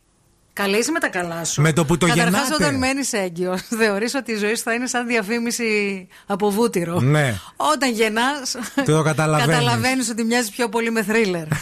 Καλή 0.62 0.78
είσαι 0.78 0.90
με 0.90 0.98
τα 0.98 1.08
καλά 1.08 1.44
σου. 1.44 1.62
Με 1.62 1.72
το 1.72 1.84
που 1.84 1.98
το 1.98 2.06
Καταρχάς, 2.06 2.32
γεννάτε. 2.32 2.64
όταν 2.64 2.78
μένεις 2.78 3.12
έγκυο, 3.12 3.58
θεωρείς 3.80 4.14
ότι 4.14 4.32
η 4.32 4.36
ζωή 4.36 4.54
σου 4.54 4.62
θα 4.62 4.72
είναι 4.72 4.86
σαν 4.86 5.06
διαφήμιση 5.06 6.08
από 6.26 6.50
βούτυρο. 6.50 7.00
Ναι. 7.00 7.34
Όταν 7.56 7.92
γεννάς. 7.92 8.56
Το 8.84 9.02
καταλαβαίνεις. 9.02 9.54
Καταλαβαίνεις 9.54 10.08
ότι 10.10 10.24
μοιάζει 10.24 10.50
πιο 10.50 10.68
πολύ 10.68 10.90
με 10.90 11.02
θρίλερ. 11.02 11.46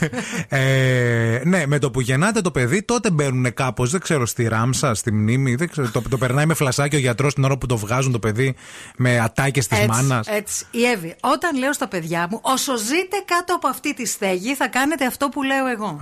Ε, 0.48 1.40
ναι, 1.44 1.66
με 1.66 1.78
το 1.78 1.90
που 1.90 2.00
γεννάτε 2.00 2.40
το 2.40 2.50
παιδί, 2.50 2.82
τότε 2.82 3.10
μπαίνουν 3.10 3.54
κάπως, 3.54 3.90
δεν 3.90 4.00
ξέρω, 4.00 4.26
στη 4.26 4.48
ράμσα, 4.48 4.94
στη 4.94 5.12
μνήμη. 5.12 5.54
Δεν 5.54 5.68
ξέρω, 5.70 5.90
το, 5.90 6.02
το 6.08 6.18
περνάει 6.18 6.46
με 6.46 6.54
φλασάκι 6.54 6.96
ο 6.96 6.98
γιατρός 6.98 7.34
την 7.34 7.44
ώρα 7.44 7.58
που 7.58 7.66
το 7.66 7.76
βγάζουν 7.76 8.12
το 8.12 8.18
παιδί 8.18 8.54
με 8.96 9.18
ατάκες 9.18 9.66
της 9.66 9.86
μάνας. 9.86 10.26
Έτσι. 10.26 10.66
Η 10.70 10.84
Εύη, 10.84 11.16
όταν 11.20 11.58
λέω 11.58 11.72
στα 11.72 11.88
παιδιά 11.88 12.26
μου, 12.30 12.38
όσο 12.42 12.76
ζείτε 12.76 13.16
κάτω 13.24 13.54
από 13.54 13.68
αυτή 13.68 13.94
τη 13.94 14.06
στέγη, 14.06 14.54
θα 14.54 14.68
κάνετε 14.68 15.06
αυτό 15.06 15.28
που 15.28 15.42
λέω 15.42 15.66
εγώ. 15.66 15.98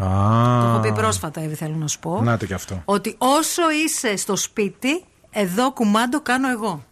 Το 0.60 0.66
έχω 0.68 0.81
πει 0.81 0.93
πρόσφατα, 0.93 1.40
Εύη, 1.40 1.55
θέλω 1.55 1.74
να 1.77 1.86
σου 1.86 1.98
πω. 1.98 2.20
Να 2.23 2.36
το 2.36 2.47
κι 2.47 2.55
αυτό. 2.55 2.82
Ότι 2.89 3.15
όσο 3.19 3.71
είσαι 3.71 4.17
στο 4.17 4.37
σπίτι, 4.37 5.05
εδώ 5.31 5.73
κουμάντο 5.73 6.21
κάνω 6.21 6.49
εγώ. 6.51 6.85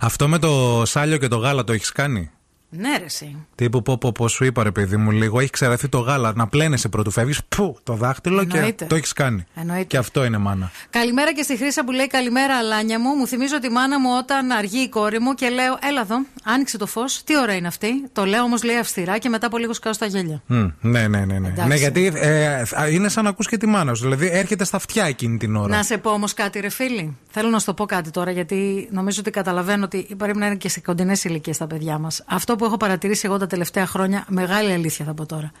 Αυτό 0.00 0.28
με 0.28 0.38
το 0.38 0.82
σάλιο 0.86 1.16
και 1.16 1.28
το 1.28 1.36
γάλα 1.36 1.64
το 1.64 1.72
έχεις 1.72 1.92
κάνει; 1.92 2.30
Ναι, 2.76 2.96
ρε, 2.98 3.04
εσύ. 3.04 3.36
Τύπου 3.54 3.82
πω, 3.82 3.98
πω, 3.98 4.12
πω 4.12 4.28
σου 4.28 4.44
είπα 4.44 4.62
ρε 4.62 4.70
παιδί 4.70 4.96
μου 4.96 5.10
λίγο, 5.10 5.40
έχει 5.40 5.50
ξεραθεί 5.50 5.88
το 5.88 5.98
γάλα. 5.98 6.32
Να 6.34 6.46
πλένεσαι 6.46 6.88
πρωτού 6.88 7.10
φεύγεις, 7.10 7.40
που 7.48 7.76
το 7.82 7.94
δάχτυλο 7.94 8.44
και 8.44 8.56
Εννοείται. 8.56 8.84
το 8.84 8.94
έχεις 8.94 9.12
κάνει. 9.12 9.46
Εννοείται. 9.54 9.84
Και 9.84 9.96
αυτό 9.96 10.24
είναι 10.24 10.38
μάνα. 10.38 10.70
Καλημέρα 10.90 11.32
και 11.32 11.42
στη 11.42 11.56
Χρήσα 11.56 11.84
που 11.84 11.92
λέει 11.92 12.06
Καλημέρα, 12.06 12.56
Αλάνια 12.56 13.00
μου. 13.00 13.14
Μου 13.14 13.26
θυμίζω 13.26 13.58
τη 13.60 13.70
μάνα 13.70 14.00
μου 14.00 14.08
όταν 14.18 14.50
αργεί 14.50 14.78
η 14.78 14.88
κόρη 14.88 15.20
μου 15.20 15.34
και 15.34 15.48
λέω 15.48 15.78
Έλα 15.88 16.00
εδώ, 16.00 16.16
άνοιξε 16.44 16.78
το 16.78 16.86
φως. 16.86 17.22
Τι 17.24 17.38
ώρα 17.38 17.54
είναι 17.54 17.66
αυτή; 17.66 17.88
Το 18.12 18.24
λέω 18.24 18.42
όμως 18.42 18.62
λέει 18.62 18.76
αυστηρά 18.76 19.18
και 19.18 19.28
μετά 19.28 19.46
από 19.46 19.58
λίγο 19.58 19.72
σκάω 19.72 19.92
στα 19.92 20.06
γέλια. 20.06 20.42
Μμ, 20.46 20.66
ναι, 20.80 21.08
ναι, 21.08 21.24
ναι. 21.24 21.38
ναι. 21.38 21.48
Εντάξει. 21.48 21.68
ναι 21.68 21.74
γιατί 21.74 22.12
ε, 22.14 22.62
είναι 22.90 23.08
σαν 23.08 23.24
να 23.24 23.30
ακούς 23.30 23.48
και 23.48 23.56
τη 23.56 23.66
μάνα 23.66 23.94
σου. 23.94 24.02
Δηλαδή 24.02 24.28
έρχεται 24.32 24.64
στα 24.64 24.76
αυτιά 24.76 25.04
εκείνη 25.04 25.38
την 25.38 25.56
ώρα. 25.56 25.76
Να 25.76 25.82
σε 25.82 25.98
πω 25.98 26.10
όμως 26.10 26.34
κάτι, 26.34 26.60
ρε 26.60 26.68
φίλοι. 26.68 27.16
Θέλω 27.30 27.48
να 27.48 27.58
σου 27.58 27.66
το 27.66 27.74
πω 27.74 27.86
κάτι 27.86 28.10
τώρα, 28.10 28.30
γιατί 28.30 28.88
νομίζω 28.90 29.20
ότι 29.20 29.30
καταλαβαίνω 29.30 29.84
ότι 29.84 30.06
πρέπει 30.16 30.38
να 30.38 30.46
είναι 30.46 30.54
και 30.56 30.68
σε 30.68 30.80
κοντινές 30.80 31.24
ηλικίες 31.24 31.56
τα 31.58 31.66
παιδιά 31.66 31.98
μας. 31.98 32.24
Αυτό 32.26 32.56
που 32.62 32.68
έχω 32.68 32.76
παρατηρήσει 32.76 33.26
εγώ 33.26 33.38
τα 33.38 33.46
τελευταία 33.46 33.86
χρόνια, 33.86 34.24
μεγάλη 34.28 34.72
αλήθεια 34.72 35.04
θα 35.04 35.14
πω 35.14 35.26
τώρα. 35.26 35.52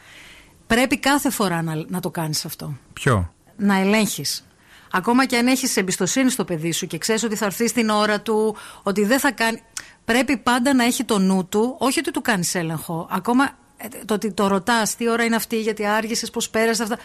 Πρέπει 0.66 0.98
κάθε 0.98 1.30
φορά 1.30 1.62
να, 1.62 1.84
να 1.88 2.00
το 2.00 2.10
κάνεις 2.10 2.44
αυτό. 2.44 2.76
Ποιο; 2.92 3.32
Να 3.56 3.78
ελέγχεις. 3.78 4.46
Ακόμα 4.90 5.26
και 5.26 5.36
αν 5.36 5.46
έχεις 5.46 5.76
εμπιστοσύνη 5.76 6.30
στο 6.30 6.44
παιδί 6.44 6.72
σου 6.72 6.86
και 6.86 6.98
ξέρεις 6.98 7.22
ότι 7.22 7.36
θα 7.36 7.44
έρθει 7.44 7.68
στην 7.68 7.88
ώρα 7.88 8.20
του, 8.20 8.56
ότι 8.82 9.04
δεν 9.04 9.18
θα 9.18 9.32
κάνει. 9.32 9.62
Πρέπει 10.04 10.36
πάντα 10.36 10.74
να 10.74 10.84
έχει 10.84 11.04
το 11.04 11.18
νου 11.18 11.46
του, 11.48 11.76
όχι 11.78 11.98
ότι 11.98 12.10
του 12.10 12.20
κάνεις 12.22 12.54
έλεγχο. 12.54 13.08
Ακόμα 13.10 13.50
ε, 13.76 13.88
το 14.04 14.14
ότι 14.14 14.32
το 14.32 14.46
ρωτάς 14.46 14.96
τι 14.96 15.08
ώρα 15.08 15.24
είναι 15.24 15.36
αυτή, 15.36 15.60
γιατί 15.60 15.86
άργησες, 15.86 16.30
πώς 16.30 16.50
πέρασε 16.50 16.82
αυτά. 16.82 16.98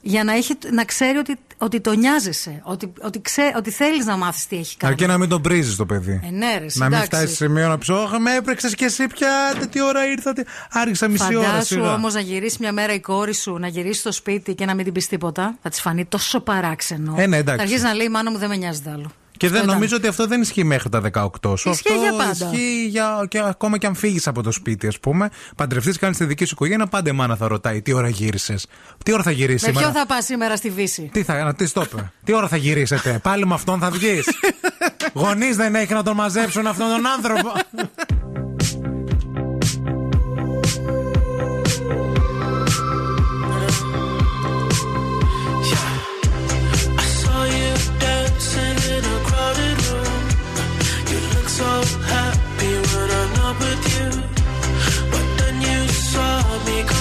Για 0.00 0.24
να, 0.24 0.32
έχει, 0.32 0.58
να 0.72 0.84
ξέρει 0.84 1.18
ότι, 1.18 1.36
ότι 1.58 1.80
το 1.80 1.92
νοιάζεσαι. 1.92 2.60
Ότι, 2.64 2.92
ότι, 3.00 3.20
ξέ, 3.20 3.52
ότι 3.56 3.70
θέλεις 3.70 4.06
να 4.06 4.16
μάθεις 4.16 4.46
τι 4.46 4.56
έχει 4.56 4.76
κάνει. 4.76 4.92
Αρκεί 4.92 5.06
να 5.06 5.18
μην 5.18 5.28
τον 5.28 5.42
πρίζεις 5.42 5.76
το 5.76 5.86
παιδί. 5.86 6.20
Ε, 6.24 6.30
ναι, 6.30 6.58
ρε, 6.58 6.66
να 6.72 6.84
μην 6.84 6.94
εντάξει. 6.94 7.06
φτάσει 7.06 7.26
σε 7.26 7.34
σημείο 7.34 7.68
να 7.68 7.78
ψώχα. 7.78 8.18
Με 8.20 8.34
έπρεξες 8.34 8.74
και 8.74 8.84
εσύ 8.84 9.06
πια. 9.06 9.54
Τι 9.70 9.82
ώρα 9.82 10.06
ήρθατε. 10.06 10.44
Άργησα 10.70 11.08
μισή 11.08 11.34
ώρα. 11.36 11.46
Φαντάσου 11.46 11.74
σιγά. 11.74 11.94
όμως 11.94 12.14
να 12.14 12.20
γυρίσεις 12.20 12.58
μια 12.58 12.72
μέρα 12.72 12.92
η 12.94 13.00
κόρη 13.00 13.34
σου, 13.34 13.58
να 13.58 13.66
γυρίσεις 13.66 14.00
στο 14.00 14.12
σπίτι 14.12 14.54
και 14.54 14.64
να 14.64 14.74
μην 14.74 14.84
την 14.84 14.92
πεις 14.92 15.06
τίποτα. 15.06 15.58
Θα 15.62 15.68
της 15.70 15.80
φανεί 15.80 16.04
τόσο 16.04 16.40
παράξενο. 16.40 17.14
Ε, 17.18 17.26
ναι, 17.26 17.36
εντάξει. 17.36 17.56
Θα 17.56 17.62
αρχίσει 17.62 17.84
να 17.84 17.94
λέει: 17.94 18.06
Η 18.06 18.10
μάνα 18.10 18.30
μου 18.30 18.38
δεν 18.38 18.48
με 18.48 18.56
νοιάζει 18.56 18.80
τ' 18.80 18.88
άλλο. 18.88 19.10
Και 19.38 19.46
δεν 19.46 19.56
Αυτό 19.56 19.64
ήταν. 19.64 19.74
νομίζω 19.74 19.96
ότι 19.96 20.06
αυτό 20.06 20.26
δεν 20.26 20.40
ισχύει 20.40 20.64
μέχρι 20.64 20.88
τα 20.88 21.00
18 21.12 21.58
σου. 21.58 21.70
Ισχύει 21.70 21.88
αυτό 21.88 22.02
για 22.02 22.12
πάντα. 22.12 22.30
ισχύει 22.30 22.86
για, 22.88 23.26
και 23.28 23.38
ακόμα 23.38 23.78
και 23.78 23.86
αν 23.86 23.94
φύγεις 23.94 24.26
από 24.26 24.42
το 24.42 24.50
σπίτι, 24.50 24.86
ας 24.86 24.98
πούμε. 25.00 25.28
Παντρευτείς, 25.56 25.98
κάνεις 25.98 26.16
τη 26.16 26.24
δική 26.24 26.44
σου 26.44 26.52
οικογένεια, 26.54 26.86
πάντα 26.86 27.10
η 27.10 27.12
μάνα 27.12 27.36
θα 27.36 27.48
ρωτάει 27.48 27.82
τι 27.82 27.92
ώρα 27.92 28.08
γύρισες. 28.08 28.66
Τι 29.04 29.12
ώρα 29.12 29.22
θα 29.22 29.30
γυρίσεις 29.30 29.66
Με 29.66 29.72
σήμερα; 29.72 29.90
ποιο 29.90 30.00
θα 30.00 30.06
πας 30.06 30.24
σήμερα 30.24 30.56
στη 30.56 30.70
Βύση. 30.70 31.10
Τι 31.12 31.22
θα, 31.22 31.54
τι 31.56 31.66
στο 31.66 31.82
είπε. 31.82 32.12
Τι 32.24 32.32
ώρα 32.32 32.48
θα 32.48 32.56
γυρίσετε; 32.56 33.18
Πάλι 33.22 33.46
με 33.46 33.54
αυτόν 33.54 33.78
θα 33.78 33.90
βγεις. 33.90 34.28
Γονείς 35.12 35.56
δεν 35.56 35.74
έχει 35.74 35.92
να 35.92 36.02
τον 36.02 36.14
μαζέψουν 36.14 36.66
αυτόν 36.66 36.88
τον 36.88 37.06
άνθρωπο. 37.06 37.52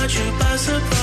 watch 0.07 0.19
you 0.19 0.31
pass 0.39 0.96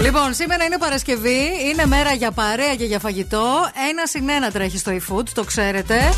Λοιπόν, 0.00 0.34
σήμερα 0.34 0.64
είναι 0.64 0.78
Παρασκευή, 0.78 1.50
είναι 1.70 1.86
μέρα 1.86 2.12
για 2.12 2.30
παρέα 2.30 2.74
και 2.74 2.84
για 2.84 2.98
φαγητό. 2.98 3.70
Ένα 3.90 4.06
συν 4.06 4.28
ένα 4.28 4.50
τρέχει 4.50 4.78
στο 4.78 4.92
eFood, 4.92 5.28
το 5.28 5.44
ξέρετε. 5.44 6.12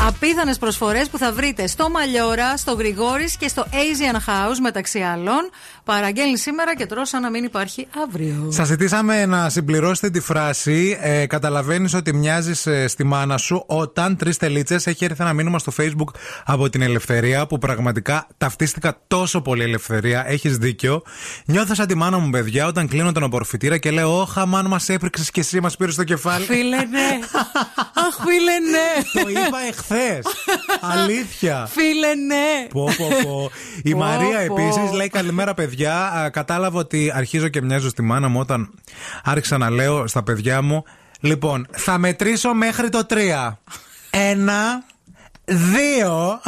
Απίθανες 0.00 0.58
προσφορές 0.58 1.08
που 1.08 1.18
θα 1.18 1.32
βρείτε 1.32 1.66
στο 1.66 1.90
Μαλιόρα, 1.90 2.56
στο 2.56 2.72
Γρηγόρης 2.72 3.36
και 3.36 3.48
στο 3.48 3.66
Asian 3.70 4.16
House 4.16 4.58
μεταξύ 4.62 5.00
άλλων. 5.00 5.50
Παραγγέλνει 5.86 6.38
σήμερα 6.38 6.76
και 6.76 6.86
τρως 6.86 7.08
σαν 7.08 7.22
να 7.22 7.30
μην 7.30 7.44
υπάρχει 7.44 7.86
αύριο. 8.02 8.48
Σας 8.50 8.66
ζητήσαμε 8.66 9.26
να 9.26 9.48
συμπληρώσετε 9.48 10.10
τη 10.10 10.20
φράση. 10.20 10.98
Ε, 11.00 11.26
Καταλαβαίνεις 11.26 11.94
ότι 11.94 12.14
μοιάζεις 12.14 12.68
στη 12.86 13.04
μάνα 13.04 13.36
σου 13.36 13.64
όταν 13.66 14.16
τρεις 14.16 14.36
τελίτσες 14.36 14.86
έχει 14.86 15.04
έρθει 15.04 15.22
ένα 15.22 15.32
μήνυμα 15.32 15.58
στο 15.58 15.72
Facebook 15.78 16.14
από 16.44 16.68
την 16.70 16.82
Ελευθερία 16.82 17.46
που 17.46 17.58
πραγματικά 17.58 18.26
ταυτίστηκα 18.38 19.00
τόσο 19.06 19.40
πολύ 19.40 19.62
Ελευθερία. 19.62 20.28
Έχεις 20.28 20.58
δίκιο. 20.58 21.02
Νιώθω 21.44 21.74
σαν 21.74 21.86
τη 21.86 21.94
μάνα 21.94 22.18
μου, 22.18 22.30
παιδιά, 22.30 22.66
όταν 22.66 22.88
κλείνω 22.88 23.12
τον 23.12 23.22
απορροφητήρα 23.22 23.78
και 23.78 23.90
λέω 23.90 24.20
Όχα, 24.20 24.46
μάνα 24.46 24.68
μας 24.68 24.88
έπρεξες 24.88 25.30
και 25.30 25.40
εσύ 25.40 25.60
μας 25.60 25.76
πήρες 25.76 25.94
στο 25.94 26.04
κεφάλι. 26.04 26.44
Φίλε, 26.44 26.76
ναι. 26.76 27.18
Αχ, 28.18 28.26
φίλε, 28.26 28.58
ναι. 28.70 29.22
Το 29.22 29.28
είπα 29.28 29.58
εχθές. 29.68 30.26
Αλήθεια. 30.92 31.68
Φίλε, 31.70 32.14
ναι. 32.14 32.66
Πω, 32.72 32.88
πω, 32.96 33.08
πω. 33.22 33.50
Η 33.82 33.90
Πω, 33.92 33.98
Μαρία 33.98 34.46
πω. 34.46 34.54
επίσης 34.62 34.92
λέει 34.92 35.08
καλημέρα, 35.08 35.54
παιδιά. 35.54 36.06
Α, 36.12 36.30
Κατάλαβα 36.30 36.78
ότι 36.78 37.12
αρχίζω 37.14 37.48
και 37.48 37.62
μοιάζω 37.62 37.88
στη 37.88 38.02
μάνα 38.02 38.28
μου 38.28 38.40
όταν 38.40 38.70
άρχισα 39.24 39.58
να 39.58 39.70
λέω 39.70 40.06
στα 40.06 40.22
παιδιά 40.22 40.62
μου. 40.62 40.84
Λοιπόν, 41.20 41.66
θα 41.70 41.98
μετρήσω 41.98 42.54
μέχρι 42.54 42.88
το 42.88 43.06
3. 43.08 43.58
Ένα, 44.10 44.84
δύο. 45.46 46.40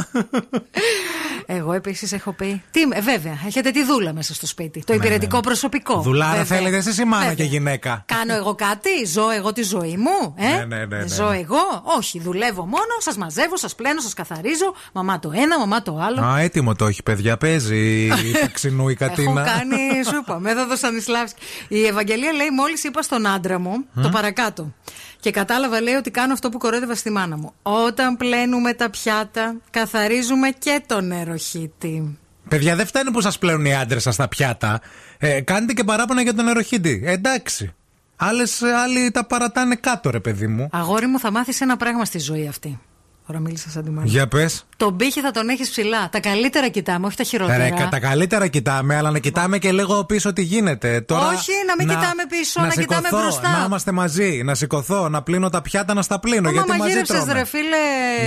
Εγώ 1.47 1.73
επίσης 1.73 2.13
έχω 2.13 2.33
πει. 2.33 2.63
Τι, 2.71 2.81
ε, 2.93 3.01
βέβαια, 3.01 3.39
έχετε 3.47 3.71
τη 3.71 3.85
δούλα 3.85 4.13
μέσα 4.13 4.35
στο 4.35 4.47
σπίτι. 4.47 4.83
Το 4.87 4.93
υπηρετικό 4.95 5.41
προσωπικό. 5.41 6.01
Δουλάρα 6.01 6.31
Βέβαια. 6.31 6.45
θέλετε 6.59 6.77
εσείς 6.77 6.99
ή 6.99 7.05
μάνα 7.05 7.19
Βέβαια. 7.29 7.35
και 7.35 7.43
γυναίκα; 7.43 8.03
Κάνω 8.07 8.35
εγώ 8.35 8.55
κάτι, 8.55 9.05
ζω 9.07 9.31
εγώ 9.31 9.53
τη 9.53 9.63
ζωή 9.63 9.97
μου. 9.97 10.35
Ε; 10.37 10.49
Ναι, 10.49 10.65
ναι, 10.65 10.85
ναι, 10.85 10.97
ναι. 10.97 11.07
Ζω 11.07 11.31
εγώ. 11.31 11.83
Όχι, 11.99 12.21
δουλεύω 12.21 12.63
μόνο, 12.63 12.95
σας 12.99 13.17
μαζεύω, 13.17 13.57
σας 13.57 13.75
πλένω, 13.75 14.01
σας 14.01 14.15
καθαρίζω. 14.15 14.75
Μαμά 14.93 15.19
το 15.19 15.31
ένα, 15.35 15.59
μαμά 15.59 15.83
το 15.83 15.99
άλλο. 16.01 16.21
Α, 16.25 16.39
έτοιμο 16.39 16.75
το 16.75 16.87
έχει, 16.87 17.03
παιδιά. 17.03 17.37
Παίζει 17.37 18.05
η 18.07 18.33
ταξινού 18.41 18.89
η 18.89 18.97
Έχω 19.01 19.09
κατίνα. 19.11 19.43
κάνει, 19.45 20.05
σου 20.09 20.17
είπα, 20.23 20.39
μέθοδος 20.39 20.79
Στανισλάβσκι. 20.79 21.41
Η 21.69 21.87
Ευαγγελία 21.87 22.33
λέει: 22.33 22.51
Μόλις 22.51 22.85
είπα 22.85 23.03
στον 23.03 23.27
άντρα 23.27 23.59
μου 23.59 23.85
το 24.03 24.09
παρακάτω. 24.09 24.73
Και 25.21 25.31
κατάλαβα, 25.31 25.81
λέει, 25.81 25.95
ότι 25.95 26.11
κάνω 26.11 26.33
αυτό 26.33 26.49
που 26.49 26.59
κορόιδευα 26.59 26.95
στη 26.95 27.11
μάνα 27.11 27.37
μου. 27.37 27.53
Όταν 27.63 28.17
πλένουμε 28.17 28.73
τα 28.73 28.91
πιάτα, 28.91 29.57
καθαρίζουμε 29.71 30.51
και 30.51 30.83
το 30.87 31.01
νεροχύτη. 31.01 32.19
Παιδιά, 32.49 32.77
δεν 32.77 32.87
φτάνει 32.87 33.11
που 33.11 33.21
σας 33.21 33.39
πλένουν 33.39 33.65
οι 33.65 33.75
άντρες 33.75 34.03
σας 34.03 34.17
τα 34.17 34.29
πιάτα. 34.29 34.81
Ε, 35.19 35.41
κάνετε 35.41 35.73
και 35.73 35.85
παράπονα 35.85 36.23
για 36.23 36.35
τον 36.35 36.45
νεροχύτη. 36.45 37.03
Ε, 37.05 37.13
εντάξει. 37.13 37.75
Άλλες, 38.17 38.63
ε, 38.63 38.73
άλλοι 38.73 39.11
τα 39.11 39.27
παρατάνε 39.27 39.75
κάτω, 39.75 40.11
ρε 40.11 40.21
παιδί 40.21 40.47
μου. 40.47 40.69
Αγόρι 40.73 41.07
μου, 41.07 41.19
θα 41.19 41.31
μάθεις 41.31 41.61
ένα 41.61 41.77
πράγμα 41.77 42.05
στη 42.05 42.19
ζωή 42.19 42.49
αυτή. 42.49 42.81
Τώρα 43.29 43.41
μίλησα 43.41 43.71
σαν 43.71 43.83
τη 43.85 43.91
μάνα. 43.91 44.07
Για 44.07 44.29
πες. 44.29 44.67
Τον 44.77 44.97
πύχη 44.97 45.21
θα 45.21 45.31
τον 45.31 45.49
έχεις 45.49 45.71
ψηλά. 45.71 46.09
Τα 46.09 46.21
καλύτερα 46.21 46.69
κοιτάμε, 46.69 47.07
όχι 47.07 47.17
τα 47.17 47.23
χειρότερα. 47.25 47.59
Ρε, 47.59 47.71
κα- 47.71 47.89
τα 47.89 47.99
καλύτερα 47.99 48.47
κοιτάμε, 48.47 48.97
αλλά 48.97 49.11
να 49.11 49.19
κοιτάμε 49.19 49.59
και 49.59 49.73
λίγο 49.73 50.05
πίσω 50.05 50.33
τι 50.33 50.43
γίνεται. 50.43 51.01
Τώρα, 51.01 51.27
Όχι, 51.27 51.53
να 51.67 51.75
μην 51.79 51.89
κοιτάμε 51.89 52.23
πίσω, 52.29 52.61
να 52.61 52.69
κοιτάμε 52.69 53.07
σηκωθώ, 53.07 53.23
μπροστά. 53.23 53.51
Να 53.59 53.65
είμαστε 53.65 53.93
μαζί, 53.93 54.43
να 54.45 54.55
σηκωθώ, 54.55 55.09
να 55.09 55.23
πλύνω 55.23 55.49
τα 55.49 55.63
πιάτα, 55.63 55.95
να 55.95 56.03
στα 56.03 56.19
πλύνω. 56.21 56.43
Μα 56.43 56.51
γιατί 56.51 56.69
μαζί 56.69 56.81
μαγείρεψες, 56.81 57.17
τρώμε. 57.17 57.33
ρε 57.33 57.45
φίλε, 57.45 57.77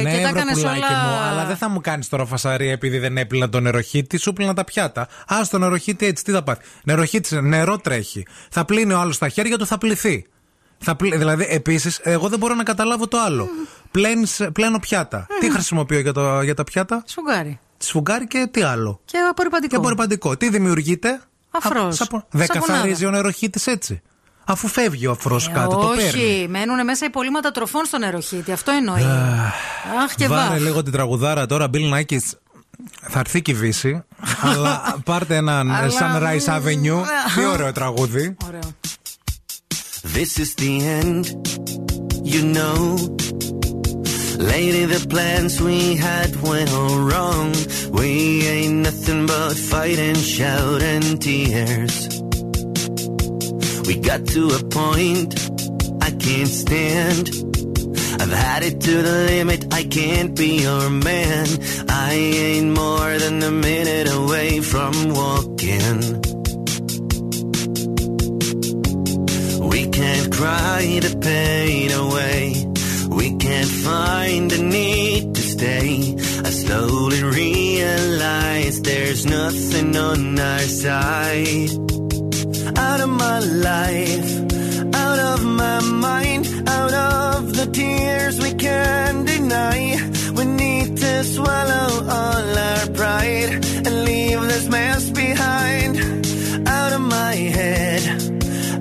ναι, 0.04 0.12
και 0.16 0.22
τα 0.24 0.30
βρε, 0.30 0.40
έκανες 0.40 0.58
πουλάκι 0.58 0.78
όλα. 0.80 1.04
μου, 1.04 1.18
αλλά 1.30 1.46
δεν 1.46 1.58
θα 1.58 1.70
μου 1.70 1.82
κάνεις 1.82 2.10
τώρα 2.10 2.26
φασαρία 2.26 2.72
επειδή 2.72 2.98
δεν 3.00 3.18
έπλυνα 3.18 3.50
το 3.50 3.60
νεροχύτη, 3.60 4.18
σου 4.18 4.34
πλύνα 4.34 4.54
τα 4.54 4.64
πιάτα. 4.64 5.02
Α 5.28 5.38
το 5.50 5.58
νεροχύτη 5.58 6.06
έτσι, 6.06 6.24
τι 6.24 6.32
θα 6.32 6.44
πάθει. 6.44 6.62
Νεροχύτη, 6.84 7.42
νερό 7.42 7.78
τρέχει. 7.78 8.26
Θα 8.50 8.66
πλύνει 8.66 8.94
ο 8.94 9.00
άλλος 9.00 9.18
τα 9.18 9.30
χέρια 9.30 9.58
του, 9.58 9.66
θα 9.66 9.78
πληθεί. 9.78 10.26
Θα 10.84 10.96
πλη... 10.96 11.18
Δηλαδή, 11.18 11.48
επίσης, 11.50 12.00
εγώ 12.04 12.28
δεν 12.30 12.40
μπορώ 12.40 12.54
να 12.56 12.64
καταλάβω 12.64 13.08
το 13.08 13.18
άλλο. 13.20 13.50
Πλένεις, 13.92 14.42
πλένω 14.54 14.80
πιάτα. 14.80 15.28
Τι 15.40 15.52
χρησιμοποιώ 15.52 16.00
για, 16.00 16.14
το, 16.14 16.42
για 16.42 16.54
τα 16.56 16.64
πιάτα; 16.64 17.04
Σφουγγάρι. 17.06 17.60
Σφουγγάρι 17.78 18.28
και 18.28 18.48
τι 18.52 18.62
άλλο; 18.62 19.02
Και 19.06 19.18
απορριπαντικό. 19.30 19.70
Και 19.70 19.76
απορριπαντικό. 19.76 20.38
Τι 20.38 20.50
δημιουργείται; 20.50 21.22
Αφρός. 21.52 21.86
Α, 21.86 21.92
σαπο- 21.92 22.24
Δεν 22.32 22.46
Σαπουνάδα. 22.46 22.74
καθαρίζει 22.74 23.06
ο 23.06 23.10
νεροχύτης 23.10 23.68
έτσι. 23.68 24.02
Αφού 24.46 24.68
φεύγει 24.68 25.08
ο 25.08 25.12
αφρός 25.12 25.50
κάτω, 25.54 25.76
το 25.76 25.88
παίρνει. 25.88 26.04
Ε, 26.04 26.08
Όχι, 26.26 26.48
μένουν 26.50 26.84
μέσα 26.86 27.06
υπολείμματα 27.06 27.52
τροφών 27.52 27.86
στο 27.86 27.98
νεροχύτη. 27.98 28.52
Αυτό 28.52 28.72
εννοεί. 28.72 29.04
Αχ 30.04 30.14
και 30.16 30.28
Βάλε 30.28 30.50
βάχ. 30.50 30.60
λίγο 30.60 30.84
την 30.84 30.92
τραγουδάρα 30.92 31.46
τώρα, 31.46 31.68
Bill 31.74 31.94
Nackis. 31.94 32.20
Θα 33.10 33.20
έρθει 33.20 33.42
και 33.42 33.52
η 33.52 33.54
Βύση, 33.54 34.04
αλλά 34.52 34.96
πάρτε 35.06 35.36
έναν 35.36 35.72
Αλλά- 35.72 35.90
Sunrise 36.00 36.46
Avenue. 36.60 37.02
Τι 37.36 37.46
ωραίο 37.46 37.72
τραγούδι. 37.72 38.38
This 40.14 40.42
is 40.44 40.52
the 40.62 40.72
end, 41.02 41.26
you 42.34 42.56
know. 42.56 42.96
Lady, 44.42 44.86
the 44.86 45.06
plans 45.08 45.62
we 45.62 45.96
had 45.96 46.36
went 46.42 46.72
all 46.74 46.98
wrong. 47.00 47.54
We 47.92 48.48
ain't 48.48 48.78
nothing 48.78 49.28
but 49.28 49.54
fight 49.54 50.00
and 50.00 50.18
shout 50.18 50.82
and 50.82 51.22
tears. 51.22 52.10
We 53.86 53.98
got 54.00 54.26
to 54.34 54.48
a 54.50 54.64
point 54.64 55.36
I 56.02 56.10
can't 56.10 56.48
stand. 56.48 57.30
I've 58.20 58.32
had 58.32 58.64
it 58.64 58.82
to 58.82 59.02
the 59.04 59.26
limit, 59.30 59.72
I 59.72 59.84
can't 59.84 60.36
be 60.36 60.64
your 60.64 60.90
man. 60.90 61.48
I 61.88 62.14
ain't 62.14 62.72
more 62.72 63.20
than 63.20 63.44
a 63.44 63.52
minute 63.52 64.08
away 64.12 64.60
from 64.62 64.94
walking. 65.14 66.00
We 69.70 69.88
can't 69.88 70.34
cry 70.34 71.00
the 71.00 71.16
pain 71.22 71.92
away. 71.92 72.71
We 73.22 73.36
can't 73.36 73.74
find 73.88 74.50
the 74.50 74.64
need 74.64 75.36
to 75.36 75.42
stay. 75.44 76.16
I 76.44 76.50
slowly 76.50 77.22
realize 77.24 78.82
there's 78.82 79.28
nothing 79.28 79.96
on 79.96 80.40
our 80.40 80.66
side. 80.84 81.70
Out 82.76 83.00
of 83.00 83.10
my 83.10 83.40
life, 83.70 84.32
out 85.06 85.20
of 85.20 85.46
my 85.46 85.80
mind, 85.82 86.68
out 86.68 86.94
of 86.94 87.56
the 87.56 87.68
tears 87.72 88.40
we 88.42 88.56
can't 88.56 89.28
deny. 89.28 89.80
We 90.38 90.46
need 90.46 90.98
to 90.98 91.24
swallow 91.24 91.90
all 92.18 92.58
our 92.70 92.88
pride 92.88 93.52
and 93.86 94.04
leave 94.04 94.42
this 94.42 94.68
mess 94.68 95.12
behind. 95.12 95.94
Out 96.68 96.94
of 96.94 97.02
my 97.02 97.36
head, 97.36 98.02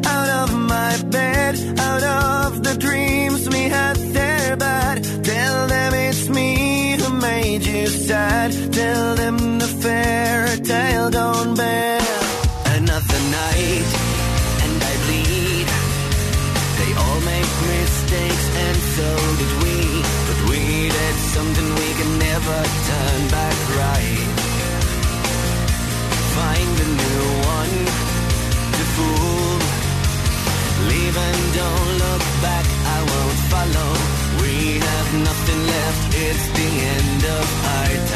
out 0.06 0.30
of 0.42 0.58
my 0.58 0.92
bed, 1.10 1.54
out 1.78 2.04
of 2.04 2.62
the 2.64 2.74
dreams 2.78 3.46
we 3.50 3.64
had 3.64 4.09
made 7.50 7.66
you 7.66 7.86
sad. 7.86 8.52
Tell 8.72 9.14
them 9.16 9.58
the 9.58 9.66
fairy 9.66 10.60
tale 10.60 11.10
gone 11.10 11.56
bad. 11.56 11.99
It's 36.32 36.48
the 36.50 36.70
end 36.96 37.24
of 37.24 37.46
our 37.76 38.09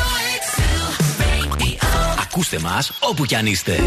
Ακούστε 2.22 2.58
μας 2.58 2.92
όπου 3.00 3.24
κι 3.24 3.34
αν 3.34 3.46
είστε. 3.46 3.82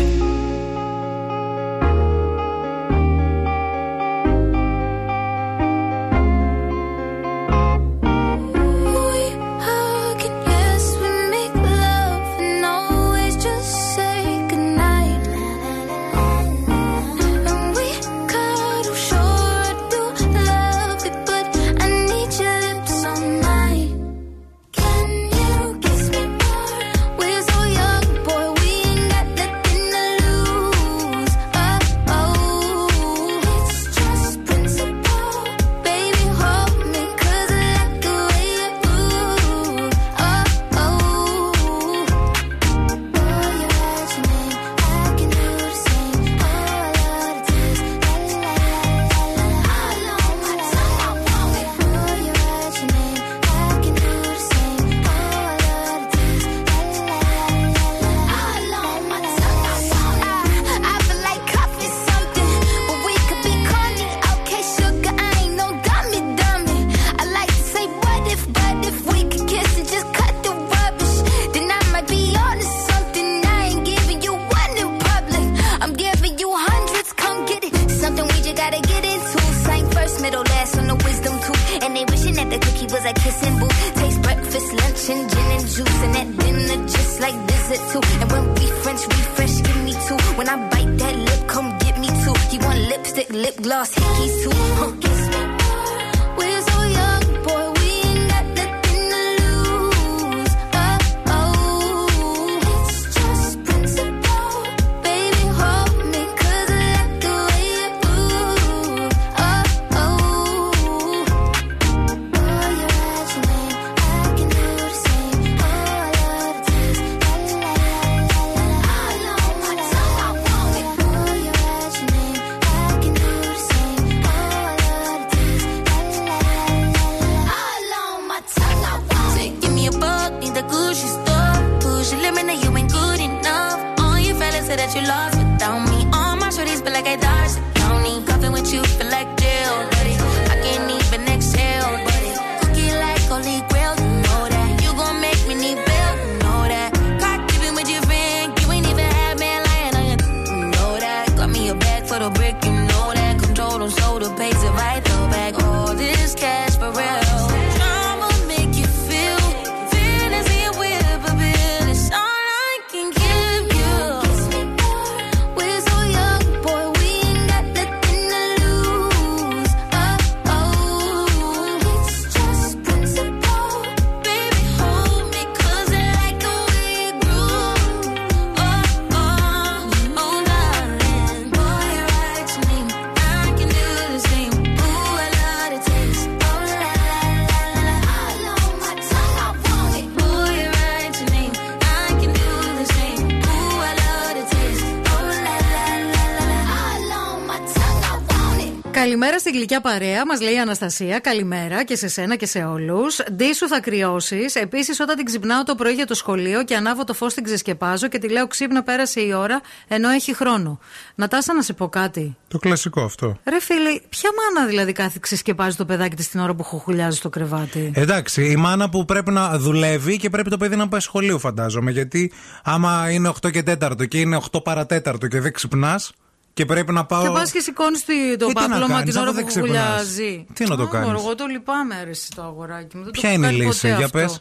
Στην 199.52 199.64
γλυκιά 199.64 199.82
παρέα, 199.82 200.26
μας 200.26 200.42
λέει 200.42 200.54
η 200.54 200.60
Αναστασία. 200.60 201.20
Καλημέρα 201.20 201.84
και 201.84 201.96
σε 201.96 202.08
σένα 202.08 202.36
και 202.36 202.46
σε 202.46 202.64
όλους. 202.64 203.20
Ντίσου 203.32 203.68
θα 203.68 203.80
κρυώσεις. 203.80 204.56
Επίσης, 204.56 205.00
όταν 205.00 205.16
την 205.16 205.26
ξυπνάω 205.26 205.64
το 205.64 205.76
πρωί 205.76 205.94
για 205.94 206.06
το 206.06 206.14
σχολείο 206.14 206.64
και 206.64 206.76
ανάβω 206.76 207.04
το 207.04 207.14
φως 207.14 207.34
την 207.34 207.44
ξεσκεπάζω 207.44 208.08
και 208.08 208.18
τη 208.18 208.30
λέω 208.30 208.48
ξύπνα 208.48 208.84
πέρασε 208.84 209.22
η 209.22 209.34
ώρα 209.34 209.62
ενώ 209.88 210.10
έχει 210.10 210.36
χρόνο. 210.36 210.80
Νατάσα 211.16 211.54
να 211.54 211.62
σε 211.62 211.74
πω 211.74 211.90
κάτι. 211.90 212.38
Το 212.48 212.58
κλασικό 212.58 213.02
αυτό. 213.02 213.38
Ρε 213.50 213.60
φίλε, 213.60 214.00
ποια 214.10 214.30
μάνα 214.38 214.68
δηλαδή 214.68 214.92
κάθε 214.92 215.18
ξεσκεπάζει 215.22 215.76
το 215.76 215.86
παιδάκι 215.86 216.16
της 216.16 216.30
την 216.30 216.40
ώρα 216.40 216.54
που 216.54 216.64
χουχουλιάζει 216.64 217.18
στο 217.18 217.30
κρεβάτι; 217.30 217.92
Εντάξει, 217.96 218.52
η 218.52 218.56
μάνα 218.56 218.90
που 218.90 219.06
πρέπει 219.06 219.32
να 219.32 219.58
δουλεύει 219.58 220.18
και 220.18 220.30
πρέπει 220.30 220.50
το 220.50 220.58
παιδί 220.58 220.76
να 220.76 220.88
πάει 220.88 221.00
σχολείο, 221.00 221.40
φαντάζομαι. 221.40 221.92
Γιατί 221.92 222.32
άμα 222.64 223.12
είναι 223.12 223.32
8 223.42 223.52
και 223.52 223.64
4 223.82 224.08
και 224.08 224.20
είναι 224.20 224.40
8 224.52 224.64
παρατέταρτο 224.64 225.28
και 225.28 225.40
δεν 225.40 225.54
ξυπνάς 225.54 226.12
και 226.54 226.66
πρέπει 226.66 226.92
να 226.92 227.06
πάω. 227.06 227.22
Και 227.24 227.30
πας 227.30 227.52
και 227.52 227.60
σηκώνεις 227.60 228.06
το 228.06 228.46
τι 228.48 228.54
να 228.54 228.62
πάπλωμα 228.62 228.88
κάνεις, 228.88 229.14
την 229.14 229.22
ώρα 229.22 229.30
αφού 229.30 229.36
δεν 229.36 229.44
που 229.46 229.50
ξυπνάς. 229.50 229.70
χουλιάζει. 229.70 230.46
Τι 230.54 230.66
να 230.68 230.76
το 230.76 230.84
Α, 230.84 230.88
κάνεις; 230.88 231.10
Εγώ 231.22 231.36
το 231.36 231.46
λυπάμαι, 231.46 231.96
αρέσει 231.96 232.30
το 232.36 232.42
αγοράκι 232.44 232.98
μου. 232.98 233.04
Δεν 233.04 233.14
το 233.14 233.20
Ποια 233.20 233.30
έχω 233.30 233.38
είναι 233.38 233.48
η 233.48 233.52
κάνει 233.52 233.66
λύση, 233.66 233.82
ποτέ 233.82 233.96
για 233.96 234.06
αυτό. 234.06 234.36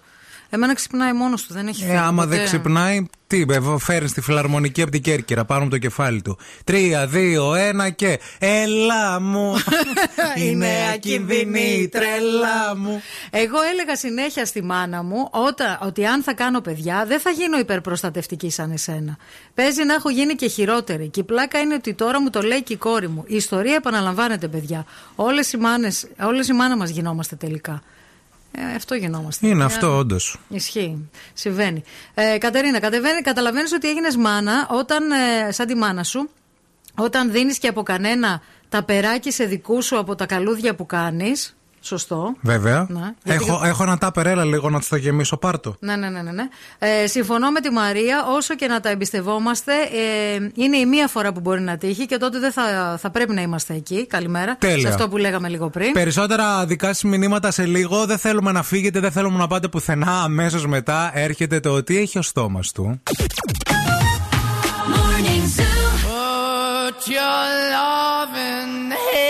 Πες. 0.50 0.58
Εμένα 0.58 0.74
ξυπνάει 0.74 1.12
μόνος 1.12 1.42
του, 1.46 1.52
δεν 1.52 1.66
έχει 1.66 1.82
Ε, 1.82 1.86
φύγει 1.86 1.96
άμα 1.98 2.22
ποτέ. 2.24 2.36
δεν 2.36 2.44
ξυπνάει, 2.44 3.06
τι, 3.26 3.44
φέρνει 3.78 4.10
τη 4.10 4.20
φιλαρμονική 4.20 4.82
από 4.82 4.90
την 4.90 5.02
Κέρκυρα 5.02 5.44
πάνω 5.44 5.60
από 5.62 5.70
το 5.70 5.78
κεφάλι 5.78 6.22
του. 6.22 6.38
Τρία, 6.64 7.06
δύο, 7.06 7.54
ένα 7.54 7.90
και. 7.90 8.20
Έλα 8.38 9.20
μου! 9.20 9.54
είναι 10.46 10.68
ακίνδυνη 10.94 11.60
η 11.60 11.88
τρέλα 11.88 12.76
μου. 12.76 13.02
Εγώ 13.30 13.56
έλεγα 13.72 13.96
συνέχεια 13.96 14.44
στη 14.46 14.62
μάνα 14.62 15.02
μου 15.02 15.28
όταν, 15.30 15.78
ότι 15.82 16.06
αν 16.06 16.22
θα 16.22 16.34
κάνω 16.34 16.60
παιδιά 16.60 17.04
δεν 17.06 17.20
θα 17.20 17.30
γίνω 17.30 17.58
υπερπροστατευτική 17.58 18.50
σαν 18.50 18.70
εσένα. 18.70 19.16
Παίζει 19.54 19.84
να 19.84 19.94
έχω 19.94 20.10
γίνει 20.10 20.34
και 20.34 20.46
χειρότερη. 20.48 21.08
Και 21.08 21.20
η 21.20 21.24
πλάκα 21.24 21.58
είναι 21.58 21.74
ότι 21.74 21.94
τώρα 21.94 22.20
μου 22.20 22.30
το 22.30 22.40
λέει 22.40 22.62
και 22.62 22.72
η 22.72 22.76
κόρη 22.76 23.08
μου. 23.08 23.24
Η 23.26 23.36
ιστορία 23.36 23.74
επαναλαμβάνεται, 23.74 24.48
παιδιά. 24.48 24.84
Όλες 25.14 25.52
οι, 25.52 25.56
μάνες, 25.56 26.06
όλες 26.22 26.48
οι 26.48 26.52
μάνα 26.52 26.76
μας 26.76 26.90
γινόμαστε 26.90 27.36
τελικά. 27.36 27.82
Ε, 28.52 28.74
αυτό 28.76 28.94
γινόμαστε. 28.94 29.46
Είναι 29.46 29.62
Ε, 29.62 29.64
αυτό, 29.66 29.96
όντως. 29.96 30.38
Ισχύει. 30.48 31.08
Συμβαίνει. 31.32 31.82
Ε, 32.14 32.38
Κατερίνα, 32.38 32.78
καταλαβαίνεις 33.22 33.72
ότι 33.72 33.88
έγινες 33.88 34.16
μάνα 34.16 34.68
όταν, 34.70 35.10
ε, 35.10 35.52
σαν 35.52 35.66
τη 35.66 35.74
μάνα 35.74 36.04
σου, 36.04 36.30
όταν 36.96 37.30
δίνεις 37.30 37.58
και 37.58 37.68
από 37.68 37.82
κανένα 37.82 38.42
τα 38.68 38.82
περάκι 38.82 39.30
σε 39.32 39.44
δικούς 39.44 39.86
σου 39.86 39.98
από 39.98 40.14
τα 40.14 40.26
καλούδια 40.26 40.74
που 40.74 40.86
κάνεις. 40.86 41.54
Σωστό. 41.82 42.34
Βέβαια. 42.40 42.86
Ναι, 42.88 43.00
γιατί- 43.24 43.44
Έχω, 43.44 43.60
έχω 43.64 43.82
ένα 43.82 43.98
τάπερ, 43.98 44.26
έλα 44.26 44.44
λίγο 44.44 44.70
να 44.70 44.80
του 44.80 44.86
το 44.88 44.96
γεμίσω, 44.96 45.36
πάρτο. 45.36 45.76
Ναι, 45.80 45.96
ναι, 45.96 46.08
ναι. 46.08 46.22
ναι, 46.22 46.30
ναι. 46.32 46.48
Ε, 46.78 47.06
συμφωνώ 47.06 47.50
με 47.50 47.60
τη 47.60 47.70
Μαρία, 47.70 48.24
όσο 48.36 48.54
και 48.54 48.66
να 48.66 48.80
τα 48.80 48.88
εμπιστευόμαστε, 48.88 49.72
ε, 50.34 50.48
είναι 50.54 50.76
η 50.76 50.86
μία 50.86 51.08
φορά 51.08 51.32
που 51.32 51.40
μπορεί 51.40 51.60
να 51.60 51.76
τύχει 51.76 52.06
και 52.06 52.16
τότε 52.16 52.38
δεν 52.38 52.52
θα, 52.52 52.96
θα 53.00 53.10
πρέπει 53.10 53.32
να 53.34 53.40
είμαστε 53.42 53.74
εκεί. 53.74 54.06
Καλημέρα. 54.06 54.56
Τέλεια. 54.56 54.78
Σε 54.80 54.88
αυτό 54.88 55.08
που 55.08 55.16
λέγαμε 55.16 55.48
λίγο 55.48 55.70
πριν. 55.70 55.92
Περισσότερα 55.92 56.66
δικά 56.66 56.86
σας 56.86 57.02
μηνύματα 57.02 57.50
σε 57.50 57.64
λίγο. 57.66 58.06
Δεν 58.06 58.18
θέλουμε 58.18 58.52
να 58.52 58.62
φύγετε, 58.62 59.00
δεν 59.00 59.10
θέλουμε 59.12 59.38
να 59.38 59.46
πάτε 59.46 59.68
πουθενά. 59.68 60.22
Αμέσως 60.22 60.66
μετά 60.66 61.10
έρχεται 61.14 61.60
το 61.60 61.82
τι 61.82 61.98
έχει 61.98 62.18
ο 62.18 62.22
στόμας 62.22 62.72
του. 62.72 63.00
Morning 64.92 65.44
Zoo. 65.56 65.78
Put 66.04 67.06
your 67.16 67.48
loving 67.76 68.72
hand 69.08 69.29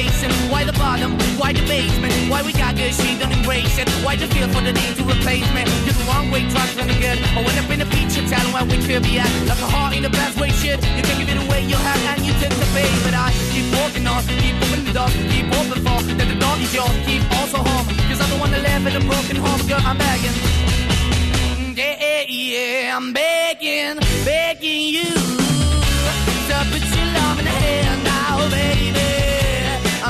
chasing? 0.00 0.32
Why 0.50 0.64
the 0.64 0.72
bottom? 0.72 1.12
Why 1.36 1.52
the 1.52 1.64
basement? 1.68 2.12
Why 2.30 2.42
we 2.42 2.52
got 2.52 2.76
good, 2.76 2.92
she 2.94 3.18
don't 3.18 3.32
embrace 3.32 3.76
it? 3.78 3.88
Why 4.04 4.16
the 4.16 4.26
feel 4.32 4.48
for 4.48 4.62
the 4.64 4.72
need 4.72 4.96
to 4.96 5.04
replace 5.04 5.48
me? 5.52 5.62
You're 5.84 5.98
the 6.00 6.06
wrong 6.08 6.30
way, 6.32 6.42
trying 6.48 6.72
to 6.72 6.84
good. 7.04 7.18
I 7.36 7.40
went 7.44 7.58
up 7.60 7.68
in 7.70 7.78
the 7.80 7.88
feature 7.92 8.24
telling 8.32 8.52
where 8.52 8.64
we 8.64 8.76
could 8.86 9.02
be 9.02 9.18
at. 9.18 9.30
Like 9.48 9.60
a 9.60 9.68
heart 9.74 9.96
in 9.96 10.02
the 10.02 10.10
best 10.10 10.40
way, 10.40 10.50
shit. 10.60 10.78
You 10.96 11.02
can 11.04 11.16
give 11.20 11.28
it 11.28 11.40
away, 11.44 11.60
you 11.72 11.76
have, 11.76 12.00
and 12.10 12.24
you 12.26 12.32
take 12.40 12.54
the 12.62 12.68
bait. 12.76 12.92
But 13.04 13.14
I 13.14 13.28
keep 13.52 13.66
walking 13.76 14.06
on, 14.06 14.20
keep 14.40 14.56
moving 14.62 14.84
the 14.88 14.94
door, 14.98 15.10
keep 15.32 15.46
open 15.58 15.78
for 15.84 15.98
that 16.18 16.28
the 16.32 16.38
dog 16.44 16.58
is 16.64 16.72
yours. 16.72 16.96
Keep 17.08 17.22
also 17.38 17.58
home, 17.68 17.86
cause 18.08 18.20
the 18.32 18.38
one 18.40 18.50
that 18.52 18.62
live 18.62 18.84
in 18.88 18.94
a 18.96 19.04
broken 19.04 19.36
home, 19.36 19.62
girl. 19.68 19.82
I'm 19.84 19.98
begging. 19.98 20.36
Yeah, 21.76 21.96
yeah, 22.00 22.24
yeah, 22.28 22.96
I'm 22.96 23.12
begging, 23.12 23.96
begging 24.24 24.82
you 24.96 25.10
to 26.50 26.66
put 26.72 26.99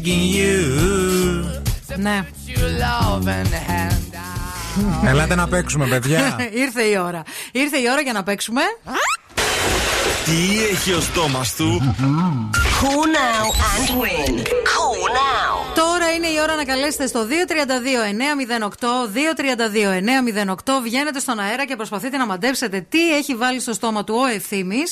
I'm 0.00 0.06
begging, 0.06 0.32
Begging 0.32 0.34
you. 0.34 1.96
Ναι. 1.96 2.24
put 2.24 2.58
your 2.58 2.68
loving 2.68 3.52
hand 3.52 4.14
out. 4.14 5.08
Ελάτε 5.08 5.34
να 5.34 5.48
παίξουμε, 5.48 5.86
παιδιά. 5.86 6.36
Ήρθε 6.64 6.82
η 6.82 6.96
ώρα. 6.96 7.22
Ήρθε 7.52 7.78
η 7.78 7.84
ώρα 7.92 8.00
για 8.00 8.12
να 8.12 8.22
παίξουμε. 8.22 8.60
Τι 10.24 10.64
έχει 10.70 10.92
ο 10.92 11.00
στόμας 11.00 11.54
του; 11.54 11.94
Call 12.80 13.06
now 13.16 13.46
and 13.72 13.88
win; 14.00 14.38
Call 14.46 15.02
now; 15.08 15.74
Τώρα 15.74 16.12
είναι 16.12 16.26
η 16.26 16.40
ώρα 16.42 16.54
να 16.54 16.64
καλέσετε 16.64 17.06
στο 17.06 17.26
232-908. 17.26 19.08
232-908. 20.44 20.80
Βγαίνετε 20.82 21.20
στον 21.20 21.38
αέρα 21.40 21.64
και 21.64 21.76
προσπαθείτε 21.76 22.16
να 22.16 22.26
μαντέψετε 22.26 22.86
τι 22.88 23.16
έχει 23.16 23.34
βάλει 23.34 23.60
στο 23.60 23.72
στόμα 23.72 24.04
του 24.04 24.14
ο 24.18 24.26
ευθύνη. 24.26 24.82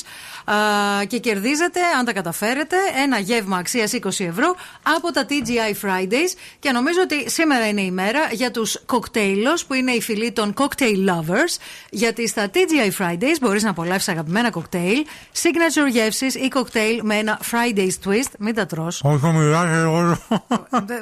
Και 1.06 1.18
κερδίζετε, 1.18 1.80
αν 1.98 2.04
τα 2.04 2.12
καταφέρετε, 2.12 2.76
ένα 3.02 3.18
γεύμα 3.18 3.56
αξίας 3.56 3.92
20 3.92 4.00
ευρώ 4.04 4.54
από 4.96 5.12
τα 5.12 5.26
TGI 5.28 5.86
Fridays. 5.86 6.32
Και 6.58 6.70
νομίζω 6.70 7.00
ότι 7.02 7.30
σήμερα 7.30 7.68
είναι 7.68 7.80
η 7.82 7.90
μέρα 7.90 8.20
για 8.32 8.50
τους 8.50 8.80
cocktailers 8.86 9.60
που 9.66 9.74
είναι 9.74 9.92
οι 9.92 10.00
φιλοί 10.00 10.32
των 10.32 10.54
cocktail 10.56 11.08
lovers. 11.08 11.56
Γιατί 11.90 12.28
στα 12.28 12.50
TGI 12.54 13.04
Fridays 13.04 13.36
μπορείς 13.40 13.62
να 13.62 13.70
απολαύσεις 13.70 14.08
αγαπημένα 14.08 14.50
κοκτέιλ, 14.50 15.06
signature 15.42 15.90
γεύσει 15.90 16.26
ή 16.26 16.48
κοκτέιλ 16.48 17.00
με 17.02 17.14
ένα 17.14 17.40
Fridays 17.50 18.08
twist. 18.08 18.32
Μην 18.38 18.54
τα 18.54 18.66
τρως. 18.66 19.00
Όχι, 19.04 19.18
θα 19.18 19.32
μιλάς 19.32 19.66
εγώ. 19.70 20.18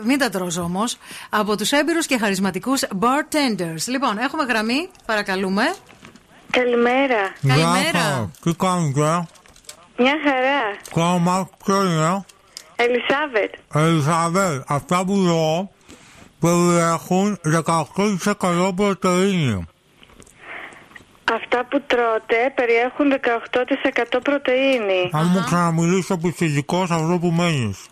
Μην 0.04 0.18
τα 0.18 0.28
τρως 0.30 0.56
όμως. 0.56 0.98
Από 1.30 1.56
τους 1.56 1.72
έμπειρους 1.72 2.06
και 2.06 2.18
χαρισματικούς 2.18 2.82
bartenders. 3.00 3.84
Λοιπόν, 3.86 4.18
έχουμε 4.18 4.44
γραμμή. 4.44 4.88
Παρακαλούμε. 5.06 5.74
Καλημέρα. 6.50 7.32
Καλημέρα. 7.46 8.30
Τι 8.42 8.54
κάνετε, 8.54 9.26
Μια 9.98 10.14
χαρά. 10.24 10.76
Κόμμα, 10.90 11.48
ποιο 11.64 11.82
είναι; 11.84 12.24
Ελισάβετ. 12.76 13.54
Ελισαβέλ, 13.74 14.62
αυτά 14.66 15.04
που 15.04 15.16
λέω 15.16 15.70
περιέχουν 16.40 17.38
18% 18.36 18.72
πρωτεΐνη. 18.76 19.66
Αυτά 21.32 21.64
που 21.64 21.82
τρώτε 21.86 22.52
περιέχουν 22.54 23.12
18% 24.16 24.18
πρωτεΐνη. 24.22 25.10
Αν 25.12 25.26
μου 25.26 25.42
ξαναμιλήσεις 25.44 26.10
ο 26.10 26.18
πιστητικός 26.18 26.90
αυτό 26.90 27.18
που 27.20 27.30
μένεις. 27.30 27.86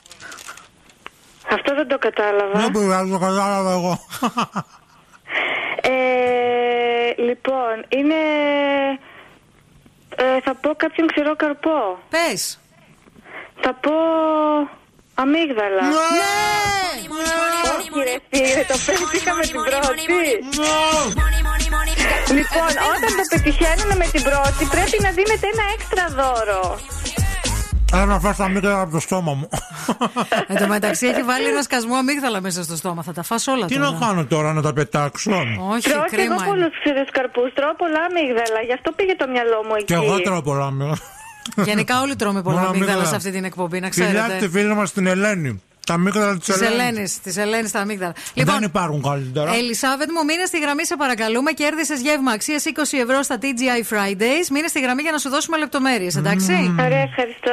Αυτό 1.52 1.74
δεν 1.74 1.89
το 1.89 1.98
κατάλαβα. 1.98 2.61
Δεν 2.61 2.70
πειράζει, 2.70 3.11
το 3.11 3.19
κατάλαβα 3.19 3.73
εγώ. 3.73 3.98
Ε, 5.86 7.23
λοιπόν, 7.23 7.85
είναι... 7.89 8.15
Ε, 10.16 10.40
θα 10.40 10.55
πω 10.55 10.74
κάποιον 10.77 11.06
ξηρό 11.06 11.36
καρπό. 11.36 11.98
Πες. 12.09 12.61
Θα 13.61 13.74
πω... 13.74 13.93
Αμύγδαλα. 15.15 15.82
Ναι! 15.82 16.35
Όχι 17.77 17.90
ρε 18.05 18.16
φίλε, 18.31 18.65
το 18.69 18.77
πετύχαμε 18.86 19.43
την 19.43 19.61
πρώτη. 19.69 20.05
Λοιπόν, 22.39 22.70
όταν 22.93 23.10
το 23.18 23.24
πετυχαίνουμε 23.32 23.94
με 24.02 24.06
την 24.14 24.22
πρώτη 24.28 24.62
πρέπει 24.74 24.97
να 25.06 25.10
δίνετε 25.18 25.47
ένα 25.55 25.64
έξτρα 25.76 26.05
δώρο. 26.18 26.62
Ένα 28.02 28.20
φας 28.20 28.36
τα 28.36 28.48
μήκρα 28.48 28.81
από 28.81 28.90
το 28.93 29.01
στόμα 29.01 29.32
μου. 29.35 29.48
Εν 30.51 30.56
τω 30.56 30.66
μεταξύ 30.66 31.06
έχει 31.06 31.22
βάλει 31.22 31.47
ένα 31.47 31.62
σκασμό 31.62 31.94
αμύγδαλα 31.97 32.40
μέσα 32.40 32.62
στο 32.62 32.76
στόμα. 32.76 33.02
Θα 33.02 33.12
τα 33.12 33.22
φας 33.22 33.47
όλα 33.47 33.66
Τι 33.66 33.74
τώρα. 33.78 33.90
να 33.90 33.98
κάνω 34.06 34.24
τώρα, 34.24 34.52
να 34.52 34.62
τα 34.62 34.72
πετάξω; 34.72 35.31
Όχι, 35.32 35.48
Τρώω 35.48 35.78
και 35.81 35.90
εγώ 35.93 36.05
κρίμα. 36.10 36.35
είναι. 36.35 36.44
πολλούς 36.47 36.72
ξηρούς 36.82 37.10
καρπούς, 37.10 37.52
τρώω 37.55 37.74
πολλά 37.76 38.01
αμύγδαλα, 38.09 38.60
γι' 38.66 38.72
αυτό 38.72 38.93
πήγε 38.93 39.14
το 39.16 39.26
μυαλό 39.28 39.59
μου 39.68 39.74
εκεί. 39.74 39.85
Και 39.85 39.94
εγώ 39.94 40.20
τρώω 40.20 40.43
πολλά 40.43 40.70
μήκρα. 40.70 40.97
Γενικά 41.56 42.01
όλοι 42.01 42.16
τρώμε 42.16 42.43
πολλά 42.43 42.56
Μόνο 42.56 42.68
αμύγδαλα 42.68 42.93
αμύγδαλα. 42.93 43.10
σε 43.10 43.16
αυτή 43.16 43.31
την 43.36 43.44
εκπομπή, 43.44 43.81
να 43.81 43.89
Κοιτάξτε, 43.89 44.18
ξέρετε. 44.22 44.48
φίλη 44.48 44.74
μας 44.74 44.93
την 44.93 45.06
Ελένη. 45.06 45.62
Τα 45.86 45.97
μήκρα 45.98 46.36
της 46.36 46.47
Της 46.47 46.61
Ελένης. 46.61 46.89
Ελένης, 46.89 47.20
της 47.20 47.36
Ελένης 47.36 47.70
τα 47.70 47.81
αμύγδαλα. 47.81 48.12
Δεν 48.12 48.44
Λοιπόν, 48.44 48.62
υπάρχουν 48.62 49.02
καλύτερα. 49.02 49.55
Ελισάβετ 49.55 50.11
μου, 50.11 50.24
μείνε 50.24 50.44
στη 50.44 50.59
γραμμή, 50.59 50.86
σε 50.86 50.97
παρακαλούμε. 50.97 51.52
Κέρδισες 51.52 52.01
γεύμα 52.01 52.32
αξίας 52.32 52.65
20 52.65 52.98
ευρώ 52.98 53.23
στα 53.23 53.39
TGI 53.43 53.94
Fridays. 53.94 54.47
Μείνε 54.51 54.66
στη 54.66 54.81
γραμμή 54.81 55.02
για 55.02 55.12
να 55.12 55.19
σου 55.19 55.28
δώσουμε 55.28 55.59
λεπτομέρειες, 55.59 56.16
εντάξει; 56.16 56.74
Ωραία, 56.81 57.02
ευχαριστώ. 57.02 57.52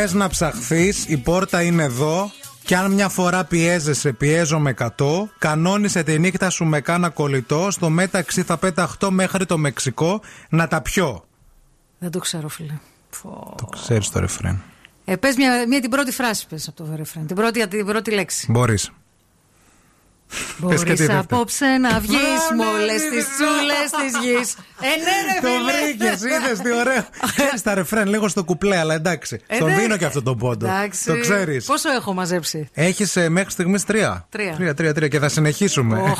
θες 0.00 0.12
να 0.12 0.28
ψαχθείς, 0.28 1.04
η 1.08 1.16
πόρτα 1.16 1.62
είναι 1.62 1.82
εδώ. 1.82 2.30
Και 2.62 2.76
αν 2.76 2.92
μια 2.92 3.08
φορά 3.08 3.44
πιέζεσαι, 3.44 4.12
πιέζομαι 4.12 4.74
100, 4.78 4.88
κανόνισε 5.38 6.02
τη 6.02 6.18
νύχτα 6.18 6.50
σου 6.50 6.64
με 6.64 6.80
κάνα 6.80 7.08
κολλητό, 7.08 7.70
στο 7.70 7.90
μέταξύ 7.90 8.42
θα 8.42 8.56
πέταχτώ 8.56 9.10
μέχρι 9.10 9.46
το 9.46 9.58
Μεξικό, 9.58 10.20
να 10.48 10.68
τα 10.68 10.80
πιω. 10.80 11.24
Δεν 11.98 12.10
το 12.10 12.18
ξέρω, 12.18 12.48
φίλε. 12.48 12.78
Το 13.56 13.66
ξέρεις 13.70 14.10
το 14.10 14.20
ρεφρέν. 14.20 14.62
Ε, 15.04 15.16
πες 15.16 15.36
μια, 15.36 15.66
μια, 15.68 15.80
την 15.80 15.90
πρώτη 15.90 16.12
φράση 16.12 16.46
πες 16.46 16.68
από 16.68 16.76
το 16.84 16.94
ρεφρέν, 16.96 17.26
την 17.26 17.36
πρώτη, 17.36 17.68
την 17.68 17.86
πρώτη 17.86 18.10
λέξη. 18.10 18.46
Μπορείς. 18.50 18.90
Μπορείς 20.58 21.10
απόψε 21.10 21.66
να 21.66 22.00
βγεις 22.00 22.42
μόλι 22.56 22.98
τις 23.10 23.26
τσούλες 23.34 23.90
της 24.00 24.12
γης. 24.22 24.54
Ε, 24.80 24.86
ναι, 24.86 25.40
Το 25.40 25.48
βρήκες, 25.64 26.20
είδες 26.20 26.58
τι 26.58 26.72
ωραίο. 26.72 27.04
Ξέρεις 27.36 27.62
τα 27.62 27.74
ρεφρέν 27.74 28.08
λίγο 28.08 28.28
στο 28.28 28.44
κουπλέ, 28.44 28.76
αλλά 28.76 28.94
εντάξει. 28.94 29.40
Ε, 29.46 29.58
τον 29.58 29.68
ναι. 29.68 29.74
δίνω 29.74 29.96
και 29.96 30.04
αυτό 30.04 30.22
τον 30.22 30.38
πόντο. 30.38 30.66
Το 31.04 31.18
ξέρεις. 31.20 31.64
Πόσο 31.64 31.90
έχω 31.90 32.14
μαζέψει; 32.14 32.68
Έχεις 32.72 33.16
ε, 33.16 33.28
μέχρι 33.28 33.50
στιγμής 33.50 33.84
τρία. 33.84 34.26
Τρία, 34.30 34.74
τρία, 34.74 34.94
τρία 34.94 35.08
και 35.08 35.18
θα 35.18 35.28
συνεχίσουμε. 35.28 36.14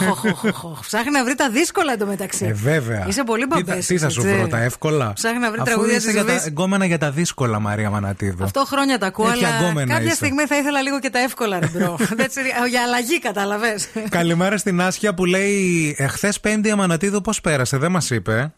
Ψάχνει 0.81 1.11
να 1.11 1.25
βρει 1.25 1.35
τα 1.35 1.51
δύσκολα 1.51 1.93
εντωμεταξύ. 1.93 2.45
Ε, 2.45 2.53
βέβαια. 2.53 3.05
Είσαι 3.09 3.25
πολύ 3.25 3.47
παππού. 3.47 3.73
Τι 3.87 3.99
θα 3.99 4.09
σου 4.09 4.23
βρω 4.23 4.47
τα 4.49 4.59
εύκολα; 4.59 5.13
Ψάχνει 5.13 5.39
να 5.39 5.51
βρει 5.51 5.61
τραγουδία 5.63 6.01
της 6.01 6.15
τα 6.15 6.43
Εγκόμενα 6.47 6.85
για 6.85 6.99
τα 6.99 7.11
δύσκολα, 7.11 7.61
Μαρία 7.61 7.91
Μανατίδου. 7.91 8.45
Αυτό 8.45 8.65
χρόνια 8.65 8.99
τα 8.99 9.07
ακούω, 9.07 9.27
αλλά 9.27 9.85
κάποια 9.87 10.15
στιγμή 10.15 10.45
θα 10.47 10.57
ήθελα 10.57 10.83
λίγο 10.83 10.99
και 10.99 11.11
τα 11.11 11.19
εύκολα, 11.19 11.59
ρεμπρό. 11.59 11.99
Για 12.71 12.83
αλλαγή, 12.83 13.19
καταλαβέ. 13.21 13.75
Καλημέρα 14.09 14.57
στην 14.57 14.81
Άσια 14.81 15.15
που 15.15 15.25
λέει: 15.25 15.95
Εχθέ 15.99 16.33
Πέμπτη 16.41 16.71
Αμανατίδου 16.71 17.21
πώς 17.21 17.41
πέρασε, 17.41 17.77
δεν 17.77 17.91
μας 17.91 18.11
είπε. 18.11 18.53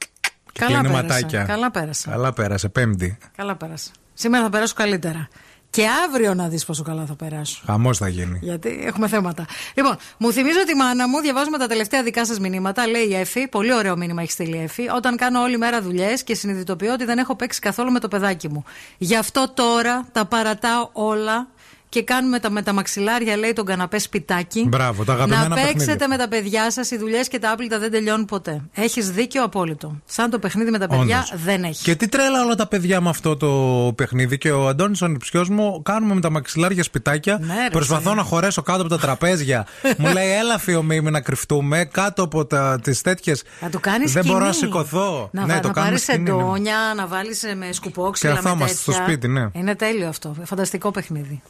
Καλά 0.52 0.80
πέρασε. 0.80 1.02
Ματάκια. 1.02 1.42
Καλά 1.42 1.70
πέρασε. 1.70 2.08
Καλά 2.10 2.32
πέρασε, 2.32 2.68
Πέμπτη. 2.68 3.18
Καλά 3.36 3.56
πέρασε. 3.56 3.90
Σήμερα 4.14 4.44
θα 4.44 4.50
περάσω 4.50 4.74
καλύτερα. 4.74 5.28
Και 5.70 5.86
αύριο 6.06 6.34
να 6.34 6.48
δεις 6.48 6.64
πόσο 6.64 6.82
καλά 6.82 7.04
θα 7.06 7.14
περάσω. 7.14 7.62
Χαμός 7.66 7.98
θα 7.98 8.08
γίνει. 8.08 8.38
Γιατί 8.42 8.82
έχουμε 8.84 9.08
θέματα. 9.08 9.46
Λοιπόν, 9.74 9.96
μου 10.18 10.32
θυμίζω 10.32 10.64
τη 10.64 10.74
μάνα 10.74 11.08
μου, 11.08 11.20
διαβάζουμε 11.20 11.58
τα 11.58 11.66
τελευταία 11.66 12.02
δικά 12.02 12.26
σας 12.26 12.38
μηνύματα. 12.38 12.86
Λέει 12.86 13.02
η 13.02 13.14
Εφη, 13.14 13.48
πολύ 13.48 13.74
ωραίο 13.74 13.96
μήνυμα 13.96 14.22
έχει 14.22 14.30
στείλει 14.30 14.56
η 14.56 14.62
Εφη. 14.62 14.88
Όταν 14.96 15.16
κάνω 15.16 15.40
όλη 15.40 15.58
μέρα 15.58 15.82
δουλειές 15.82 16.24
και 16.24 16.34
συνειδητοποιώ 16.34 16.92
ότι 16.92 17.04
δεν 17.04 17.18
έχω 17.18 17.36
παίξει 17.36 17.60
καθόλου 17.60 17.92
με 17.92 17.98
το 17.98 18.08
παιδάκι 18.08 18.48
μου. 18.48 18.64
Γι' 18.98 19.16
αυτό 19.16 19.52
τώρα 19.54 20.06
τα 20.12 20.24
παρατάω 20.24 20.88
όλα 20.92 21.48
και 21.90 22.02
κάνουμε 22.02 22.38
τα, 22.38 22.50
με 22.50 22.62
τα 22.62 22.72
μαξιλάρια, 22.72 23.36
λέει, 23.36 23.52
τον 23.52 23.64
καναπέ 23.64 23.98
σπιτάκι. 23.98 24.64
Μπράβο, 24.68 25.04
τα 25.04 25.12
αγαπημένα 25.12 25.48
Να 25.48 25.54
παίξετε 25.54 25.76
παιχνίδια. 25.78 26.08
με 26.08 26.16
τα 26.16 26.28
παιδιά 26.28 26.70
σας, 26.70 26.90
οι 26.90 26.96
δουλειές 26.98 27.28
και 27.28 27.38
τα 27.38 27.50
άπλυτα 27.50 27.78
δεν 27.78 27.90
τελειώνουν 27.90 28.24
ποτέ. 28.24 28.60
Έχεις 28.74 29.10
δίκιο 29.10 29.44
απόλυτο. 29.44 29.96
Σαν 30.06 30.30
το 30.30 30.38
παιχνίδι 30.38 30.70
με 30.70 30.78
τα 30.78 30.86
παιδιά 30.86 31.16
Όντως. 31.26 31.42
δεν 31.44 31.64
έχεις. 31.64 31.82
Και 31.82 31.94
τι 31.94 32.08
τρέλα 32.08 32.42
όλα 32.44 32.54
τα 32.54 32.66
παιδιά 32.66 33.00
με 33.00 33.08
αυτό 33.08 33.36
το 33.36 33.48
παιχνίδι. 33.96 34.38
Και 34.38 34.50
ο 34.50 34.68
Αντώνης, 34.68 35.02
ο 35.02 35.04
ανιψιό 35.04 35.46
μου, 35.50 35.82
κάνουμε 35.82 36.14
με 36.14 36.20
τα 36.20 36.30
μαξιλάρια 36.30 36.82
σπιτάκια. 36.82 37.38
Ναι, 37.40 37.54
ρε, 37.54 37.70
Προσπαθώ 37.70 38.00
φίλε. 38.02 38.14
να 38.14 38.22
χωρέσω 38.22 38.62
κάτω 38.62 38.80
από 38.80 38.90
τα 38.90 38.98
τραπέζια. 38.98 39.66
μου 39.98 40.12
λέει, 40.12 40.30
έλα 40.32 40.58
φιωμίμη 40.58 41.10
να 41.10 41.20
κρυφτούμε 41.20 41.84
κάτω 41.84 42.22
από 42.22 42.46
τι 42.82 43.00
τέτοιε. 43.00 43.34
Να 43.60 43.70
του 43.70 43.80
κάνεις 43.80 44.12
Δεν 44.12 44.24
μπορώ 44.26 44.44
να 44.44 44.52
σηκωθώ. 44.52 45.28
Να, 45.32 45.46
ναι, 45.46 45.52
βα- 45.54 45.60
το 45.60 45.66
να 45.68 45.72
κάνουμε 45.74 45.90
πάρεις 45.92 46.02
σκηνή, 46.02 46.22
ναι. 46.22 46.30
εντόνια, 46.30 46.76
να 46.96 47.06
βάλεις 47.06 47.42
με 47.56 47.72
σκουπόξυλα. 47.72 48.32
Και 48.32 48.38
με 48.38 48.42
καθόμαστε 48.44 48.76
στο 48.76 48.90
τέτοια. 48.90 49.06
σπίτι, 49.06 49.28
ναι. 49.28 49.48
Είναι 49.52 49.74
τέλειο 49.74 50.08
αυτό. 50.08 50.34
Φανταστικό 50.44 50.90
παιχνίδι. 50.90 51.42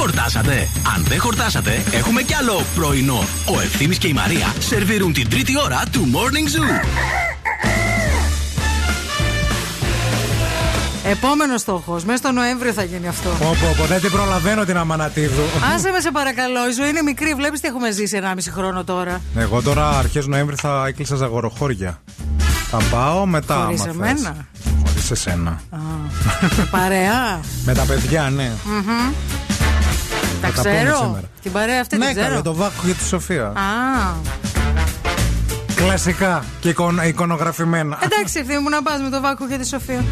Χορτάσατε. 0.00 0.68
Αν 0.96 1.04
δεν 1.08 1.20
χορτάσατε, 1.20 1.82
έχουμε 1.92 2.22
κι 2.22 2.34
άλλο 2.34 2.62
πρωινό. 2.74 3.24
Ο 3.54 3.60
Ευθύμης 3.60 3.98
και 3.98 4.08
η 4.08 4.12
Μαρία 4.12 4.54
σερβίρουν 4.58 5.12
την 5.12 5.28
τρίτη 5.28 5.52
ώρα 5.64 5.82
του 5.92 6.10
Morning 6.12 6.58
Zoo. 6.58 6.86
Επόμενος 11.04 11.60
στόχος. 11.60 12.04
Μέσα 12.04 12.18
στο 12.18 12.32
Νοέμβριο 12.32 12.72
θα 12.72 12.82
γίνει 12.82 13.08
αυτό. 13.08 13.28
Πω, 13.28 13.56
πω, 13.60 13.74
πω, 13.76 13.84
δεν 13.84 14.00
την 14.00 14.10
προλαβαίνω 14.10 14.64
την 14.64 14.76
Αμανατίδου. 14.76 15.42
Άσε 15.74 15.90
με 15.90 16.00
σε 16.00 16.10
παρακαλώ, 16.10 16.68
η 16.68 16.72
ζωή 16.72 16.88
είναι 16.88 17.02
μικρή. 17.02 17.34
Βλέπεις 17.34 17.60
τι 17.60 17.68
έχουμε 17.68 17.90
ζήσει 17.90 18.20
1,5 18.22 18.50
χρόνο 18.50 18.84
τώρα. 18.84 19.20
Εγώ 19.36 19.62
τώρα 19.62 19.88
αρχές 19.98 20.26
Νοέμβρη 20.26 20.56
θα 20.56 20.84
έκλεισα 20.86 21.16
ζαγοροχώρια. 21.16 22.02
Θα 22.70 22.78
πάω 22.90 23.26
μετά. 23.26 23.62
Χωρίς 23.64 23.80
άμα 23.80 23.90
εμένα; 23.90 24.36
θες. 24.52 24.72
Χωρίς 24.86 25.10
εσένα. 25.10 25.60
Α, 25.70 25.78
παρέα. 26.70 27.40
Με 27.66 27.74
τα 27.74 27.82
παιδιά, 27.82 28.30
ναι. 28.30 28.52
Μμμ. 28.64 29.12
Τα 30.40 30.48
Θα 30.48 30.62
τα 30.62 30.68
πούμε 30.68 30.82
ξέρω. 30.82 30.96
σήμερα. 30.96 31.26
Την 31.42 31.52
παρέα 31.52 31.80
αυτή 31.80 31.96
ναι, 31.96 32.04
την 32.06 32.14
ξέρω. 32.14 32.28
καλέ, 32.30 32.42
το 32.42 32.54
βάκο 32.54 32.74
για 32.84 32.94
τη 32.94 33.04
Σοφία. 33.04 33.44
Α, 33.46 33.52
Κλασικά 35.74 36.44
και 36.60 36.68
εικον- 36.68 37.00
εικονογραφημένα. 37.06 37.98
εντάξει, 38.02 38.38
ευθύνη 38.38 38.58
μου 38.58 38.68
να 38.68 38.82
πας 38.82 39.00
με 39.00 39.08
το 39.10 39.20
βάκου 39.20 39.44
για 39.44 39.58
τη 39.58 39.66
Σοφία. 39.66 40.04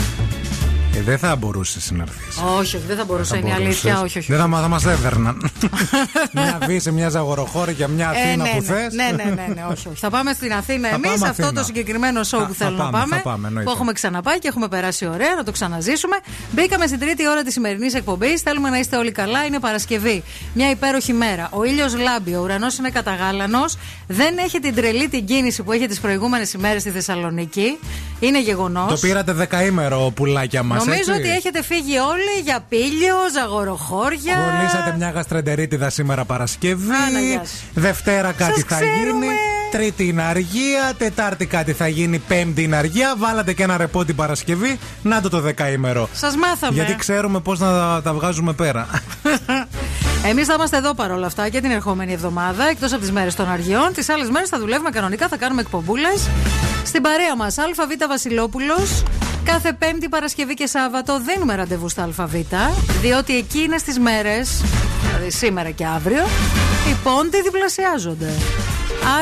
Ε, 0.99 1.03
δεν 1.03 1.19
θα 1.19 1.37
μπορούσες 1.37 1.91
να 1.91 2.03
έρθεις. 2.03 2.37
Όχι, 2.59 2.77
όχι, 2.77 2.85
δεν 2.87 2.97
θα 2.97 3.05
μπορούσε, 3.05 3.37
είναι 3.37 3.49
η 3.49 3.53
αλήθεια. 3.53 4.01
Όχι, 4.01 4.19
όχι. 4.19 4.33
Δεν 4.33 4.41
θα, 4.41 4.47
μα- 4.47 4.61
θα 4.61 4.69
μας 4.69 4.85
έδερναν. 4.87 5.51
μια 6.33 6.59
βή 6.67 6.79
σε 6.81 6.93
μια 6.93 7.09
ζαγοροχώρη 7.09 7.73
για 7.73 7.89
μια 7.89 8.13
Ε, 8.15 8.21
Αθήνα 8.29 8.43
ναι, 8.45 8.51
που 8.51 8.57
ναι, 8.57 8.63
θες. 8.63 8.95
ναι, 8.95 9.05
ναι, 9.17 9.25
ναι, 9.31 9.47
ναι, 9.55 9.65
όχι, 9.71 9.89
όχι. 9.89 9.99
Θα 10.01 10.11
πάμε 10.11 10.33
στην 10.33 10.53
Αθήνα 10.53 10.89
Θα 10.89 10.95
εμείς. 10.95 11.11
πάμε 11.11 11.29
Αυτό 11.29 11.43
Αθήνα. 11.45 11.61
το 11.61 11.67
συγκεκριμένο 11.67 12.21
show 12.21 12.25
Θα- 12.39 12.47
που 12.47 12.55
θα 12.55 12.65
θέλω 12.65 12.77
να 12.77 12.83
πάμε, 12.85 12.99
πάμε. 12.99 13.17
θα 13.17 13.23
πάμε, 13.23 13.47
εννοείται. 13.49 13.71
που 13.71 13.75
έχουμε 13.77 13.93
ξαναπάει 13.93 14.39
και 14.39 14.49
έχουμε 14.49 14.69
περάσει 14.69 15.07
ωραία, 15.07 15.35
να 15.37 15.45
το 15.45 15.53
ξαναζήσουμε. 15.53 16.17
Μπήκαμε 16.53 16.87
στην 16.87 16.99
τρίτη 16.99 17.29
ώρα 17.29 17.43
της 17.43 17.53
σημερινής 17.53 17.95
εκπομπής. 17.95 18.41
Θέλουμε 18.41 18.69
να 18.71 18.79
είστε 18.79 18.97
όλοι 18.97 19.13
καλά. 19.13 19.45
Είναι 19.45 19.59
Παρασκευή. 19.61 20.23
Μια 20.55 20.71
υπέροχη 20.71 21.13
μέρα. 21.13 21.49
Ο 21.53 21.65
ήλιος 21.65 21.97
λάμπει, 21.99 22.35
ο 22.35 22.41
ουρανός 22.41 22.79
είναι 22.79 22.91
καταγάλανος. 22.91 23.77
Δεν 24.07 24.39
έχει 24.39 24.59
την 24.61 24.75
τρελή 24.75 25.09
την 25.09 25.25
κίνηση 25.27 25.63
που 25.63 25.73
είχε 25.73 25.87
τις 25.87 26.01
προηγούμενες 26.01 26.53
ημέρες 26.53 26.81
στη 26.81 26.91
Θεσσαλονίκη. 26.91 27.79
Είναι 28.21 28.41
γεγονός. 28.43 28.91
Το 28.91 28.97
πήρατε 29.07 29.33
δεκαήμερο 29.33 30.13
πουλάκια 30.15 30.63
μας. 30.63 30.85
Νομίζω 30.89 31.13
ότι 31.19 31.29
έχετε 31.31 31.63
φύγει 31.63 31.99
όλοι 31.99 32.41
για 32.45 32.65
πήλιο, 32.69 33.17
ζαγοροχώρια. 33.35 34.35
Κολλήσατε 34.35 34.95
μια 34.97 35.11
γαστρεντερίτιδα 35.11 35.91
σήμερα 35.91 36.25
Παρασκευή. 36.25 36.87
Άνα, 37.09 37.21
γεια 37.21 37.45
σου. 37.45 37.57
Δευτέρα 37.75 38.33
κάτι 38.33 38.61
Σας 38.61 38.65
θα 38.69 38.75
ξέρουμε. 38.75 39.25
γίνει. 39.25 39.27
Τρίτη 39.71 40.07
είναι 40.07 40.23
αργία. 40.23 40.93
Τετάρτη 40.99 41.47
κάτι 41.47 41.73
θα 41.73 41.89
γίνει. 41.89 42.19
Πέμπτη 42.19 42.63
είναι 42.63 42.77
αργία. 42.77 43.15
Βάλατε 43.19 43.53
και 43.53 43.63
ένα 43.63 43.77
ρεπό 43.77 44.05
την 44.05 44.15
Παρασκευή. 44.15 44.79
Να 45.03 45.21
το 45.21 45.29
το 45.29 45.41
δεκαήμερο. 45.41 46.09
Σας 46.13 46.37
μάθαμε. 46.37 46.75
Γιατί 46.75 46.95
ξέρουμε 46.97 47.41
πώς 47.41 47.59
να 47.59 47.71
τα, 47.71 48.01
τα 48.05 48.13
βγάζουμε 48.13 48.53
πέρα. 48.53 48.87
Εμείς 50.29 50.47
θα 50.47 50.55
είμαστε 50.55 50.77
εδώ 50.77 50.95
παρόλα 50.95 51.27
αυτά 51.27 51.49
και 51.49 51.61
την 51.61 51.71
ερχόμενη 51.71 52.13
εβδομάδα, 52.13 52.69
εκτός 52.69 52.93
από 52.93 53.01
τις 53.01 53.11
μέρες 53.13 53.35
των 53.35 53.51
Αργιών. 53.51 53.93
Τις 53.93 54.09
άλλες 54.09 54.31
μέρες 54.31 54.49
θα 54.49 54.59
δουλεύουμε 54.59 54.91
κανονικά, 54.91 55.29
θα 55.29 55.37
κάνουμε 55.37 55.61
εκπομπούλες. 55.61 56.29
Στην 56.85 57.03
παρέα 57.03 57.37
μας, 57.37 57.59
ΑΒ 57.59 57.69
Βασιλόπουλος. 58.09 59.03
Κάθε 59.45 59.73
Πέμπτη, 59.73 60.09
Παρασκευή 60.09 60.55
και 60.55 60.67
Σάββατο 60.67 61.21
δίνουμε 61.21 61.55
ραντεβού 61.55 61.89
στα 61.89 62.03
ΑΒ, 62.17 62.35
διότι 63.01 63.37
εκείνε 63.37 63.77
τι 63.77 64.01
μέρες, 64.01 64.63
δηλαδή 65.07 65.31
σήμερα 65.31 65.71
και 65.71 65.87
αύριο, 65.87 66.25
οι 66.91 66.97
πόντοι 67.03 67.43
διπλασιάζονται. 67.43 68.33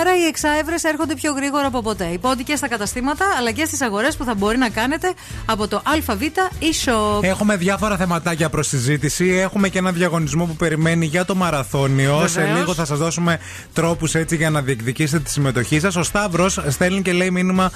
Άρα 0.00 0.16
οι 0.16 0.26
εξάευρες 0.28 0.84
έρχονται 0.84 1.14
πιο 1.14 1.32
γρήγορα 1.32 1.66
από 1.66 1.82
ποτέ. 1.82 2.04
Οι 2.04 2.18
πόντοι 2.18 2.44
και 2.44 2.56
στα 2.56 2.68
καταστήματα, 2.68 3.24
αλλά 3.38 3.50
και 3.50 3.64
στις 3.64 3.80
αγορές 3.80 4.16
που 4.16 4.24
θα 4.24 4.34
μπορεί 4.34 4.58
να 4.58 4.68
κάνετε 4.68 5.12
από 5.46 5.68
το 5.68 5.82
ΑΒ 5.84 6.20
e-shop. 6.60 7.22
Έχουμε 7.22 7.56
διάφορα 7.56 7.96
θεματάκια 7.96 8.48
προς 8.48 8.66
συζήτηση. 8.66 9.26
Έχουμε 9.26 9.68
και 9.68 9.78
ένα 9.78 9.92
διαγωνισμό 9.92 10.44
που 10.44 10.56
περιμένει 10.56 11.06
για 11.06 11.24
το 11.24 11.34
μαραθώνιο. 11.34 12.26
Σε 12.26 12.40
Βεβαίως. 12.40 12.58
λίγο 12.58 12.74
θα 12.74 12.84
σας 12.84 12.98
δώσουμε 12.98 13.38
τρόπους 13.72 14.14
έτσι 14.14 14.36
για 14.36 14.50
να 14.50 14.62
διεκδικήσετε 14.62 15.22
τη 15.22 15.30
συμμετοχή 15.30 15.80
σας. 15.80 15.96
Ο 15.96 16.02
Σταύρος 16.02 16.60
στέλνει 16.68 17.02
και 17.02 17.12
λέει 17.12 17.30
μήνυμα 17.30 17.70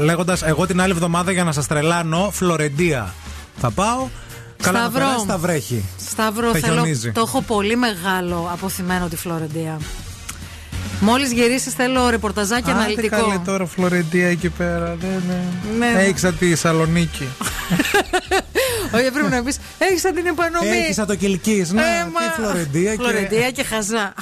λέγοντας: 0.00 0.42
Εγώ 0.42 0.66
την 0.66 0.80
άλλη 0.80 0.92
εβδομάδα 0.92 1.32
για 1.32 1.44
να 1.44 1.52
σας 1.52 1.66
τρελάνω, 1.66 2.30
Φλωρεντία. 2.32 3.14
Θα 3.60 3.70
πάω. 3.70 4.08
Καλά, 4.62 4.78
να 4.78 4.84
Σταυρό. 4.88 5.06
περάσει, 5.06 5.26
θα 5.26 5.38
βρέχει. 5.38 5.84
Σταύρο, 6.10 6.52
Θα 6.52 6.58
θέλω, 6.58 6.72
χιονίζει. 6.74 7.12
το 7.12 7.20
έχω 7.20 7.40
πολύ 7.42 7.76
μεγάλο 7.76 8.50
αποθυμένο 8.52 9.08
τη 9.08 9.16
Φλωρεντία. 9.16 9.78
Μόλις 11.00 11.32
γυρίσεις, 11.32 11.72
θέλω 11.74 12.08
ρεπορταζάκι 12.10 12.70
Άντε 12.70 12.78
αναλυτικό. 12.80 13.16
καλέ 13.16 13.38
τώρα 13.44 13.66
Φλωρεντία 13.66 14.28
εκεί 14.28 14.48
πέρα. 14.48 14.96
Δεν, 15.00 15.22
Ναι. 15.78 15.86
ναι. 15.86 16.02
Έχεις 16.02 16.20
τη 16.38 16.48
Θεσσαλονίκη. 16.48 17.24
Όχι, 18.94 19.10
πρέπει 19.10 19.28
να 19.30 19.42
πεις: 19.42 19.58
Έχεις 19.78 20.00
σαν 20.00 20.14
την 20.14 20.26
επανομή. 20.26 20.68
Έχεις 20.68 20.94
σαν 20.94 21.06
το 21.06 21.14
Κιλκή. 21.14 21.66
Ναι, 21.72 21.80
Ε, 21.82 21.84
μα- 22.12 22.20
τι 22.20 22.40
Φλωρεντία 22.42 22.90
και. 22.94 23.02
Φλωρεντία 23.02 23.50
και 23.50 23.62
χαζά. 23.64 24.14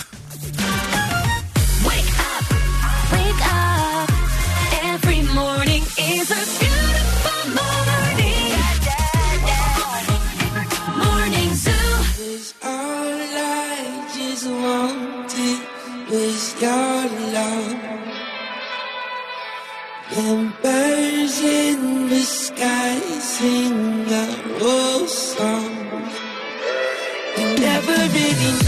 Your 16.61 17.09
love. 17.37 17.77
And 20.11 20.53
birds 20.63 21.41
in 21.41 22.09
the 22.09 22.21
sky 22.21 22.99
sing 23.21 24.07
a 24.11 24.27
old 24.63 25.09
song. 25.09 25.77
You 27.39 27.47
never 27.61 27.97
really 28.15 28.53
know 28.65 28.68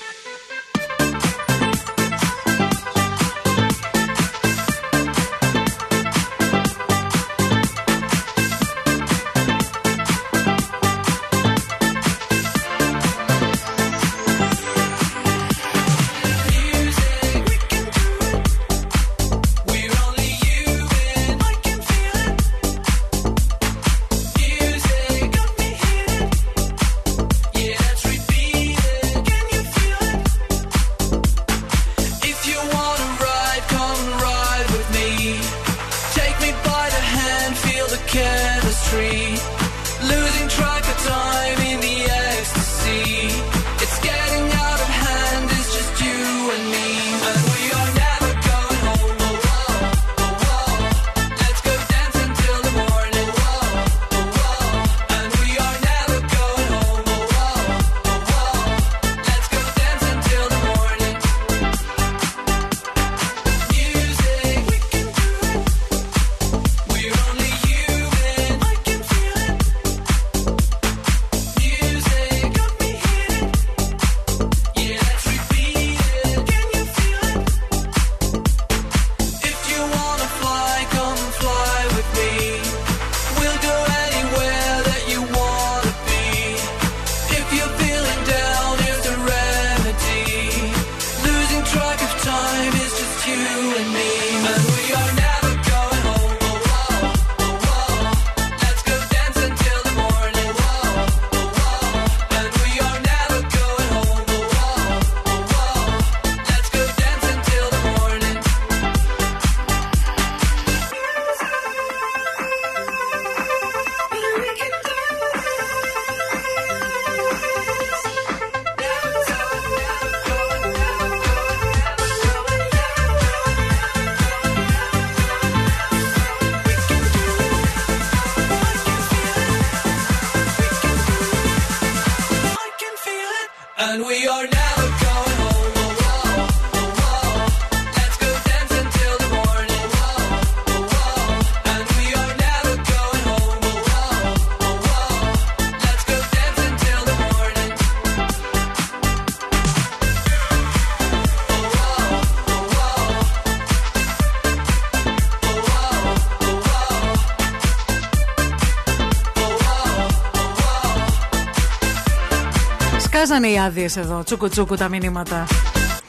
Σκάζανε 163.31 163.53
οι 163.53 163.59
άδειες 163.59 163.97
εδώ, 163.97 164.23
τσούκου 164.23 164.49
τσούκου 164.49 164.75
τα 164.75 164.89
μηνύματα. 164.89 165.47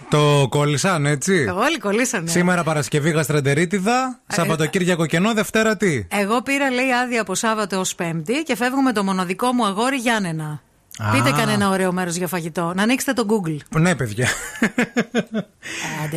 Το 0.09 0.47
κόλλησαν, 0.49 1.07
έτσι; 1.07 1.47
Όλοι 1.57 1.79
κολλήσανε. 1.79 2.31
Σήμερα 2.31 2.63
Παρασκευή 2.63 3.11
γαστρεντερίτιδα, 3.11 4.21
Σαββατοκύριακο 4.27 5.07
κενό, 5.07 5.33
Δευτέρα 5.33 5.77
τι; 5.77 6.07
Εγώ 6.09 6.43
πήρα, 6.43 6.71
λέει, 6.71 6.93
άδεια 6.93 7.21
από 7.21 7.35
Σάββατο 7.35 7.79
ω 7.79 7.83
Πέμπτη 7.97 8.43
και 8.43 8.57
φεύγω 8.57 8.83
με 8.83 8.93
το 8.93 9.05
μοναδικό 9.05 9.53
μου 9.53 9.67
αγόρι 9.67 9.97
Γιάννενα. 9.97 10.63
Α. 10.99 11.11
Πείτε 11.11 11.31
κανένα 11.31 11.69
ωραίο 11.69 11.93
μέρος 11.93 12.15
για 12.15 12.27
φαγητό. 12.27 12.73
Να 12.75 12.83
ανοίξετε 12.83 13.13
το 13.13 13.27
Google. 13.29 13.81
Ναι, 13.81 13.95
παιδιά. 13.95 14.29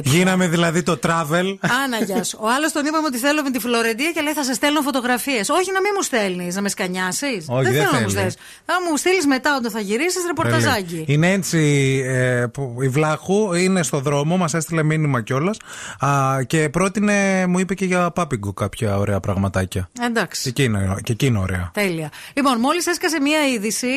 Γίναμε 0.03 0.47
δηλαδή 0.47 0.83
το 0.83 0.99
travel. 1.03 1.55
Άνα, 1.83 1.97
γεια 2.05 2.23
σου. 2.23 2.37
Ο 2.41 2.47
άλλος 2.49 2.71
τον 2.71 2.85
είπαμε 2.85 3.07
ότι 3.07 3.17
θέλω 3.17 3.43
με 3.43 3.51
τη 3.51 3.59
Φλωρεντία 3.59 4.11
και 4.11 4.21
λέει 4.21 4.33
θα 4.33 4.43
σε 4.43 4.53
στέλνω 4.53 4.81
φωτογραφίες. 4.81 5.49
Όχι 5.49 5.71
να 5.71 5.81
μην 5.81 5.91
μου 5.95 6.01
στέλνεις, 6.03 6.55
να 6.55 6.61
με 6.61 6.69
σκανιάσεις. 6.69 7.45
Όχι, 7.47 7.63
δεν 7.63 7.73
θέλω 7.73 7.83
να 7.83 7.91
μου 7.91 7.97
θέλει. 7.97 8.09
στέλνεις. 8.09 8.35
Θα 8.65 8.73
μου 8.89 8.97
στείλεις 8.97 9.25
μετά 9.25 9.55
όταν 9.55 9.71
θα 9.71 9.79
γυρίσεις 9.79 10.23
ρεπορταζάκι. 10.27 11.03
Είναι 11.07 11.31
έτσι 11.31 11.59
ε, 12.05 12.45
που 12.53 12.77
η 12.81 12.87
Βλάχου 12.87 13.53
είναι 13.53 13.83
στο 13.83 13.99
δρόμο, 13.99 14.37
μας 14.37 14.53
έστειλε 14.53 14.83
μήνυμα 14.83 15.21
κιόλας 15.21 15.57
και 16.47 16.69
πρότεινε, 16.69 17.45
μου 17.47 17.59
είπε 17.59 17.73
και 17.73 17.85
για 17.85 18.11
πάπιγκο 18.11 18.53
κάποια 18.53 18.97
ωραία 18.97 19.19
πραγματάκια. 19.19 19.89
Εντάξει. 20.01 20.51
Και 20.51 20.63
εκείνο, 20.63 20.97
και 21.03 21.11
εκείνο 21.11 21.39
ωραία. 21.41 21.69
Τέλεια. 21.73 22.09
Λοιπόν, 22.33 22.59
μόλις 22.59 22.87
έσκασε 22.87 23.19
μία 23.19 23.47
είδηση 23.47 23.87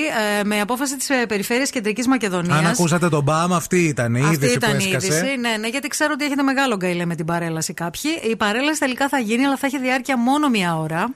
ε, 0.41 0.45
με 0.45 0.61
απόφαση 0.61 0.97
της 0.97 1.11
ε, 1.11 1.27
Περιφέρειας 1.29 1.71
Κεντρικής 1.71 2.07
Μακεδονίας. 2.07 2.59
Αν 2.59 2.67
ακούσατε 2.67 3.09
τον 3.09 3.23
μπαμ, 3.23 3.55
αυτή 3.55 3.79
ήταν 3.85 4.15
η 4.15 4.21
Αυτή 4.21 4.35
είδηση 4.35 4.55
ήταν 4.55 4.71
που 4.71 4.83
η 4.83 4.85
έσκασε. 4.85 5.07
είδηση. 5.07 5.37
Ναι, 5.37 5.57
ναι, 5.61 5.69
γιατί 5.69 5.88
ξέρω 5.89 6.13
ότι 6.13 6.25
έχετε 6.25 6.43
μεγάλο 6.43 6.77
γκαιλέ 6.77 7.05
με 7.05 7.15
την 7.15 7.25
παρέλαση 7.25 7.75
κάποιοι. 7.75 8.11
Η 8.31 8.37
παρέλαση 8.37 8.81
τελικά 8.81 9.09
θα 9.09 9.19
γίνει, 9.19 9.45
αλλά 9.47 9.57
θα 9.57 9.67
έχει 9.67 9.79
διάρκεια 9.79 10.17
μόνο 10.17 10.49
μία 10.49 10.79
ώρα. 10.79 11.15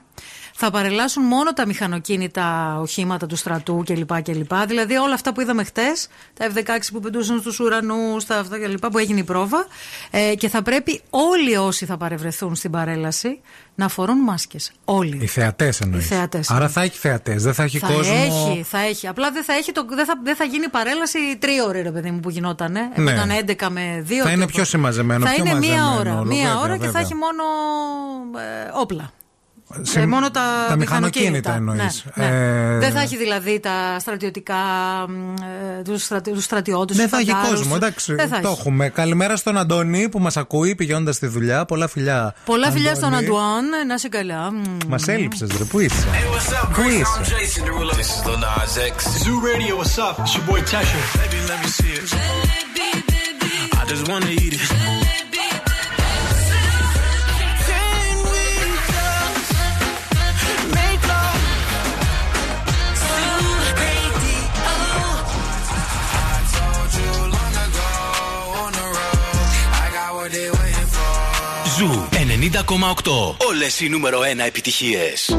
Θα 0.55 0.71
παρελάσουν 0.71 1.23
μόνο 1.23 1.53
τα 1.53 1.65
μηχανοκίνητα 1.65 2.77
οχήματα 2.81 3.25
του 3.25 3.35
στρατού 3.35 3.83
κλπ. 3.85 4.21
κλπ. 4.21 4.53
Δηλαδή 4.67 4.95
όλα 4.95 5.13
αυτά 5.13 5.33
που 5.33 5.41
είδαμε 5.41 5.63
χτες, 5.63 6.07
τα 6.33 6.47
F-16 6.53 6.61
που 6.93 6.99
πετούσαν 6.99 7.39
στους 7.39 7.59
ουρανούς, 7.59 8.25
τα 8.25 8.37
αυτά 8.39 8.59
κλπ. 8.59 8.87
που 8.87 8.97
έγινε 8.97 9.19
η 9.19 9.23
πρόβα. 9.23 9.65
Ε, 10.11 10.35
και 10.35 10.49
θα 10.49 10.61
πρέπει 10.61 11.01
όλοι 11.09 11.57
όσοι 11.57 11.85
θα 11.85 11.97
παρευρεθούν 11.97 12.55
στην 12.55 12.71
παρέλαση 12.71 13.39
να 13.75 13.87
φορούν 13.87 14.17
μάσκες. 14.17 14.71
Όλοι. 14.85 15.19
Οι 15.21 15.27
θεατές 15.27 15.79
εννοείς. 15.79 16.05
Οι 16.05 16.07
θεατές, 16.07 16.49
Άρα 16.49 16.59
ναι. 16.65 16.69
θα 16.69 16.81
έχει 16.81 16.97
θεατές, 16.97 17.43
δεν 17.43 17.53
θα 17.53 17.63
έχει 17.63 17.79
θα 17.79 17.87
κόσμο. 17.87 18.13
έχει, 18.23 18.63
θα 18.63 18.79
έχει. 18.79 19.07
Απλά 19.07 19.31
δεν 19.31 19.43
θα, 19.43 19.53
έχει 19.53 19.71
το, 19.71 19.85
δεν 19.89 20.05
θα, 20.05 20.13
δεν 20.23 20.35
θα 20.35 20.43
γίνει 20.43 20.69
παρέλαση 20.69 21.19
τρία 21.39 21.63
ώρες, 21.63 21.83
ρε 21.83 21.91
παιδί 21.91 22.11
μου, 22.11 22.19
που 22.19 22.29
γινόταν. 22.29 22.75
Ε. 22.75 22.91
Ναι. 22.95 23.11
Ήταν 23.11 23.29
11 23.47 23.67
με 23.69 24.05
2. 24.09 24.11
Θα 24.23 24.31
είναι 24.31 24.47
πιο 24.47 24.63
συμμαζεμένο, 24.63 25.25
Θα 25.25 25.33
πιο 25.33 25.45
είναι 25.45 25.53
μία 25.59 25.69
μαζεμένο 25.69 25.99
ώρα. 25.99 26.13
όλο, 26.19 26.23
μία 26.25 26.43
βέβαια, 26.43 26.59
ώρα 26.59 26.73
και 26.73 26.85
θα 26.85 26.85
βέβαια. 26.85 27.01
έχει 27.01 27.13
μόνο 27.15 27.43
ε, 28.39 28.71
όπλα. 28.81 29.11
Συμ- 29.81 30.03
Ε, 30.03 30.07
μόνο 30.07 30.31
τα, 30.31 30.41
τα 30.69 30.75
μηχανοκίνητα 30.75 31.29
μηχανοκίνητα. 31.31 31.53
εννοείς. 31.55 32.03
Ναι, 32.15 32.25
ναι. 32.25 32.75
Ε, 32.75 32.77
Δεν 32.79 32.91
θα 32.91 33.01
έχει 33.01 33.17
δηλαδή 33.17 33.59
τα 33.59 33.99
στρατιωτικά. 33.99 34.55
ε, 35.79 35.81
τους 35.81 36.03
στρατι, 36.03 36.31
τους 36.31 36.43
στρατιώτες, 36.43 36.95
Δεν 36.97 37.05
τους 37.09 37.15
θα 37.15 37.21
έχει 37.21 37.31
φαντάρους. 37.31 37.57
κόσμο, 37.59 37.73
εντάξει. 37.75 38.13
Δεν 38.15 38.27
θα 38.27 38.39
Το 38.39 38.47
έχει. 38.49 38.57
έχουμε. 38.59 38.89
Καλημέρα 38.89 39.35
στον 39.35 39.57
Αντώνη 39.57 40.09
που 40.09 40.19
μας 40.19 40.37
ακούει 40.37 40.75
πηγαίνοντας 40.75 41.15
στη 41.15 41.27
δουλειά. 41.27 41.65
Πολλά 41.65 41.87
φιλιά. 41.87 42.35
Πολλά 42.45 42.71
φιλιά 42.71 42.95
στον 42.95 43.13
Αντώνη. 43.13 43.25
Αντουάν, 43.25 43.65
να 43.87 43.93
είσαι 43.93 44.09
καλά. 44.09 44.51
Μμμ. 44.51 44.77
Μας 44.87 45.07
έλειψες, 45.07 45.49
ρε. 45.57 45.63
Πού 45.63 45.79
είσαι; 45.79 46.07
Πού 46.73 46.81
είσαι; 46.89 47.33
This 47.33 47.57
is 47.57 48.27
Lil 48.27 48.37
Nas 48.45 48.73
X. 48.91 48.95
Zoo 49.23 49.37
Radio, 49.49 49.73
what's 49.79 49.97
up? 50.07 50.15
It's 50.23 50.33
your 50.35 50.45
boy 50.49 50.59
Tesha. 50.71 50.99
Baby, 51.21 51.39
let 51.51 51.59
me 51.63 51.69
see 51.77 51.91
it. 51.99 52.07
I 53.79 53.83
just 53.91 54.03
wanna 54.11 54.29
eat 54.43 54.53
it. 54.53 55.02
Όλες 73.49 73.79
οι 73.79 73.89
νούμερο 73.89 74.19
1 74.19 74.23
επιτυχίες. 74.45 75.35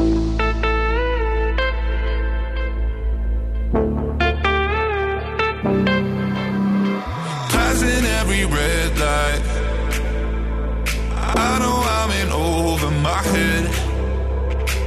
Passing 7.53 8.05
every 8.19 8.43
red 8.57 8.91
light. 9.05 9.43
I 11.47 11.51
know 11.61 11.77
I'm 11.97 12.11
in 12.21 12.29
over 12.31 12.91
my 13.07 13.21
head. 13.33 13.65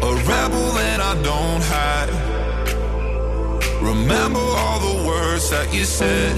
A 0.08 0.12
rebel 0.30 0.70
and 0.90 1.00
I 1.10 1.12
don't 1.28 1.62
hide. 1.74 2.12
Remember 3.90 4.44
all 4.62 4.78
the 4.88 4.96
words 5.10 5.44
that 5.54 5.66
you 5.76 5.84
said. 5.98 6.34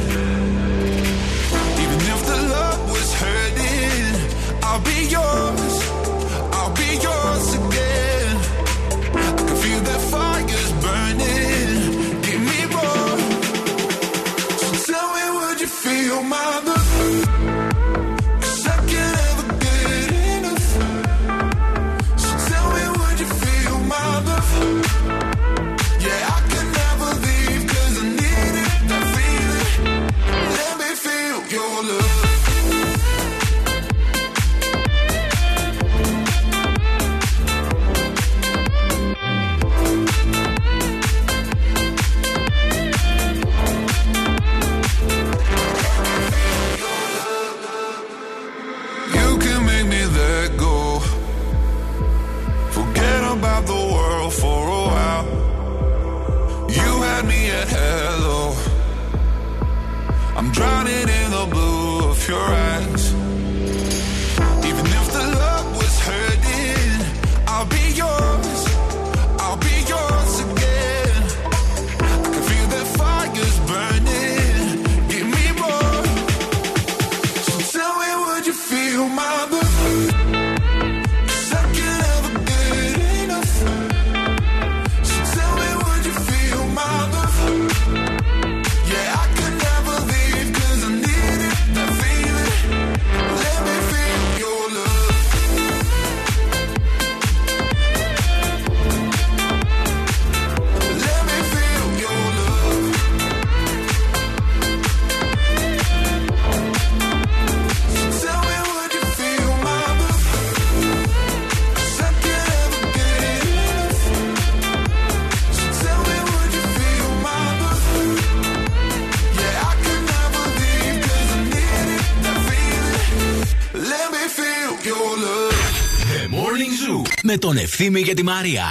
Ευθύμη 127.73 128.03
και 128.03 128.15
τη 128.15 128.23
Μαρία. 128.23 128.71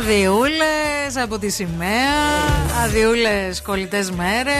Αδιούλες 0.00 1.16
από 1.22 1.38
τη 1.38 1.48
σημαία. 1.48 2.12
Αδιούλες 2.84 3.62
κολλητές 3.62 4.10
μέρες. 4.10 4.54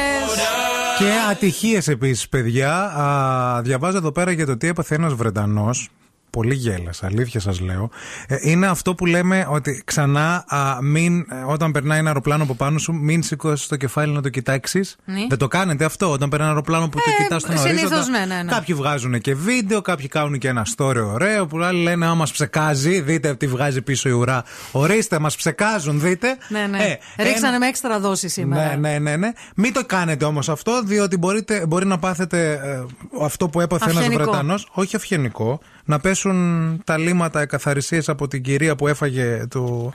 Και 0.98 1.04
ατυχίες 1.30 1.88
επίσης, 1.88 2.28
παιδιά. 2.28 2.72
Α, 2.72 3.62
διαβάζω 3.62 3.96
εδώ 3.96 4.12
πέρα 4.12 4.30
για 4.30 4.46
το 4.46 4.56
τι 4.56 4.68
έπαθε 4.68 4.94
ένας 4.94 5.14
Βρετανός. 5.14 5.88
Πολύ 6.30 6.54
γέλα, 6.54 6.90
αλήθεια 7.00 7.40
σας 7.40 7.60
λέω. 7.60 7.90
Ε, 8.26 8.36
είναι 8.40 8.66
αυτό 8.66 8.94
που 8.94 9.06
λέμε 9.06 9.46
ότι 9.50 9.82
ξανά 9.84 10.44
α, 10.48 10.82
μην, 10.82 11.18
ε, 11.20 11.24
όταν 11.46 11.72
περνάει 11.72 11.98
ένα 11.98 12.08
αεροπλάνο 12.08 12.42
από 12.42 12.54
πάνω 12.54 12.78
σου, 12.78 12.92
μην 12.92 13.22
σηκώσεις 13.22 13.66
το 13.66 13.76
κεφάλι 13.76 14.12
να 14.12 14.22
το 14.22 14.28
κοιτάξεις. 14.28 14.96
Ναι. 15.04 15.26
Δεν 15.28 15.38
το 15.38 15.48
κάνετε 15.48 15.84
αυτό 15.84 16.10
όταν 16.10 16.28
περνάει 16.28 16.48
ένα 16.48 16.56
αεροπλάνο 16.56 16.88
που 16.88 16.98
το 16.98 17.22
κοιτάς 17.22 17.42
στον 17.42 17.58
συνήθως 17.58 17.90
ορίζοντα. 17.90 18.18
ναι, 18.18 18.34
ναι, 18.34 18.42
ναι. 18.42 18.52
Κάποιοι 18.52 18.74
βγάζουν 18.74 19.20
και 19.20 19.34
βίντεο, 19.34 19.80
κάποιοι 19.80 20.08
κάνουν 20.08 20.38
και 20.38 20.48
ένα 20.48 20.66
story 20.76 21.02
ωραίο. 21.12 21.46
Που 21.46 21.58
άλλοι 21.58 21.82
λένε 21.82 22.04
άμα 22.06 22.14
μας 22.14 22.32
ψεκάζει, 22.32 23.00
δείτε 23.00 23.34
τι 23.34 23.46
βγάζει 23.46 23.82
πίσω 23.82 24.08
η 24.08 24.12
ουρά. 24.12 24.44
Ορίστε, 24.72 25.18
μας 25.18 25.36
ψεκάζουν, 25.36 26.00
δείτε. 26.00 26.36
Ναι, 26.48 26.66
ναι. 26.66 26.98
Ε, 27.16 27.22
Ρίξανε 27.22 27.58
με 27.58 27.66
έξτρα 27.66 28.00
δόση 28.00 28.28
σήμερα. 28.28 28.76
ναι, 28.76 28.88
ναι, 28.88 28.98
ναι, 28.98 29.16
ναι. 29.16 29.32
Μην 29.54 29.72
το 29.72 29.84
κάνετε 29.86 30.24
όμως 30.24 30.48
αυτό, 30.48 30.82
διότι 30.84 31.16
μπορείτε, 31.16 31.66
μπορεί 31.66 31.86
να 31.86 31.98
πάθετε 31.98 32.52
ε, 32.52 32.84
αυτό 33.22 33.48
που 33.48 33.60
έπαθε 33.60 33.90
ένας 33.90 33.96
Αυγενικό. 33.96 34.22
Βρετανός, 34.22 34.68
όχι 34.72 34.96
αυγενικό, 34.96 35.60
να 35.84 35.98
πέσουν 35.98 36.36
τα 36.84 36.98
λίματα 36.98 37.40
εκαθαρισίες 37.40 38.08
από 38.08 38.28
την 38.28 38.42
κυρία 38.42 38.76
που 38.76 38.88
έφαγε 38.88 39.46
του, 39.50 39.92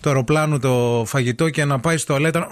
του 0.00 0.08
αεροπλάνου 0.08 0.58
το 0.58 1.02
φαγητό 1.06 1.50
και 1.50 1.64
να 1.64 1.80
πάει 1.80 1.96
στο 1.96 2.06
τουαλέτα 2.06 2.48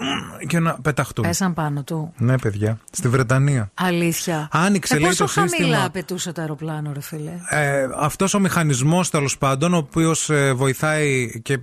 και 0.46 0.59
να 0.59 0.78
πεταχτούν. 0.82 1.24
Πέσαν 1.24 1.54
πάνω 1.54 1.82
του. 1.82 2.12
Ναι, 2.18 2.38
παιδιά, 2.38 2.78
στη 2.90 3.09
Βρετανία. 3.09 3.70
Αλήθεια. 3.74 4.48
Άνοιξε, 4.52 4.94
ε, 4.94 4.98
λέει, 4.98 5.09
πόσο 5.09 5.24
το 5.24 5.30
σύστημα. 5.30 5.68
χαμηλά 5.68 5.90
πετούσε 5.90 6.32
το 6.32 6.40
αεροπλάνο, 6.40 6.92
ρε 6.92 7.00
φίλε. 7.00 7.32
Ε, 7.48 7.88
αυτός 7.96 8.34
ο 8.34 8.38
μηχανισμός 8.40 9.10
τέλος 9.10 9.38
πάντων, 9.38 9.74
ο 9.74 9.76
οποίος 9.76 10.30
ε, 10.30 10.52
βοηθάει 10.52 11.40
και 11.42 11.52
ε, 11.52 11.59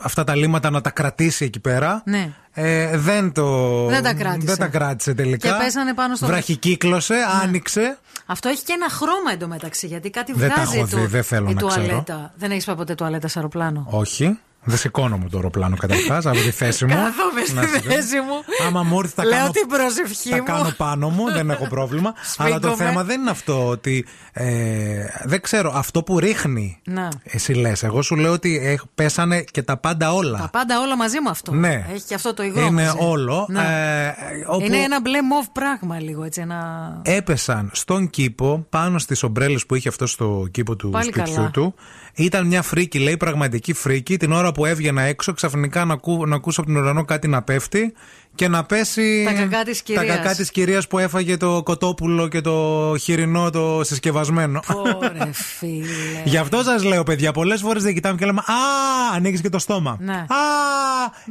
αυτά 0.00 0.24
τα 0.24 0.34
λίματα 0.36 0.70
να 0.70 0.80
τα 0.80 0.90
κρατήσει 0.90 1.44
εκεί 1.44 1.60
πέρα. 1.60 2.02
Ναι. 2.04 2.30
Ε, 2.52 2.96
δεν 2.98 3.32
το. 3.32 3.86
Δεν 3.86 4.02
τα 4.02 4.14
κράτησε. 4.14 4.46
δεν 4.46 4.56
τα 4.56 4.66
κράτησε 4.66 5.14
τελικά. 5.14 5.48
Και 5.48 5.54
πέσανε 5.64 5.94
πάνω 5.94 6.16
στο- 6.16 6.26
Βραχικύκλωσε, 6.26 7.14
άνοιξε. 7.42 7.98
Αυτό 8.26 8.48
έχει 8.48 8.62
και 8.64 8.72
ένα 8.72 8.88
χρώμα 8.88 9.32
εντωμεταξύ, 9.32 9.86
γιατί 9.86 10.10
κάτι 10.10 10.32
Δεν 10.32 10.48
τα 10.48 10.54
βγάζει 10.54 10.76
έχω 10.78 10.86
του- 10.86 10.96
δει, 10.96 11.06
δεν 11.06 11.22
θέλω 11.22 11.50
η 11.50 11.54
να 11.54 11.66
ξέρω. 11.68 11.84
τουαλέτα. 11.86 12.32
Δεν 12.36 12.50
έχεις 12.50 12.64
πάει 12.64 12.76
ποτέ 12.76 12.94
τουαλέτα 12.94 13.28
σε 13.28 13.38
αεροπλάνο; 13.38 13.86
Όχι. 13.90 14.38
Δεν 14.64 14.78
σηκώνομαι 14.78 15.28
το 15.28 15.36
αεροπλάνο 15.36 15.76
καταρχάς 15.76 16.26
από 16.26 16.36
τη 16.36 16.50
θέση 16.50 16.84
μου. 16.84 16.94
Κάθομαι 16.94 17.40
στη 17.44 17.54
Να 17.54 17.62
σου 17.62 17.72
πω. 17.72 17.90
θέση 17.90 18.16
μου. 18.16 18.66
Άμα 18.66 18.82
μου 18.82 18.98
έρθει, 18.98 19.12
θα 19.14 19.24
Λέω 19.24 19.38
κάνω, 19.38 19.50
την 19.50 19.66
προσευχή 19.68 20.28
θα 20.28 20.36
μου. 20.36 20.42
κάνω 20.42 20.72
πάνω 20.76 21.08
μου, 21.08 21.30
δεν 21.32 21.50
έχω 21.50 21.66
πρόβλημα. 21.68 22.14
Αλλά 22.38 22.58
το 22.58 22.66
Σφίγγομαι. 22.68 22.88
θέμα 22.90 23.04
δεν 23.04 23.20
είναι 23.20 23.30
αυτό 23.30 23.66
ότι. 23.68 24.06
Ε, 24.32 25.04
δεν 25.24 25.40
ξέρω, 25.40 25.72
αυτό 25.74 26.02
που 26.02 26.18
ρίχνει. 26.18 26.80
Να. 26.84 27.08
Εσύ 27.22 27.52
λες. 27.52 27.82
Εγώ 27.82 28.02
σου 28.02 28.16
λέω 28.16 28.32
ότι 28.32 28.58
έχ- 28.62 28.82
πέσανε 28.94 29.40
και 29.50 29.62
τα 29.62 29.76
πάντα 29.76 30.12
όλα. 30.12 30.38
Τα 30.38 30.48
πάντα 30.52 30.80
όλα 30.80 30.96
μαζί 30.96 31.20
με 31.20 31.30
αυτό. 31.30 31.52
Ναι. 31.52 31.86
Έχει 31.94 32.04
και 32.04 32.14
αυτό 32.14 32.34
το 32.34 32.42
υγρό. 32.42 32.66
Είναι 32.66 32.84
μαζί. 32.84 32.96
όλο. 33.00 33.46
Ναι. 33.50 33.60
Ε, 33.60 34.14
όπου 34.46 34.64
Είναι 34.64 34.76
ένα 34.76 35.00
μπλε 35.00 35.22
μοβ 35.22 35.46
πράγμα 35.52 36.00
λίγο 36.00 36.24
έτσι. 36.24 36.40
Ένα... 36.40 37.00
έπεσαν 37.04 37.70
στον 37.72 38.10
κήπο 38.10 38.66
πάνω 38.70 38.98
στις 38.98 39.22
ομπρέλες 39.22 39.66
που 39.66 39.74
είχε 39.74 39.88
αυτό 39.88 40.06
στο 40.06 40.46
κήπο 40.50 40.76
του 40.76 40.90
Πάλι 40.90 41.04
σπιτιού 41.12 41.34
καλά. 41.34 41.50
του. 41.50 41.74
Ήταν 42.20 42.46
μια 42.46 42.62
φρίκη, 42.62 42.98
λέει, 42.98 43.16
πραγματική 43.16 43.72
φρίκη. 43.72 44.16
Την 44.16 44.32
ώρα 44.32 44.52
που 44.52 44.64
έβγαινα 44.64 45.02
έξω, 45.02 45.32
ξαφνικά 45.32 45.84
να, 45.84 45.92
ακού, 45.92 46.26
να 46.26 46.36
ακούσω 46.36 46.60
από 46.60 46.72
τον 46.72 46.82
ουρανό 46.82 47.04
κάτι 47.04 47.28
να 47.28 47.42
πέφτει 47.42 47.92
και 48.40 48.48
να 48.48 48.64
πέσει. 48.64 49.22
Τα 49.26 49.32
κακά 49.32 49.64
της 49.64 49.76
Τα 49.78 49.82
κυρίας. 49.84 50.16
κακά 50.16 50.34
της 50.34 50.50
κυρίας 50.50 50.86
που 50.86 50.98
έφαγε 50.98 51.36
το 51.36 51.62
κοτόπουλο 51.62 52.28
και 52.28 52.40
το 52.40 52.94
χοιρινό 53.00 53.50
το 53.50 53.80
συσκευασμένο. 53.84 54.60
Ωρε 54.74 55.30
φίλε. 55.58 55.86
Γι' 56.24 56.36
αυτό 56.36 56.62
σας 56.62 56.84
λέω, 56.84 57.02
παιδιά, 57.02 57.32
πολλές 57.32 57.60
φορές 57.60 57.82
δεν 57.82 57.94
κοιτάμε 57.94 58.16
και 58.18 58.26
λέμε 58.26 58.40
Α, 58.40 58.54
ανοίγεις 59.14 59.40
και 59.40 59.48
το 59.48 59.58
στόμα. 59.58 59.96
Ναι. 60.00 60.12
Α, 60.12 60.26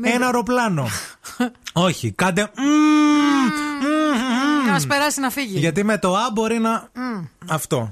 ένα 0.02 0.26
αεροπλάνο. 0.26 0.88
Όχι, 1.88 2.12
κάντε. 2.12 2.50
μμμ, 2.58 2.66
μμμ, 2.66 4.66
Να 4.66 4.72
μας 4.72 4.88
περάσει 4.88 5.20
να 5.20 5.30
φύγει. 5.30 5.60
γιατί 5.60 5.84
με 5.84 5.98
το 5.98 6.16
Α 6.16 6.30
μπορεί 6.34 6.60
να. 6.60 6.88
Μμ. 6.94 7.24
Αυτό. 7.50 7.92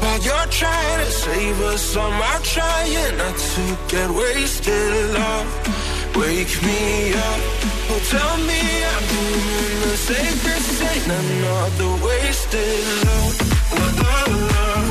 while 0.00 0.20
you're 0.26 0.50
trying 0.50 1.04
to 1.04 1.10
save 1.10 1.60
us, 1.72 1.96
I'm 1.96 2.42
trying 2.42 3.16
not 3.18 3.36
to 3.36 3.62
get 3.88 4.10
wasted. 4.10 5.14
Love, 5.14 5.48
wake 6.16 6.54
me 6.62 7.12
up. 7.14 7.40
Oh, 7.92 8.00
tell 8.14 8.36
me 8.48 8.62
I'm 8.92 9.04
doing 9.14 9.78
the 9.84 9.96
safest 9.96 10.68
thing. 10.80 11.02
I'm 11.10 11.28
not 11.42 11.70
the 11.80 11.90
wasted 12.06 12.82
love. 13.04 13.34
love, 13.72 14.32
love. 14.52 14.60
Uh, 14.60 14.62
uh, 14.62 14.86
uh. 14.86 14.89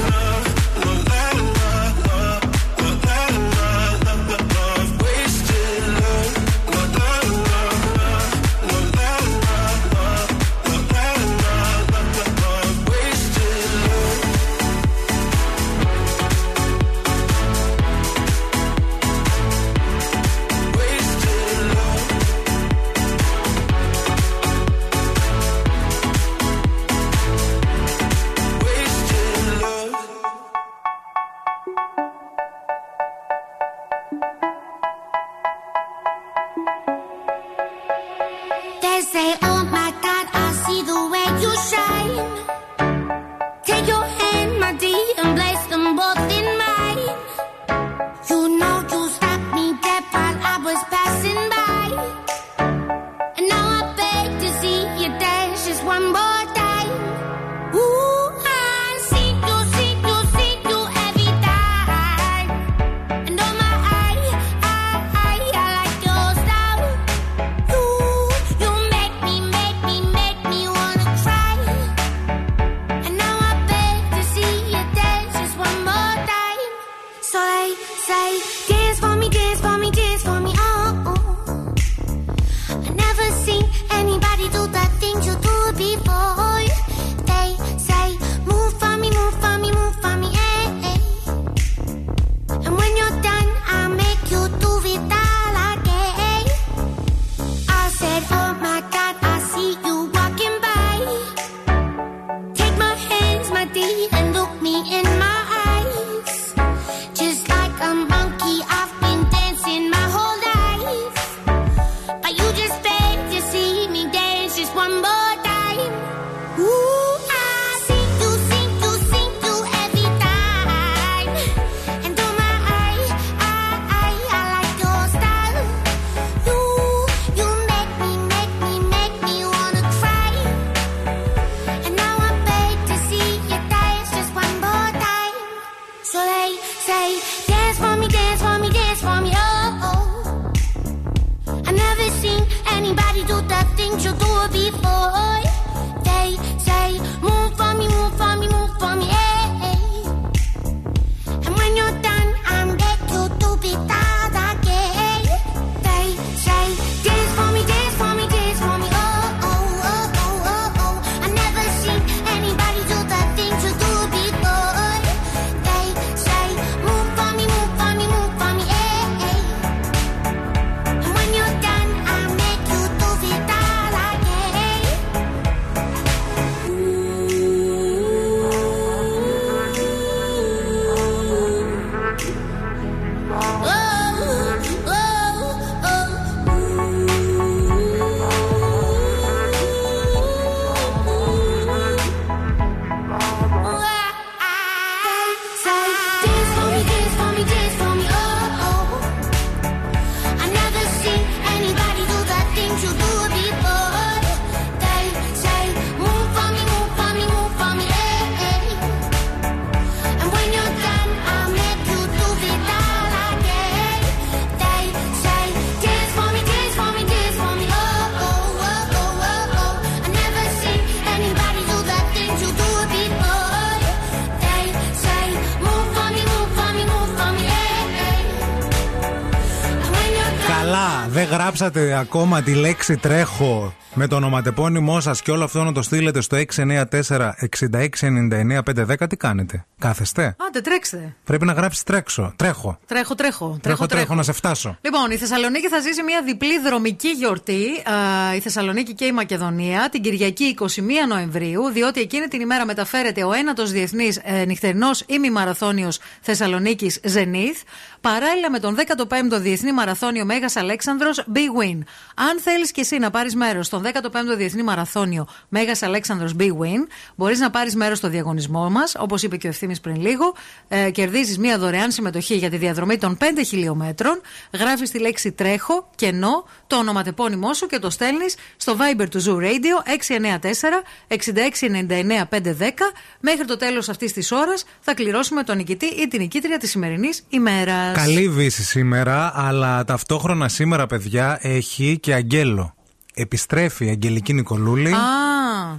γράψατε 231.59 231.97
ακόμα 231.97 232.41
τη 232.41 232.53
λέξη 232.53 232.97
τρέχω 232.97 233.73
με 233.93 234.07
το 234.07 234.15
ονοματεπώνυμό 234.15 234.99
σας 234.99 235.21
και 235.21 235.31
όλο 235.31 235.43
αυτό 235.43 235.63
να 235.63 235.71
το 235.71 235.81
στείλετε 235.81 236.21
στο 236.21 236.37
694-6699-510, 236.55 239.07
τι 239.09 239.17
κάνετε; 239.17 239.65
Κάθεστε; 239.79 240.35
Άντε, 240.47 240.61
τρέξτε. 240.61 241.15
Πρέπει 241.23 241.45
να 241.45 241.53
γράψεις 241.53 241.83
τρέξω. 241.83 242.33
Τρέχω. 242.35 242.79
Τρέχω, 242.85 243.15
τρέχω. 243.15 243.57
Τρέχω, 243.61 243.85
τρέχω, 243.85 244.15
να 244.15 244.23
σε 244.23 244.31
φτάσω. 244.31 244.77
Λοιπόν, 244.81 245.11
η 245.11 245.17
Θεσσαλονίκη 245.17 245.67
θα 245.67 245.79
ζήσει 245.79 246.03
μια 246.03 246.21
διπλή 246.25 246.59
δρομική 246.59 247.07
γιορτή. 247.09 247.65
Α, 247.89 248.35
η 248.35 248.39
Θεσσαλονίκη 248.39 248.93
και 248.93 249.05
η 249.05 249.11
Μακεδονία 249.11 249.89
την 249.91 250.01
Κυριακή 250.01 250.55
21 250.59 250.65
Νοεμβρίου, 251.07 251.69
διότι 251.69 251.99
εκείνη 251.99 252.27
την 252.27 252.41
ημέρα 252.41 252.65
μεταφέρεται 252.65 253.23
ο 253.23 253.33
ένατος 253.33 253.71
διεθνής 253.71 254.19
ε, 254.23 254.45
νυχτερινός 254.45 255.03
ημιμαραθώνιος 255.07 255.99
Θεσσαλονίκης 256.21 256.99
Ζενήθ, 257.03 257.61
παράλληλα 258.01 258.49
με 258.51 258.59
τον 258.59 258.75
15ο 258.75 259.39
Διεθνή 259.39 259.71
Μαραθώνιο 259.73 260.25
Μέγας 260.25 260.55
Αλέξανδρος 260.55 261.23
Big 261.33 261.61
Win. 261.61 261.77
Αν 262.15 262.39
θέλεις 262.39 262.71
και 262.71 262.81
εσύ 262.81 262.97
να 262.97 263.09
πάρεις 263.09 263.35
μέρος 263.35 263.65
στον 263.65 263.83
15ο 263.83 264.37
Διεθνή 264.37 264.63
Μαραθώνιο 264.63 265.27
Μέγας 265.49 265.83
Αλέξανδρος 265.83 266.35
Big 266.39 266.51
Win, 266.51 266.87
μπορείς 267.15 267.39
να 267.39 267.49
πάρεις 267.49 267.75
μέρος 267.75 267.97
στο 267.97 268.09
διαγωνισμό 268.09 268.69
μας, 268.69 268.95
όπως 268.99 269.23
είπε 269.23 269.37
και 269.37 269.47
ο 269.47 269.49
ευθύνη 269.49 269.68
ευθύνη 269.71 269.95
πριν 269.95 270.09
λίγο. 270.09 270.33
Ε, 270.67 270.89
Κερδίζεις 270.89 271.37
μία 271.37 271.57
δωρεάν 271.57 271.91
συμμετοχή 271.91 272.35
για 272.35 272.49
τη 272.49 272.57
διαδρομή 272.57 272.97
των 272.97 273.17
5 273.17 273.23
χιλιόμετρων. 273.45 274.21
Γράφεις 274.53 274.91
τη 274.91 274.99
λέξη 274.99 275.31
τρέχω, 275.31 275.89
κενό, 275.95 276.45
το 276.67 276.75
ονοματεπώνυμό 276.75 277.53
σου 277.53 277.67
και 277.67 277.79
το 277.79 277.89
στέλνεις 277.89 278.35
στο 278.57 278.75
Viber 278.79 279.05
του 279.09 279.23
Zoo 279.23 279.43
Radio 279.43 279.75
694 279.85 280.83
6699 281.07 282.25
510. 282.29 282.91
Μέχρι 283.19 283.45
το 283.45 283.57
τέλος 283.57 283.89
αυτής 283.89 284.13
της 284.13 284.31
ώρας 284.31 284.65
θα 284.79 284.93
κληρώσουμε 284.93 285.43
τον 285.43 285.57
νικητή 285.57 285.85
ή 285.85 286.07
την 286.07 286.19
νικήτρια 286.19 286.57
της 286.57 286.69
σημερινής 286.69 287.23
ημέρας. 287.29 287.95
Καλή 287.95 288.29
βύση 288.29 288.63
σήμερα, 288.63 289.31
αλλά 289.35 289.83
ταυτόχρονα 289.83 290.47
σήμερα, 290.47 290.85
παιδιά, 290.85 291.39
έχει 291.41 291.99
και 291.99 292.13
αγγέλο. 292.13 292.73
Επιστρέφει 293.21 293.85
η 293.85 293.89
Αγγελική 293.89 294.33
Νικολούλη. 294.33 294.91
Α, 294.93 294.97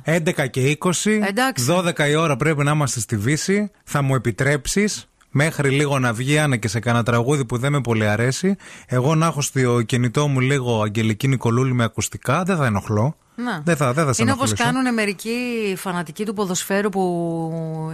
11 0.04 0.46
και 0.50 0.76
20. 0.80 0.88
Εντάξει. 1.28 1.64
12 1.68 2.08
η 2.10 2.14
ώρα 2.14 2.36
πρέπει 2.36 2.64
να 2.64 2.70
είμαστε 2.70 3.00
στη 3.00 3.16
Βύση. 3.16 3.70
Θα 3.84 4.02
μου 4.02 4.14
επιτρέψεις 4.14 5.08
μέχρι 5.30 5.70
λίγο 5.70 5.98
να 5.98 6.12
βγει 6.12 6.38
Άννα 6.38 6.56
και 6.56 6.68
σε 6.68 6.80
κανένα 6.80 7.04
τραγούδι 7.04 7.44
που 7.44 7.58
δεν 7.58 7.72
με 7.72 7.80
πολύ 7.80 8.06
αρέσει. 8.06 8.56
Εγώ 8.86 9.14
να 9.14 9.26
έχω 9.26 9.40
στο 9.40 9.82
κινητό 9.82 10.28
μου 10.28 10.40
λίγο 10.40 10.82
Αγγελική 10.82 11.28
Νικολούλη 11.28 11.72
με 11.72 11.84
ακουστικά. 11.84 12.42
Δεν 12.42 12.56
θα 12.56 12.66
ενοχλώ. 12.66 13.16
να. 13.34 13.60
Δεν 13.64 13.76
θα, 13.76 13.92
δεν 13.92 14.04
θα 14.06 14.12
σε 14.12 14.22
Είναι 14.22 14.32
όπως 14.32 14.46
ενοχλήσω. 14.50 14.72
κάνουν 14.72 14.94
μερικοί 14.94 15.30
φανατικοί 15.76 16.24
του 16.24 16.34
ποδοσφαίρου 16.34 16.88
που 16.88 17.02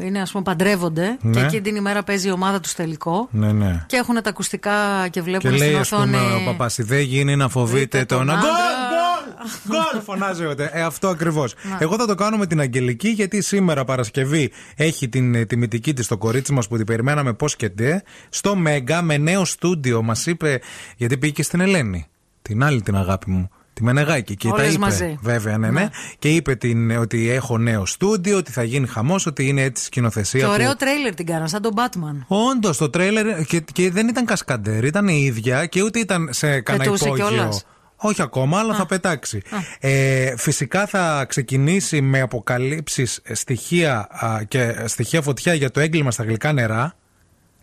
είναι, 0.02 0.20
ας 0.20 0.30
πούμε, 0.30 0.42
παντρεύονται 0.44 1.16
Ναι. 1.20 1.32
και 1.40 1.44
εκείνη 1.46 1.60
την 1.62 1.76
ημέρα 1.76 2.02
παίζει 2.02 2.28
η 2.28 2.30
ομάδα 2.30 2.60
τους 2.60 2.74
τελικό. 2.74 3.28
Ναι, 3.30 3.52
ναι. 3.52 3.84
Και 3.86 3.96
έχουν 3.96 4.14
τα 4.22 4.30
ακουστικά 4.30 4.72
και 5.02 5.08
Και 5.10 5.20
βλέπουν 5.22 5.50
λέει, 5.50 5.68
στην 5.68 5.78
ας 5.80 5.92
οθόνη. 5.92 6.10
πούμε, 6.16 6.34
ο 6.34 6.44
παπάς, 6.44 6.76
δεν 6.80 7.00
γίνει 7.00 7.36
να 7.36 7.48
φοβείτε 7.48 8.04
τον 8.04 8.18
τον 8.18 8.26
γκολ! 8.26 8.36
άντρα. 8.36 8.95
Γκολ! 9.68 9.78
Γκολ! 9.92 10.02
Φωνάζει 10.02 10.44
ο 10.44 10.54
Ε, 10.72 10.82
αυτό 10.82 11.08
ακριβώς. 11.08 11.54
Να. 11.70 11.78
Εγώ 11.80 11.96
θα 11.96 12.06
το 12.06 12.14
κάνω 12.14 12.36
με 12.36 12.46
την 12.46 12.60
Αγγελική, 12.60 13.08
γιατί 13.08 13.42
σήμερα 13.42 13.84
Παρασκευή 13.84 14.52
έχει 14.76 15.08
την 15.08 15.34
ε, 15.34 15.44
τιμητική 15.44 15.92
της 15.92 16.06
το 16.06 16.16
κορίτσι 16.18 16.52
μας 16.52 16.68
που 16.68 16.76
την 16.76 16.86
περιμέναμε 16.86 17.32
πώς 17.32 17.56
και 17.56 17.68
ντε. 17.68 18.02
Στο 18.28 18.54
Μέγκα 18.56 19.02
με 19.02 19.16
νέο 19.16 19.44
στούντιο. 19.44 20.02
Μας 20.02 20.26
είπε, 20.26 20.60
γιατί 20.96 21.18
πήγε 21.18 21.32
και 21.32 21.42
στην 21.42 21.60
Ελένη. 21.60 22.06
Την 22.42 22.62
άλλη 22.64 22.82
την 22.82 22.96
αγάπη 22.96 23.30
μου. 23.30 23.50
Τη 23.72 23.82
Μενεγάκη. 23.82 24.36
Και 24.36 24.48
τα 24.48 24.54
Όλες 24.54 24.68
είπε. 24.70 24.78
μαζί. 24.78 25.18
Βέβαια, 25.22 25.58
ναι, 25.58 25.70
ναι. 25.70 25.80
Ναι. 25.80 25.88
Και 26.18 26.28
είπε 26.34 26.54
την, 26.54 26.90
ότι 26.90 27.30
έχω 27.30 27.58
νέο 27.58 27.86
στούντιο, 27.86 28.36
ότι 28.36 28.52
θα 28.52 28.62
γίνει 28.62 28.86
χαμός, 28.86 29.26
ότι 29.26 29.46
είναι 29.48 29.62
έτσι 29.62 29.84
σκηνοθεσία. 29.84 30.40
Και 30.40 30.46
που- 30.46 30.52
ωραίο 30.52 30.76
τρέιλερ 30.76 31.14
την 31.14 31.26
κάνα, 31.26 31.46
σαν 31.48 31.62
τον 31.62 31.72
Batman. 31.76 32.24
Όντως, 32.26 32.76
το 32.76 32.90
τρέλερ 32.90 33.44
και, 33.44 33.60
και 33.72 33.90
δεν 33.90 34.08
ήταν 34.08 34.24
κασκαντέρ, 34.24 34.84
ήταν 34.84 35.08
η 35.08 35.20
ίδια 35.24 35.66
και 35.66 35.82
ούτε 35.82 35.98
ήταν 35.98 36.28
σε 36.32 36.60
κανένα 36.60 36.84
Πετούσε 36.84 37.04
υπόγειο. 37.06 37.26
κιόλας. 37.28 37.66
Όχι 37.96 38.22
ακόμα, 38.22 38.58
αλλά 38.58 38.74
θα 38.74 38.86
πετάξει. 38.86 39.42
Ε, 39.80 40.36
φυσικά 40.36 40.86
θα 40.86 41.24
ξεκινήσει 41.28 42.00
με 42.00 42.20
αποκαλύψεις 42.20 43.20
στοιχεία 43.32 44.08
α, 44.10 44.42
και 44.48 44.74
στοιχεία 44.84 45.22
φωτιά 45.22 45.54
για 45.54 45.70
το 45.70 45.80
έγκλημα 45.80 46.10
στα 46.10 46.24
γλυκά 46.24 46.52
νερά. 46.52 46.94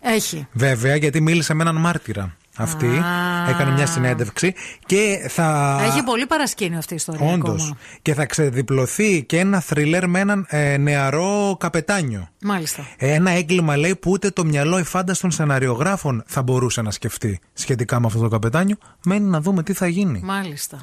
Έχει. 0.02 0.48
Βέβαια, 0.52 0.96
γιατί 0.96 1.22
μίλησε 1.22 1.54
με 1.54 1.62
έναν 1.62 1.76
μάρτυρα 1.76 2.38
αυτή. 2.58 2.86
Α. 2.88 3.50
Έκανε 3.50 3.72
μια 3.72 3.86
συνέντευξη 3.86 4.54
και 4.86 5.26
θα. 5.30 5.80
Έχει 5.84 6.04
πολύ 6.04 6.26
παρασκήνιο 6.26 6.78
αυτή 6.78 6.94
η 6.94 6.96
ιστορία. 6.96 7.34
Όντως. 7.34 7.62
ακόμα. 7.62 7.78
Και 8.02 8.14
θα 8.14 8.26
ξεδιπλωθεί 8.26 9.24
και 9.24 9.40
ένα 9.40 9.60
θριλέρ 9.60 10.08
με 10.08 10.20
έναν 10.20 10.46
ε, 10.50 10.78
νεαρό 10.78 11.58
καπετάνιο. 11.60 12.28
Μάλιστα. 12.42 12.88
Ένα 12.98 13.32
έγκλημα 13.32 13.78
λέει 13.78 13.96
που 13.96 14.12
ούτε 14.12 14.30
το 14.30 14.46
μυαλό 14.46 14.78
εφάνταστων 14.78 15.32
σεναριογράφων 15.32 16.24
θα 16.28 16.42
μπορούσε 16.42 16.82
να 16.82 16.92
σκεφτεί 16.92 17.40
σχετικά 17.54 18.00
με 18.00 18.06
αυτό 18.06 18.20
το 18.20 18.28
καπετάνιο. 18.28 18.76
Μένει 19.04 19.30
να 19.30 19.42
δούμε 19.42 19.64
τι 19.64 19.74
θα 19.74 19.88
γίνει. 19.88 20.20
Μάλιστα. 20.24 20.80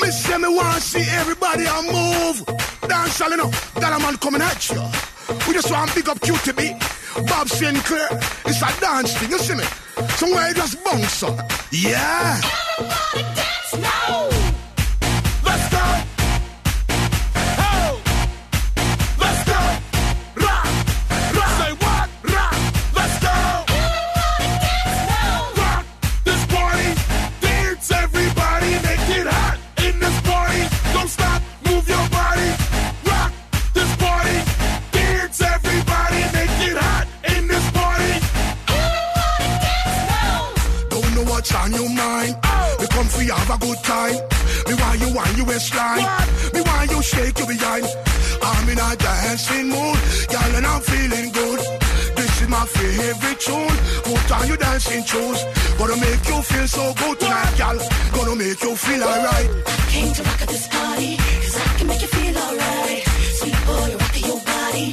Me 0.00 0.08
say 0.22 0.36
me 0.44 0.50
want 0.58 0.82
see 0.92 1.06
everybody 1.22 1.64
a 1.76 1.78
move. 1.94 2.36
Dance 2.90 3.20
all 3.24 3.32
enough. 3.36 3.56
That 3.80 3.92
a 3.96 3.98
man 4.04 4.16
coming 4.24 4.44
at 4.50 4.60
you. 4.70 4.82
We 5.46 5.54
just 5.54 5.70
want 5.70 5.94
big 5.94 6.08
up 6.08 6.18
QTB. 6.20 7.26
Bob 7.28 7.48
Sinclair. 7.48 8.08
It's 8.44 8.62
a 8.62 8.80
dance 8.80 9.16
thing, 9.16 9.30
you 9.30 9.38
see 9.38 9.54
me? 9.54 9.64
Somewhere 10.16 10.48
you 10.48 10.54
just 10.54 10.82
bounce 10.84 11.22
up. 11.22 11.50
Yeah. 11.72 13.45
We 43.26 43.32
come 43.32 43.38
for 43.38 43.50
you 43.50 43.50
have 43.50 43.50
a 43.50 43.66
good 43.66 43.82
time. 43.82 44.14
Me 44.68 44.74
why 44.74 44.94
you 45.02 45.14
want 45.14 45.36
you 45.36 45.44
waistline. 45.44 46.06
Me 46.54 46.60
why 46.60 46.86
you 46.90 47.02
shake 47.02 47.38
your 47.38 47.48
behind. 47.48 47.86
I'm 48.42 48.68
in 48.68 48.78
a 48.78 48.96
dancing 48.96 49.68
mood. 49.68 49.98
Girl, 50.30 50.52
and 50.54 50.66
I'm 50.66 50.80
feeling 50.82 51.32
good. 51.32 51.58
This 52.16 52.42
is 52.42 52.48
my 52.48 52.64
favorite 52.66 53.40
tune. 53.40 53.76
Put 54.06 54.30
on 54.30 54.46
your 54.46 54.56
dancing 54.56 55.04
shoes. 55.04 55.44
Gonna 55.78 55.96
make 55.96 56.22
you 56.28 56.40
feel 56.42 56.68
so 56.68 56.94
good 56.94 57.18
tonight, 57.18 57.54
girl. 57.58 57.78
Gonna 58.14 58.36
make 58.36 58.62
you 58.62 58.76
feel 58.76 59.02
alright. 59.02 59.50
I 59.66 59.76
Came 59.90 60.12
to 60.14 60.22
rock 60.22 60.42
at 60.42 60.48
this 60.48 60.68
party, 60.68 61.16
cause 61.16 61.56
I 61.56 61.78
can 61.78 61.86
make 61.88 62.02
you 62.02 62.08
feel 62.08 62.36
alright. 62.38 63.02
Sweet 63.38 63.58
boy, 63.66 63.90
rock 63.98 64.16
your 64.22 64.40
body, 64.46 64.92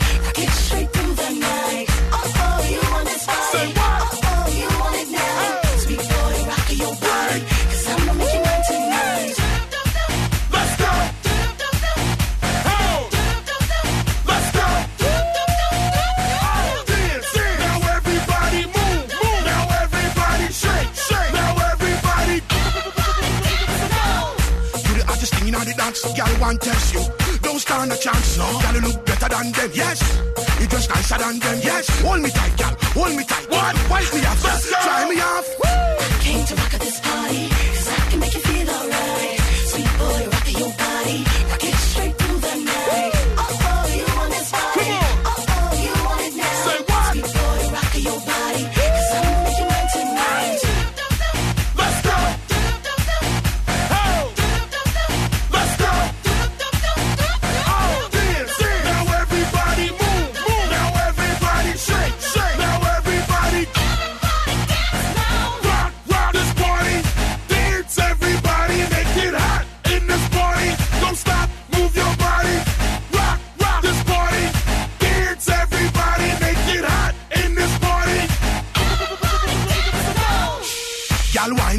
girl 26.12 26.40
want 26.40 26.62
test 26.62 26.94
you. 26.94 27.04
Don't 27.42 27.60
stand 27.60 27.92
a 27.92 27.98
chance, 27.98 28.38
no. 28.38 28.48
Girl, 28.62 28.76
you 28.76 28.82
look 28.82 29.06
better 29.06 29.30
than 29.30 29.52
them, 29.52 29.72
yes. 29.74 30.00
You 30.60 30.68
just 30.68 30.90
nicer 30.90 31.18
than 31.18 31.40
them, 31.40 31.60
yes. 31.64 31.88
Hold 32.02 32.22
me 32.22 32.30
tight, 32.30 32.58
girl, 32.58 32.76
hold 32.96 33.16
me 33.16 33.24
tight. 33.24 33.50
What? 33.50 33.76
Wipe 33.90 34.14
me 34.14 34.26
off, 34.26 34.42
try 34.84 35.10
me 35.10 35.22
off. 35.22 35.48
Came 36.22 36.46
to 36.46 36.56
rock 36.56 36.74
at 36.74 36.82
this 36.82 37.00
party, 37.00 37.50
cause 37.50 37.88
I 37.90 38.10
can 38.10 38.20
make 38.20 38.34
you 38.34 38.40
feel 38.40 38.53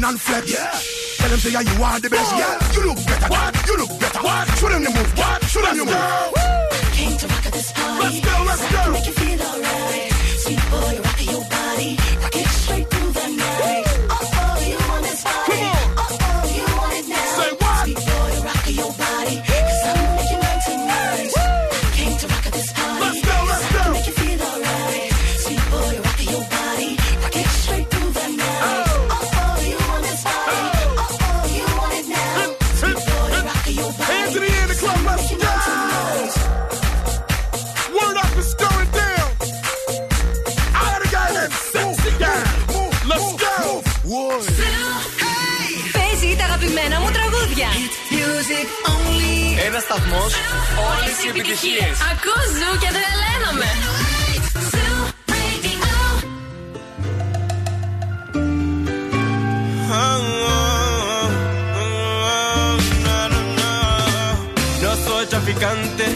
and 0.09 0.21
flex. 0.21 0.51
Yeah. 0.51 0.69
Tell 1.17 1.29
them 1.29 1.39
say 1.39 1.51
yeah, 1.51 1.61
you 1.61 1.83
are 1.83 1.99
the 1.99 2.09
best. 2.09 2.31
Yeah. 2.37 2.73
You 2.73 2.81
look 2.89 3.01
better. 3.05 3.27
What? 3.27 3.67
You 3.67 3.77
look 3.77 3.99
better. 3.99 4.21
What? 4.21 4.45
Show 4.57 4.69
them 4.69 4.83
the 4.83 4.91
move. 4.91 5.17
What? 5.17 5.43
Show 5.45 5.61
them 5.61 5.77
the 5.77 5.85
move. 5.85 6.93
Came 6.93 7.17
to 7.17 7.27
rock 7.27 7.45
at 7.45 7.53
this 7.53 7.71
party. 7.71 8.03
Let's 8.03 8.19
go, 8.25 8.43
let's 8.45 8.61
cause 8.61 8.75
I 8.75 8.83
can 8.83 8.85
go. 8.85 8.91
make 8.93 9.07
you 9.07 9.13
feel 9.13 9.41
alright. 9.41 10.11
Sweet 10.43 10.61
boy, 10.69 10.93
rock 11.05 11.19
your 11.25 11.43
body, 11.49 11.97
rock 12.21 12.35
it 12.35 12.64
Ένα 49.84 49.84
σταθμό, 49.84 50.22
όλε 50.90 51.10
οι 51.24 51.28
επιτυχίε. 51.28 51.86
Ακούς 52.10 52.48
ζου 52.58 52.72
και 52.82 52.88
τρελαίνομαι. 52.96 53.70
No 64.82 64.92
soy 65.06 65.24
traficante, 65.34 66.06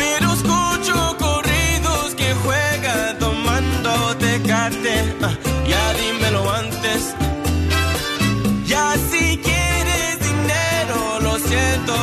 pero 0.00 0.26
escucho 0.36 0.98
corridos 1.24 2.06
que 2.20 2.28
juegan 2.42 3.18
tomando 3.24 3.92
tecate. 4.22 4.96
Ah, 5.26 5.34
ya 5.72 5.84
dímelo 5.98 6.42
antes. 6.60 7.02
Ya 8.72 8.86
si 9.10 9.24
quieres 9.46 10.14
dinero, 10.28 10.98
lo 11.26 11.34
siento, 11.48 11.96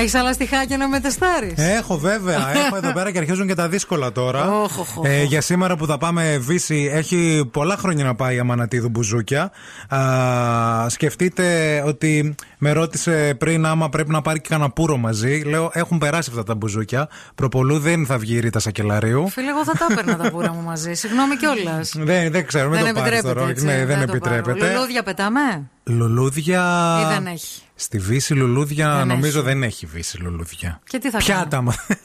Έχεις 0.00 0.14
άλλα 0.14 0.32
στοιχάκια 0.32 0.76
να 0.76 0.88
με 0.88 1.00
τεστάρει. 1.00 1.54
Έχω 1.56 1.98
βέβαια. 1.98 2.38
Έχω 2.66 2.76
εδώ 2.76 2.92
πέρα 2.92 3.10
και 3.10 3.18
αρχίζουν 3.18 3.46
και 3.46 3.54
τα 3.54 3.68
δύσκολα 3.68 4.12
τώρα. 4.12 4.50
Οχ, 4.62 4.78
οχ, 4.78 4.96
οχ. 4.98 5.04
Ε, 5.06 5.22
για 5.22 5.40
σήμερα 5.40 5.76
που 5.76 5.86
θα 5.86 5.98
πάμε 5.98 6.38
Βύση, 6.40 6.90
έχει 6.92 7.48
πολλά 7.52 7.76
χρόνια 7.76 8.04
να 8.04 8.14
πάει 8.14 8.36
η 8.36 8.38
Αμανατίδου 8.38 8.88
Μπουζούκια. 8.88 9.50
Α, 9.88 10.88
σκεφτείτε 10.88 11.82
ότι 11.86 12.34
με 12.58 12.72
ρώτησε 12.72 13.34
πριν 13.38 13.66
άμα 13.66 13.88
πρέπει 13.88 14.10
να 14.10 14.22
πάρει 14.22 14.40
και 14.40 14.48
κανένα 14.48 14.70
πουρο 14.70 14.96
μαζί. 14.96 15.42
Λέω 15.46 15.70
έχουν 15.72 15.98
περάσει 15.98 16.28
αυτά 16.30 16.42
τα 16.42 16.54
μπουζούκια. 16.54 17.08
Προπολού 17.34 17.78
δεν 17.78 18.06
θα 18.06 18.18
βγει 18.18 18.34
η 18.34 18.40
Ρίτα 18.40 18.58
Σακελαρίου. 18.58 19.28
Φίλε, 19.28 19.50
εγώ 19.50 19.64
θα 19.64 19.72
τα 19.72 19.86
έπαιρνα 19.90 20.16
τα 20.16 20.30
πουρα 20.30 20.52
μου 20.52 20.62
μαζί. 20.62 20.94
Συγγνώμη 20.94 21.36
κιόλας. 21.36 21.92
Δεν, 21.96 22.30
δεν 22.32 22.46
ξέρω, 22.46 22.68
μην 22.70 22.82
Δεν 22.84 22.94
το 22.94 23.00
πάρεις 23.00 23.18
επιτρέπεται. 23.18 23.34
τώρα. 23.40 23.50
έτσι, 23.50 23.64
Ναι, 23.64 23.84
δεν 23.84 23.86
το 23.86 24.06
πάρω. 24.06 24.34
επιτρέπεται. 24.34 24.72
Λουλούδια 24.72 25.02
πετάμε; 25.02 25.40
Λουλούδια. 25.84 26.62
Ή 27.02 27.14
δεν 27.14 27.26
έχει; 27.26 27.62
Στη 27.82 27.98
Βύση 27.98 28.34
λουλούδια 28.34 28.96
Δεν 28.96 29.06
νομίζω 29.06 29.38
έχει. 29.38 29.48
δεν 29.48 29.62
έχει 29.62 29.86
Βύση 29.86 30.18
λουλούδια. 30.18 30.80
Και 30.84 30.98
τι 30.98 31.10
θα 31.10 31.18
Πιάτα 31.18 31.48
κάνουμε; 31.48 31.74
μα. 31.88 31.96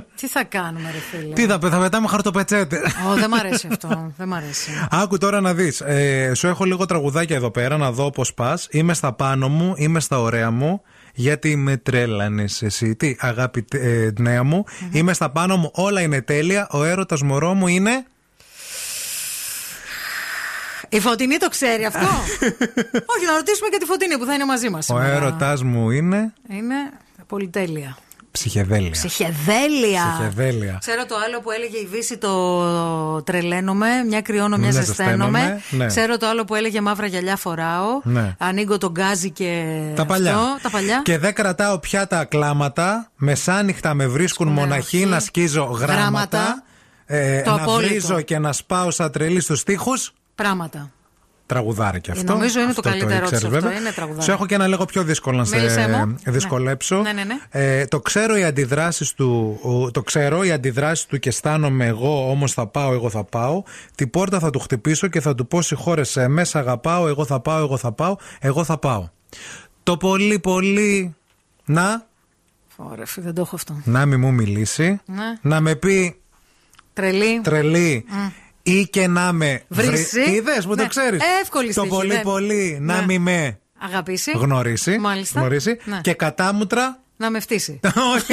Τι 0.20 0.28
θα 0.28 0.44
κάνουμε, 0.44 0.90
ρε 0.90 0.98
φίλε; 0.98 1.34
Τι 1.34 1.46
θα, 1.46 1.58
θα 1.70 1.80
πετάμε 1.80 2.08
χαρτοπετσέτε. 2.08 2.76
Ω, 3.10 3.14
δεν 3.14 3.30
μ' 3.30 3.34
αρέσει 3.34 3.68
αυτό. 3.70 4.12
Δεν 4.16 4.28
μ' 4.28 4.34
αρέσει. 4.34 4.70
Άκου 5.02 5.18
τώρα 5.18 5.40
να 5.40 5.54
δεις. 5.54 5.80
Ε, 5.80 6.32
σου 6.34 6.46
έχω 6.46 6.64
λίγο 6.64 6.86
τραγουδάκια 6.86 7.36
εδώ 7.36 7.50
πέρα 7.50 7.76
να 7.76 7.92
δω 7.92 8.10
πώς 8.10 8.34
πας. 8.34 8.68
Είμαι 8.70 8.94
στα 8.94 9.12
πάνω 9.12 9.48
μου, 9.48 9.74
είμαι 9.76 10.00
στα 10.00 10.20
ωραία 10.20 10.50
μου. 10.50 10.82
Γιατί 11.14 11.56
με 11.56 11.76
τρέλανες 11.76 12.62
εσύ. 12.62 12.94
Τι, 12.96 13.16
αγάπη 13.18 13.64
ε, 13.72 14.08
νέα 14.18 14.42
μου. 14.42 14.64
Είμαι 14.90 15.12
στα 15.12 15.30
πάνω 15.30 15.56
μου, 15.56 15.70
όλα 15.74 16.00
είναι 16.00 16.22
τέλεια. 16.22 16.66
Ο 16.70 16.84
έρωτας 16.84 17.22
μωρό 17.22 17.54
μου 17.54 17.66
είναι. 17.66 18.04
Η 20.96 21.00
Φωτεινή 21.00 21.36
το 21.36 21.48
ξέρει 21.48 21.84
αυτό; 21.84 21.98
Όχι, 23.14 23.24
να 23.26 23.34
ρωτήσουμε 23.36 23.68
και 23.70 23.76
τη 23.78 23.84
Φωτεινή 23.84 24.18
που 24.18 24.24
θα 24.24 24.34
είναι 24.34 24.44
μαζί 24.44 24.68
μας. 24.70 24.88
Ο 24.90 25.00
έρωτα 25.00 25.56
μου 25.64 25.90
είναι; 25.90 26.32
Είναι 26.48 26.74
πολυτέλεια. 27.26 27.96
Ψυχεδέλεια. 28.30 28.90
Ψυχεδέλεια. 28.90 30.02
Ψυχεδέλεια. 30.18 30.76
Ξέρω 30.80 31.06
το 31.06 31.14
άλλο 31.26 31.40
που 31.40 31.50
έλεγε 31.50 31.76
η 31.76 31.86
Βύση 31.86 32.18
το 32.18 33.22
τρελαίνομαι, 33.22 33.86
μια 34.08 34.20
κρυώνω, 34.20 34.56
μια 34.56 34.70
Μια 34.70 34.82
ζεσταίνομαι. 34.82 35.38
ζεσταίνομαι, 35.38 35.62
ναι. 35.70 35.86
Ξέρω 35.86 36.16
το 36.16 36.26
άλλο 36.26 36.44
που 36.44 36.54
έλεγε 36.54 36.80
μαύρα 36.80 37.06
γυαλιά 37.06 37.36
φοράω. 37.36 38.00
Ναι. 38.02 38.34
Ανοίγω 38.38 38.78
τον 38.78 38.90
γκάζι 38.90 39.30
και. 39.30 39.80
Τα 39.94 40.04
παλιά. 40.06 40.36
Αυτό, 40.36 40.58
τα 40.62 40.70
παλιά. 40.70 41.02
Και 41.04 41.18
δεν 41.18 41.34
κρατάω 41.34 41.78
πια 41.78 42.06
τα 42.06 42.24
κλάματα. 42.24 43.10
Μεσάνυχτα 43.16 43.94
με 43.94 44.06
βρίσκουν 44.06 44.48
μοναχή 44.48 45.04
να 45.06 45.20
σκίζω 45.20 45.62
γράμματα. 45.64 45.94
Γράμματα. 45.94 46.62
Ε, 47.06 47.42
Το 47.42 47.50
να 47.50 47.62
απόλυτο. 47.62 47.88
βρίζω 47.90 48.20
και 48.20 48.38
να 48.38 48.52
σπάω 48.52 48.90
σαν 48.90 49.10
τρελή 49.12 49.40
στους 49.40 49.62
τοίχους. 49.62 50.12
Πράγματα. 50.34 50.90
Τραγουδάρι 51.46 52.00
και 52.00 52.10
Ε, 52.10 52.14
αυτό. 52.14 52.32
νομίζω 52.32 52.60
είναι 52.60 52.72
το 52.72 52.80
Αυτό 52.84 52.90
καλύτερό 52.90 53.12
ήξερες, 53.24 53.30
της 53.40 53.44
αυτό, 53.48 53.60
βέβαια. 53.60 53.78
είναι 53.80 53.90
τραγουδάρι. 53.90 54.22
Σου 54.24 54.30
έχω 54.30 54.46
και 54.46 54.54
ένα 54.54 54.66
λίγο 54.66 54.84
πιο 54.84 55.02
δύσκολο 55.02 55.36
να 55.36 55.48
Μίλησέ 55.48 55.80
σε 55.80 55.88
μου. 56.06 56.16
δυσκολέψω. 56.26 57.00
Ναι, 57.00 57.12
ναι, 57.12 57.24
ναι. 57.24 57.34
Ε, 57.50 57.84
το 57.86 58.00
ξέρω 58.00 58.36
οι 58.36 58.44
αντιδράσεις 58.44 59.12
του, 59.14 59.58
ο- 59.62 59.90
το 59.90 60.02
ξέρω 60.02 60.44
οι 60.44 60.50
αντιδράσεις 60.52 61.06
του 61.06 61.18
και 61.18 61.28
αισθάνομαι 61.28 61.86
εγώ, 61.86 62.30
όμως 62.30 62.52
θα 62.52 62.66
πάω, 62.66 62.92
εγώ 62.92 63.10
θα 63.10 63.24
πάω. 63.24 63.62
Την 63.94 64.10
πόρτα 64.10 64.38
θα 64.38 64.50
του 64.50 64.58
χτυπήσω 64.58 65.06
και 65.08 65.20
θα 65.20 65.34
του 65.34 65.46
πω 65.46 65.62
συγχώρεσαι, 65.62 66.28
μέσα 66.28 66.58
αγαπάω, 66.58 67.08
εγώ 67.08 67.24
θα 67.24 67.40
πάω, 67.40 67.58
εγώ 67.58 67.76
θα 67.76 67.92
πάω, 67.92 68.16
εγώ 68.40 68.64
θα 68.64 68.78
πάω. 68.78 69.08
Το 69.82 69.96
πολύ 69.96 70.38
πολύ 70.38 71.14
να, 71.64 72.06
Ωραία, 72.76 73.06
φίλε, 73.06 73.24
δεν 73.24 73.34
το 73.34 73.40
έχω 73.40 73.54
αυτό. 73.56 73.80
να 73.84 74.06
μη 74.06 74.16
μου 74.16 74.32
μιλήσει, 74.32 75.00
Ναι. 75.06 75.38
να 75.42 75.60
με 75.60 75.74
πει 75.74 76.16
Τρελή. 76.92 77.40
τρελή 77.40 78.04
Μμ. 78.08 78.26
Ή 78.66 78.86
και 78.86 79.06
να 79.08 79.32
με 79.32 79.62
Βρίσει. 79.68 80.20
Είδες 80.30 80.64
που 80.66 80.74
Ναι. 80.74 80.82
το 80.82 80.88
ξέρεις. 80.88 81.20
Εύκολη 81.42 81.66
Το 81.66 81.80
στίχη, 81.80 81.88
πολύ 81.96 82.14
ναι. 82.14 82.20
πολύ 82.22 82.78
να 82.80 82.96
Ναι. 82.96 83.04
μη 83.04 83.18
με 83.18 83.58
Αγαπήσει. 83.78 84.30
γνωρίσει. 84.34 84.98
Μάλιστα. 84.98 85.40
γνωρίσει. 85.40 85.76
Ναι. 85.84 86.00
Και 86.00 86.12
κατάμουτρα. 86.14 86.98
Να 87.16 87.30
με 87.30 87.40
φτύσει. 87.40 87.80
Όχι. 88.14 88.32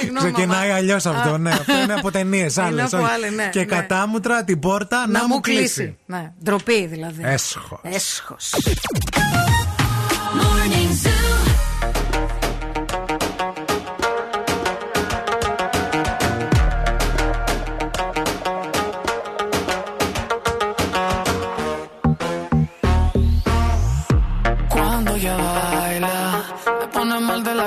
Συγγνώμη. 0.00 0.32
Ξεκινάει 0.32 0.66
μαμά. 0.68 0.74
αλλιώς 0.74 1.06
αυτό. 1.06 1.30
Α. 1.32 1.38
Ναι, 1.38 1.50
αυτό 1.50 1.72
είναι 1.82 1.94
από 1.94 2.10
ταινίες 2.10 2.56
Είναι 2.56 2.66
άλλες. 2.66 2.94
από 2.94 3.04
άλλες, 3.04 3.30
ναι, 3.32 3.48
Και 3.52 3.58
ναι. 3.58 3.64
κατάμουτρα 3.64 4.44
την 4.44 4.58
πόρτα 4.58 5.06
να, 5.06 5.18
Να 5.20 5.26
μου 5.28 5.40
κλείσει. 5.40 5.96
Ναι, 6.06 6.32
ντροπή 6.44 6.86
δηλαδή. 6.86 7.22
Έσχος. 7.24 7.80
Έσχος. 7.82 8.50
Morning 10.40 11.17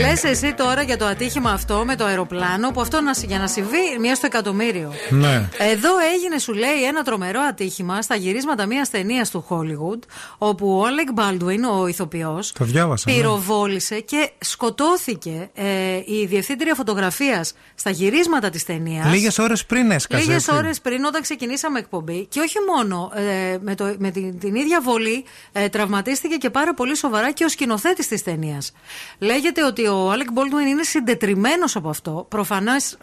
Λες 0.00 0.24
εσύ 0.24 0.54
τώρα 0.54 0.82
για 0.82 0.96
το 0.96 1.04
ατύχημα 1.06 1.50
αυτό 1.50 1.82
με 1.86 1.96
το 1.96 2.04
αεροπλάνο 2.04 2.70
που 2.70 2.80
αυτό 2.80 3.00
να, 3.00 3.12
για 3.26 3.38
να 3.38 3.46
συμβεί 3.46 3.98
μία 4.00 4.14
στο 4.14 4.26
εκατομμύριο. 4.26 4.92
Ναι. 5.10 5.48
Εδώ 5.58 5.90
έγινε, 6.14 6.38
σου 6.38 6.52
λέει, 6.52 6.84
ένα 6.88 7.02
τρομερό 7.02 7.40
ατύχημα 7.40 8.02
στα 8.02 8.14
γυρίσματα 8.14 8.66
μια 8.66 8.86
ταινίας 8.90 9.30
του 9.30 9.44
Hollywood, 9.48 9.98
όπου 10.38 10.78
ο 10.78 10.84
Alec 10.84 11.20
Baldwin, 11.20 11.80
ο 11.80 11.86
ηθοποιός, 11.86 12.52
Το 12.52 12.64
διάβασα. 12.64 13.10
ναι. 13.10 13.16
πυροβόλησε 13.16 14.00
και 14.00 14.30
σκοτώθηκε 14.38 15.50
ε, 15.54 15.64
η 16.04 16.26
διευθύντρια 16.26 16.74
φωτογραφίας 16.74 17.54
στα 17.74 17.90
γυρίσματα 17.90 18.50
της 18.50 18.64
ταινίας. 18.64 19.12
Λίγες 19.12 19.38
ώρες 19.38 19.64
πριν 19.66 19.90
έσκασε. 19.90 20.22
Λίγες 20.22 20.48
έτσι. 20.48 20.54
ώρες 20.56 20.80
πριν, 20.80 21.04
όταν 21.04 21.22
ξεκινήσαμε 21.22 21.78
εκπομπή, 21.78 22.26
και 22.26 22.40
όχι 22.40 22.56
μόνο 22.76 23.12
ε, 23.14 23.56
με, 23.60 23.74
το, 23.74 23.94
με 23.98 24.10
την, 24.10 24.38
την 24.38 24.54
ίδια 24.54 24.80
βολή, 24.82 25.24
ε, 25.52 25.68
τραυματίστηκε 25.68 26.36
και 26.36 26.50
πάρα 26.50 26.74
πολύ 26.74 26.96
σοβαρά 26.96 27.32
και 27.32 27.44
ο 27.44 27.48
σκηνοθέτης 27.62 28.08
της 28.08 28.22
ταινίας. 28.22 28.72
Λέγεται 29.18 29.64
ότι 29.64 29.86
ο 29.86 30.10
Άλεκ 30.10 30.32
Μπόλτουιν 30.32 30.66
είναι 30.66 30.82
συντετριμένος 30.82 31.76
από 31.76 31.88
αυτό. 31.88 32.26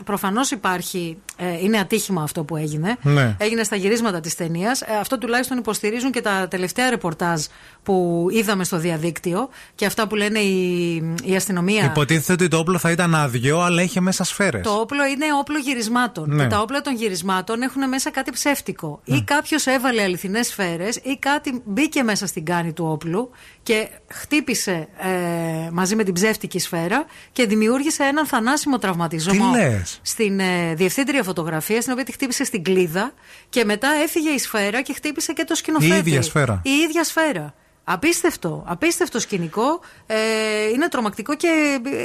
Προφανώς 0.04 0.52
υπάρχει. 0.52 1.18
Ε, 1.38 1.64
είναι 1.64 1.78
ατύχημα 1.78 2.24
αυτό 2.24 2.44
που 2.44 2.56
έγινε. 2.56 2.98
Ναι. 3.02 3.36
Έγινε 3.40 3.64
στα 3.64 3.76
γυρίσματα 3.76 4.20
της 4.20 4.36
ταινίας. 4.36 4.82
αυτό 5.00 5.18
τουλάχιστον 5.18 5.58
υποστηρίζουν 5.58 6.12
και 6.12 6.22
τα 6.22 6.48
τελευταία 6.48 6.90
ρεπορτάζ 6.90 7.44
που 7.84 8.28
είδαμε 8.32 8.64
στο 8.64 8.78
διαδίκτυο 8.78 9.50
και 9.76 9.86
αυτά 9.86 10.08
που 10.08 10.16
λένε 10.16 10.40
η, 10.40 10.96
η 11.24 11.36
αστυνομία. 11.36 11.86
Υποτίθεται 11.86 12.34
ότι 12.34 12.48
το 12.48 12.58
όπλο 12.58 12.78
θα 12.78 12.92
ήταν 12.92 13.16
άδειο, 13.16 13.60
αλλά 13.60 13.82
είχε 13.82 14.00
μέσα 14.00 14.24
σφαίρες. 14.24 14.64
Το 14.64 14.72
όπλο 14.72 15.06
είναι 15.06 15.26
όπλο 15.40 15.58
γυρισμάτων. 15.58 16.36
Ναι. 16.36 16.44
Και 16.44 16.50
τα 16.50 16.62
όπλα 16.62 16.82
των 16.82 16.96
γυρισμάτων 16.96 17.62
έχουν 17.62 17.90
μέσα 17.90 18.12
κάτι 18.12 18.32
ψεύτικο. 18.32 19.02
Ή 19.04 19.22
κάποιος 19.22 19.66
έβαλε 19.66 20.02
αληθινές 20.02 20.48
σφαίρες, 20.48 20.96
ή 20.96 21.18
κάτι 21.20 21.62
μπήκε 21.66 22.04
μέσα 22.04 22.28
στην 22.28 22.46
κάνη 22.46 22.74
του 22.74 22.86
όπλου 22.86 23.30
και 23.64 23.90
χτύπησε 24.08 24.88
ε, 24.98 25.70
μαζί 25.72 25.96
με 25.96 26.04
την 26.04 26.14
ψεύτικη 26.14 26.60
σφαίρα 26.60 27.06
και 27.32 27.46
δημιούργησε 27.46 28.04
έναν 28.04 28.26
θανάσιμο 28.26 28.78
τραυματισμό 28.78 29.52
Τι 29.52 29.58
λες; 29.58 30.00
στην 30.02 30.40
ε, 30.40 30.74
διευθύντρια 30.74 31.24
φωτογραφίας, 31.24 31.82
στην 31.82 31.94
οποία 31.94 32.06
τη 32.06 32.12
χτύπησε 32.12 32.44
στην 32.44 32.64
κλίδα 32.64 33.14
και 33.50 33.66
μετά 33.66 33.90
έφυγε 34.04 34.30
η 34.30 34.38
σφαίρα 34.38 34.82
και 34.82 34.94
χτύπησε 34.94 35.34
και 35.34 35.44
το 35.44 35.56
σκηνοθέτη. 35.56 35.94
Η 35.94 35.98
ίδια 35.98 36.22
σφαίρα. 36.22 36.62
Η 36.64 36.70
ίδια 36.70 37.04
σφαίρα. 37.04 37.54
Απίστευτο, 37.92 38.64
απίστευτο 38.68 39.20
σκηνικό. 39.20 39.80
Ε, 40.08 40.16
είναι 40.74 40.88
τρομακτικό 40.88 41.36
και 41.36 41.48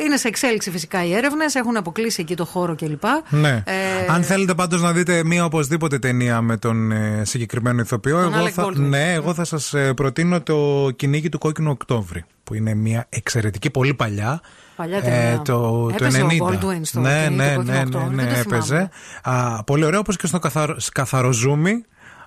είναι 0.05 0.17
σε 0.17 0.29
εξέλιξη 0.29 0.71
φυσικά 0.71 1.05
οι 1.05 1.15
έρευνες. 1.15 1.55
Έχουν 1.55 1.77
αποκλείσει 1.77 2.21
εκεί 2.21 2.35
το 2.37 2.45
χώρο 2.45 2.75
κλπ. 2.75 3.03
Ναι. 3.29 3.63
Ε, 3.67 3.73
Αν 4.09 4.23
θέλετε 4.23 4.55
πάντως 4.55 4.83
να 4.83 4.93
δείτε 4.93 5.25
μία 5.25 5.45
οπωσδήποτε 5.45 5.99
ταινία 5.99 6.41
με 6.41 6.57
τον 6.57 6.93
ε, 6.93 7.23
συγκεκριμένο 7.25 7.81
ηθοποιό, 7.81 8.21
Τον 8.23 8.35
εγώ 8.35 8.45
Alec 8.45 8.51
θα, 8.51 8.65
Baldwin. 8.67 8.75
ναι, 8.77 9.13
εγώ 9.13 9.35
θα 9.35 9.45
σας 9.45 9.75
προτείνω 9.97 10.41
το 10.41 10.91
κυνήγι 10.97 11.29
του 11.29 11.39
Κόκκινου 11.39 11.71
Οκτώβρη. 11.71 12.25
Που 12.45 12.55
είναι 12.55 12.75
μία 12.75 13.07
εξαιρετική, 13.09 13.71
πολύ 13.71 13.95
παλιά. 13.95 14.41
Παλιά 14.77 15.01
ταινία. 15.03 15.43
το, 15.45 15.91
Έπαιζε 15.95 16.19
το 16.21 16.27
90. 16.31 16.39
ο 16.41 16.47
Baldwin 16.49 16.81
στο 16.83 17.01
ναι, 17.01 17.23
Κυνήγι 17.29 17.37
ναι, 17.37 17.55
του 17.55 17.57
Κόκκινου 17.57 17.73
ναι, 17.75 17.81
Οκτώβρη, 17.81 18.15
ναι, 18.15 18.23
δεν 18.23 18.31
ναι, 18.33 18.43
το 18.43 18.49
θυμάμαι. 18.49 18.57
έπαιζε. 18.57 18.89
Α, 19.23 19.65
πολύ 19.65 19.85
ωραίο, 19.85 19.99
όπως 19.99 20.17
και 20.17 20.27
στο 20.27 20.39
καθαρο, 20.39 20.77
Καθαροζούμι. 20.93 21.85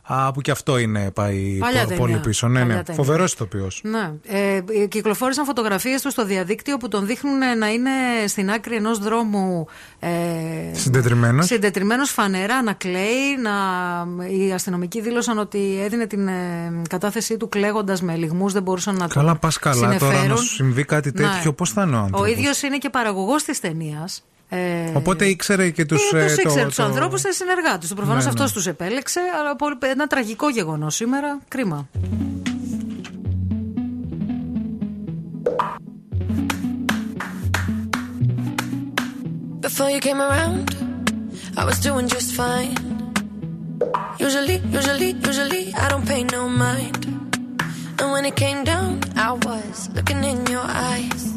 Α, 0.10 0.32
που 0.32 0.42
και 0.42 0.52
αυτό 0.52 0.77
είναι 0.77 1.11
πάει 1.11 1.58
Παλιά 1.60 1.82
πο- 1.82 1.88
ταινία. 1.88 2.00
πολύ 2.06 2.18
πίσω. 2.18 2.48
Ναι, 2.48 2.60
Παλιά 2.60 2.76
ναι. 2.76 2.84
ταινία. 2.84 3.03
Φοβερός 3.03 3.34
ηθοποιός. 3.34 3.82
Ναι. 3.84 4.11
Ε, 4.27 4.61
κυκλοφόρησαν 4.88 5.45
φωτογραφίες 5.45 6.02
του 6.02 6.11
στο 6.11 6.26
διαδίκτυο 6.26 6.77
που 6.77 6.88
τον 6.88 7.06
δείχνουν 7.06 7.38
να 7.58 7.68
είναι 7.72 7.90
στην 8.27 8.50
άκρη 8.52 8.76
ενός 8.76 9.00
δρόμου. 9.00 9.68
Ε, 10.00 10.08
Συντετριμμένος. 10.72 11.45
Συντετριμμένο 11.45 12.06
φανερά 12.06 12.61
να 12.61 12.74
κλαίει. 12.74 13.38
Να... 13.42 13.52
Οι 14.30 14.52
αστυνομικοί 14.53 15.02
δήλωσαν 15.02 15.38
ότι 15.38 15.80
έδινε 15.84 16.06
την 16.08 16.27
ε, 16.27 16.34
κατάθεσή 16.90 17.38
του 17.38 17.50
κλαίγοντας 17.50 18.02
με 18.02 18.16
λιγμούς, 18.16 18.53
δεν 18.53 18.64
μπορούσαν 18.64 18.95
να 18.95 19.08
Καλά, 19.08 19.30
τον 19.32 19.40
πας 19.40 19.58
καλά. 19.60 19.76
Τώρα 19.82 19.94
να 19.94 20.00
συνεφέρουν. 20.00 20.38
σου 20.38 20.53
συμβεί 20.53 20.84
κάτι 20.84 21.11
τέτοιο, 21.11 21.30
Ναι. 21.45 21.52
πώς 21.52 21.69
θα 21.72 21.82
είναι 21.84 21.95
ο 21.95 22.00
Ο 22.00 22.02
άνθρωπος; 22.02 22.30
ίδιος 22.30 22.61
είναι 22.61 22.77
και 22.77 22.90
παραγωγός 22.90 23.44
της 23.44 23.60
ταινίας. 23.60 24.24
Ε, 24.50 24.92
Οπότε 24.93 25.26
ήξερε 25.26 25.69
και 25.69 25.85
τους. 25.85 26.11
ε, 26.11 26.24
τους 26.26 26.38
ήξερε 26.38 26.66
τους 26.66 26.80
ανθρώπους, 26.80 27.19
ήταν 27.19 27.34
συνεργάτες 27.34 27.90
του. 27.90 27.95
Προφανώς 27.95 28.24
Ναι, 28.24 28.30
ναι. 28.32 28.35
αυτός 28.35 28.51
τους 28.53 28.67
επέλεξε, 28.67 29.19
αλλά 29.40 29.56
πολύ- 29.56 29.77
ένα 29.82 30.08
τραγικό 30.08 30.50
γεγονός 30.50 30.95
σήμερα. 30.95 31.40
Κρίμα. 31.48 31.88
Before 39.61 39.90
you 39.90 40.00
came 40.00 40.19
around, 40.22 40.66
I 41.58 41.66
was 41.66 41.80
doing 41.80 42.08
just 42.08 42.32
fine. 42.34 42.76
Usually, 44.19 44.58
usually, 44.72 45.11
usually, 45.11 45.74
I 45.76 45.90
don't 45.90 46.08
pay 46.08 46.24
no 46.24 46.50
mind. 46.50 47.06
And 48.00 48.11
when 48.11 48.26
it 48.26 48.35
came 48.35 48.64
down, 48.64 49.01
I 49.16 49.32
was 49.34 49.90
looking 49.93 50.24
in 50.24 50.45
your 50.48 50.64
eyes. 50.66 51.37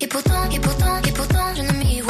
Et 0.00 0.06
pourtant, 0.06 0.50
et 0.50 0.60
pourtant, 0.60 0.96
et 1.06 1.12
pourtant, 1.12 1.54
je 1.54 1.62
ne 1.62 1.72
m'y 1.72 2.00
vois 2.00 2.09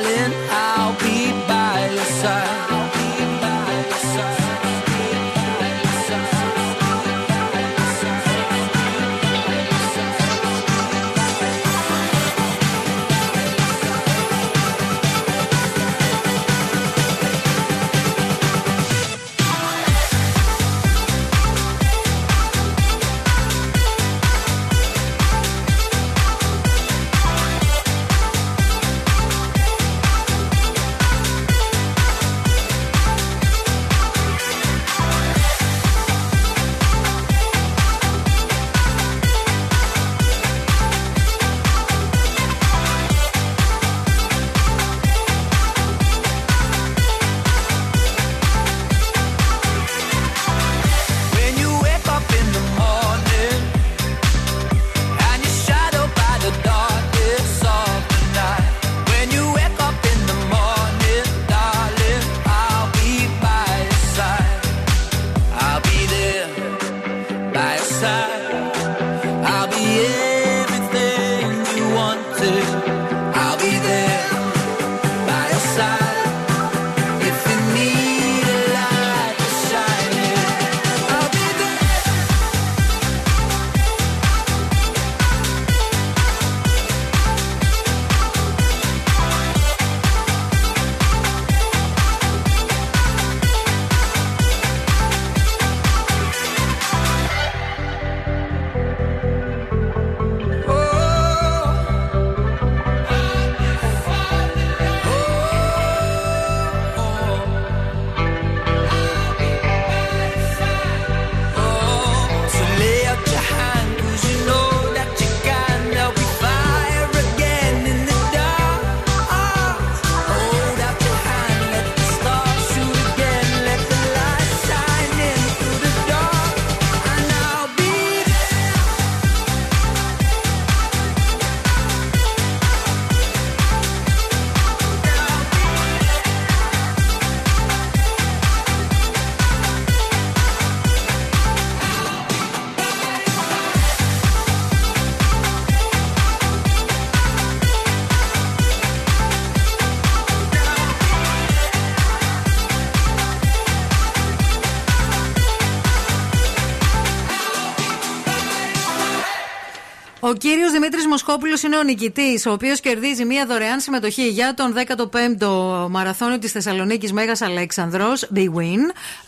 κύριος 160.51 160.71
Δημήτρης 160.71 161.07
Μοσχόπουλο 161.07 161.57
είναι 161.65 161.77
ο 161.77 161.83
νικητής, 161.83 162.45
ο 162.45 162.51
οποίος 162.51 162.79
κερδίζει 162.79 163.25
μία 163.25 163.45
δωρεάν 163.45 163.79
συμμετοχή 163.79 164.27
για 164.27 164.53
τον 164.53 164.73
15ο 164.73 165.87
μαραθώνιο 165.89 166.39
της 166.39 166.51
Θεσσαλονίκης 166.51 167.11
Μέγας 167.13 167.41
Αλέξανδρος, 167.41 168.29
The 168.35 168.39
Win, 168.39 168.81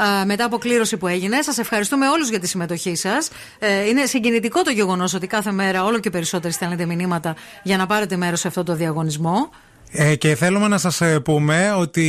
α, 0.04 0.26
μετά 0.26 0.46
από 0.46 0.58
κλήρωση 0.58 0.98
που 0.98 1.08
έγινε. 1.08 1.42
Σας 1.42 1.58
ευχαριστούμε 1.58 2.08
όλους 2.08 2.30
για 2.30 2.40
τη 2.40 2.48
συμμετοχή 2.48 2.96
σας. 2.96 3.30
Ε, 3.60 3.88
είναι 3.88 4.06
συγκινητικό 4.06 4.62
το 4.62 4.72
γεγονός 4.72 5.14
ότι 5.14 5.28
κάθε 5.28 5.52
μέρα 5.52 5.84
όλο 5.84 6.00
και 6.00 6.10
περισσότεροι 6.10 6.54
στέλνετε 6.54 6.86
μηνύματα 6.86 7.36
για 7.64 7.78
να 7.78 7.86
πάρετε 7.86 8.18
μέρος 8.18 8.40
σε 8.40 8.48
αυτό 8.48 8.64
το 8.64 8.76
διαγωνισμό. 8.76 9.50
Ε, 9.92 10.16
και 10.16 10.36
θέλουμε 10.36 10.68
να 10.68 10.78
σας 10.78 11.02
ε, 11.02 11.20
πούμε 11.20 11.74
ότι 11.78 12.06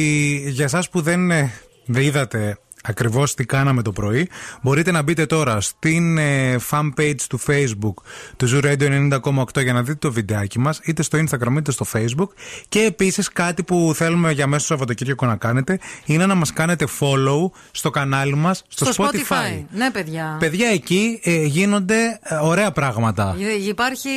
για 0.46 0.68
σας 0.68 0.88
που 0.88 1.00
δεν, 1.00 1.30
ε, 1.30 1.52
δεν 1.86 2.02
είδατε 2.02 2.58
ακριβώς 2.86 3.34
τι 3.34 3.44
κάναμε 3.44 3.82
το 3.82 3.92
πρωί 3.92 4.28
μπορείτε 4.62 4.90
να 4.90 5.02
μπείτε 5.02 5.26
τώρα 5.26 5.60
στην 5.60 6.18
ε, 6.18 6.56
fan 6.70 6.90
page 7.00 7.20
του 7.28 7.40
facebook 7.46 7.94
του 8.36 8.48
Zoo 8.52 8.64
Radio 8.64 9.10
90,8 9.54 9.62
για 9.62 9.72
να 9.72 9.80
δείτε 9.82 9.94
το 9.94 10.12
βιντεάκι 10.12 10.58
μας 10.58 10.80
είτε 10.84 11.02
στο 11.02 11.18
instagram 11.18 11.56
είτε 11.58 11.70
στο 11.72 11.86
facebook 11.92 12.28
και 12.68 12.80
επίσης 12.80 13.28
κάτι 13.32 13.62
που 13.62 13.92
θέλουμε 13.94 14.32
για 14.32 14.46
μέσα 14.46 14.64
στο 14.64 14.72
Σαββατοκύριακο 14.74 15.26
να 15.26 15.36
κάνετε 15.36 15.78
είναι 16.04 16.26
να 16.26 16.34
μας 16.34 16.52
κάνετε 16.52 16.86
follow 17.00 17.50
στο 17.70 17.90
κανάλι 17.90 18.34
μας 18.34 18.62
στο, 18.68 18.86
Spotify. 18.96 19.64
Ναι, 19.70 19.90
παιδιά. 19.90 20.36
Παιδιά 20.40 20.68
εκεί 20.68 21.20
ε, 21.22 21.44
γίνονται 21.44 22.18
ε, 22.22 22.34
ωραία 22.34 22.72
πράγματα. 22.72 23.36
Υ- 23.38 23.68
Υπάρχει 23.68 24.08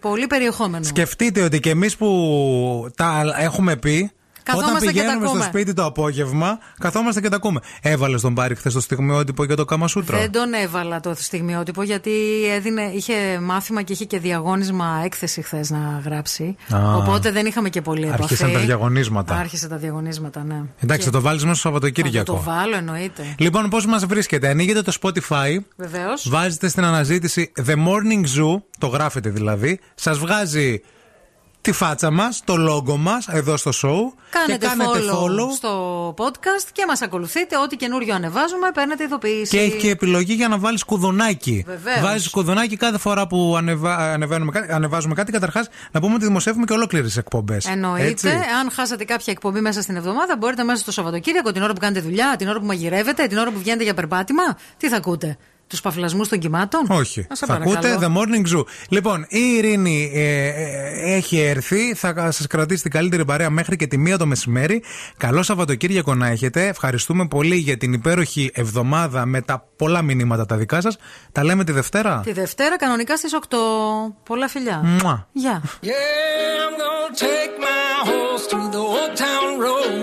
πολύ 0.00 0.26
περιεχόμενο. 0.26 0.84
Σκεφτείτε 0.84 1.42
ότι 1.42 1.60
και 1.60 1.70
εμείς 1.70 1.96
που 1.96 2.88
τα 2.96 3.22
έχουμε 3.38 3.76
πει. 3.76 4.10
Καθόμαστε 4.52 4.76
όταν 4.76 4.80
και 4.80 4.86
τα 4.86 4.92
πηγαίνουμε 4.92 5.26
στο 5.26 5.36
ακούμε. 5.36 5.44
σπίτι 5.44 5.72
το 5.72 5.84
απόγευμα, 5.84 6.58
καθόμαστε 6.80 7.20
και 7.20 7.28
τα 7.28 7.36
ακούμε. 7.36 7.60
Έβαλες 7.82 8.20
τον 8.20 8.34
Πάρη 8.34 8.54
χθες 8.54 8.72
το 8.72 8.80
στιγμιότυπο 8.80 9.44
για 9.44 9.56
το 9.56 9.64
Καμασούτρα. 9.64 10.18
Δεν 10.18 10.32
τον 10.32 10.52
έβαλα 10.52 11.00
το 11.00 11.14
στιγμιότυπο 11.16 11.82
γιατί 11.82 12.10
έδινε, 12.56 12.82
είχε 12.94 13.14
μάθημα 13.40 13.82
και 13.82 13.92
είχε 13.92 14.04
και 14.04 14.18
διαγώνισμα 14.18 15.02
έκθεση 15.04 15.42
χθες 15.42 15.70
να 15.70 16.02
γράψει. 16.04 16.56
Α. 16.74 16.94
Οπότε 16.96 17.30
δεν 17.30 17.46
είχαμε 17.46 17.68
και 17.68 17.80
πολύ 17.82 18.06
επαφή. 18.06 18.22
Άρχισαν 18.22 18.52
τα 18.52 18.58
διαγωνίσματα. 18.58 19.34
Άρχισε 19.34 19.68
τα 19.68 19.76
διαγωνίσματα, 19.76 20.44
ναι. 20.44 20.62
Εντάξει, 20.80 21.04
θα 21.06 21.12
το 21.12 21.20
βάλεις 21.20 21.44
μέσα 21.44 21.54
στο 21.58 21.70
Θα 21.70 21.78
το 21.78 21.86
Σαββατοκύριακο. 21.86 22.42
βάλω, 22.42 22.76
εννοείται. 22.76 23.22
Λοιπόν, 23.38 23.68
πώς 23.68 23.86
μας 23.86 24.06
βρίσκεται; 24.06 24.48
Ανοίγετε 24.48 24.82
το 24.82 24.92
Spotify. 25.00 25.56
Βεβαίως. 25.76 26.28
Βάζετε 26.28 26.68
στην 26.68 26.84
αναζήτηση 26.84 27.52
The 27.66 27.74
Morning 27.74 28.24
Zoo, 28.38 28.60
το 28.78 28.86
γράφετε 28.86 29.30
δηλαδή. 29.30 29.80
Σας 29.94 30.18
βγάζει 30.18 30.80
τη 31.60 31.72
φάτσα 31.72 32.10
μας, 32.10 32.42
το 32.44 32.56
λόγο 32.56 32.96
μας 32.96 33.28
εδώ 33.28 33.56
στο 33.56 33.70
show. 33.70 34.12
Κάνετε, 34.30 34.66
και 34.66 34.66
κάνετε 34.66 34.98
follow, 35.12 35.54
στο 35.56 36.14
podcast 36.18 36.68
και 36.72 36.84
μας 36.88 37.02
ακολουθείτε. 37.02 37.56
Ό,τι 37.58 37.76
καινούριο 37.76 38.14
ανεβάζουμε, 38.14 38.70
παίρνετε 38.74 39.04
ειδοποίηση. 39.04 39.56
Και 39.56 39.60
έχει 39.60 39.76
και 39.76 39.90
επιλογή 39.90 40.34
για 40.34 40.48
να 40.48 40.58
βάλεις 40.58 40.84
κουδουνάκι. 40.84 41.64
Βεβαίως. 41.66 42.00
Βάζεις 42.00 42.30
κουδουνάκι 42.30 42.76
κάθε 42.76 42.98
φορά 42.98 43.26
που 43.26 43.54
ανεβα... 43.56 43.96
ανεβαίνουμε 43.96 44.50
κάτι, 44.50 44.72
ανεβάζουμε 44.72 45.14
κάτι. 45.14 45.32
Καταρχάς, 45.32 45.68
να 45.92 46.00
πούμε 46.00 46.14
ότι 46.14 46.24
δημοσιεύουμε 46.24 46.64
και 46.64 46.72
ολόκληρες 46.72 47.16
εκπομπές. 47.16 47.66
Εννοείται. 47.66 48.30
Αν 48.60 48.70
χάσατε 48.70 49.04
κάποια 49.04 49.32
εκπομπή 49.32 49.60
μέσα 49.60 49.82
στην 49.82 49.96
εβδομάδα, 49.96 50.36
μπορείτε 50.36 50.64
μέσα 50.64 50.80
στο 50.80 50.92
Σαββατοκύριακο, 50.92 51.52
την 51.52 51.62
ώρα 51.62 51.72
που 51.72 51.80
κάνετε 51.80 52.00
δουλειά, 52.00 52.34
την 52.38 52.48
ώρα 52.48 52.58
που 52.58 52.66
μαγειρεύετε, 52.66 53.26
την 53.26 53.38
ώρα 53.38 53.50
που 53.50 53.58
βγαίνετε 53.58 53.84
για 53.84 53.94
περπάτημα. 53.94 54.42
Τι 54.76 54.88
θα 54.88 54.96
ακούτε, 54.96 55.38
Τους 55.68 55.80
παφλασμούς 55.80 56.28
των 56.28 56.38
κυμάτων; 56.38 56.86
Όχι. 56.88 57.20
Α, 57.20 57.34
σε 57.34 57.46
θα 57.46 57.58
παρακαλώ. 57.58 57.72
ακούτε 57.72 57.98
The 58.00 58.16
Morning 58.16 58.56
Zoo. 58.56 58.64
Λοιπόν, 58.88 59.26
η 59.28 59.38
Ειρήνη 59.56 60.10
ε, 60.14 60.46
ε, 60.46 61.14
έχει 61.16 61.38
έρθει. 61.38 61.94
Θα 61.94 62.30
σας 62.30 62.46
κρατήσει 62.46 62.82
την 62.82 62.90
καλύτερη 62.90 63.24
παρέα 63.24 63.50
μέχρι 63.50 63.76
και 63.76 63.86
τη 63.86 63.96
μία 63.98 64.18
το 64.18 64.26
μεσημέρι. 64.26 64.82
Καλό 65.16 65.42
Σαββατοκύριακο 65.42 66.14
να 66.14 66.26
έχετε. 66.26 66.66
Ευχαριστούμε 66.66 67.26
πολύ 67.28 67.56
για 67.56 67.76
την 67.76 67.92
υπέροχη 67.92 68.50
εβδομάδα 68.54 69.26
με 69.26 69.40
τα 69.42 69.64
πολλά 69.76 70.02
μηνύματα 70.02 70.46
τα 70.46 70.56
δικά 70.56 70.80
σας. 70.80 70.96
Τα 71.32 71.44
λέμε 71.44 71.64
τη 71.64 71.72
Δευτέρα. 71.72 72.20
Τη 72.24 72.32
Δευτέρα 72.32 72.76
κανονικά 72.76 73.16
στις 73.16 73.34
8. 73.34 73.56
Πολλά 74.22 74.48
φιλιά. 74.48 74.80
Μουα. 74.84 75.28
Γεια. 75.32 75.62
Yeah, 75.82 75.88
I'm 75.88 76.74
gonna 76.82 77.14
take 77.26 77.54
my 77.68 78.08
horse 78.08 78.46
to 78.52 78.56
the 78.74 78.82
old 78.94 79.12
town 79.26 79.50
road. 79.64 79.87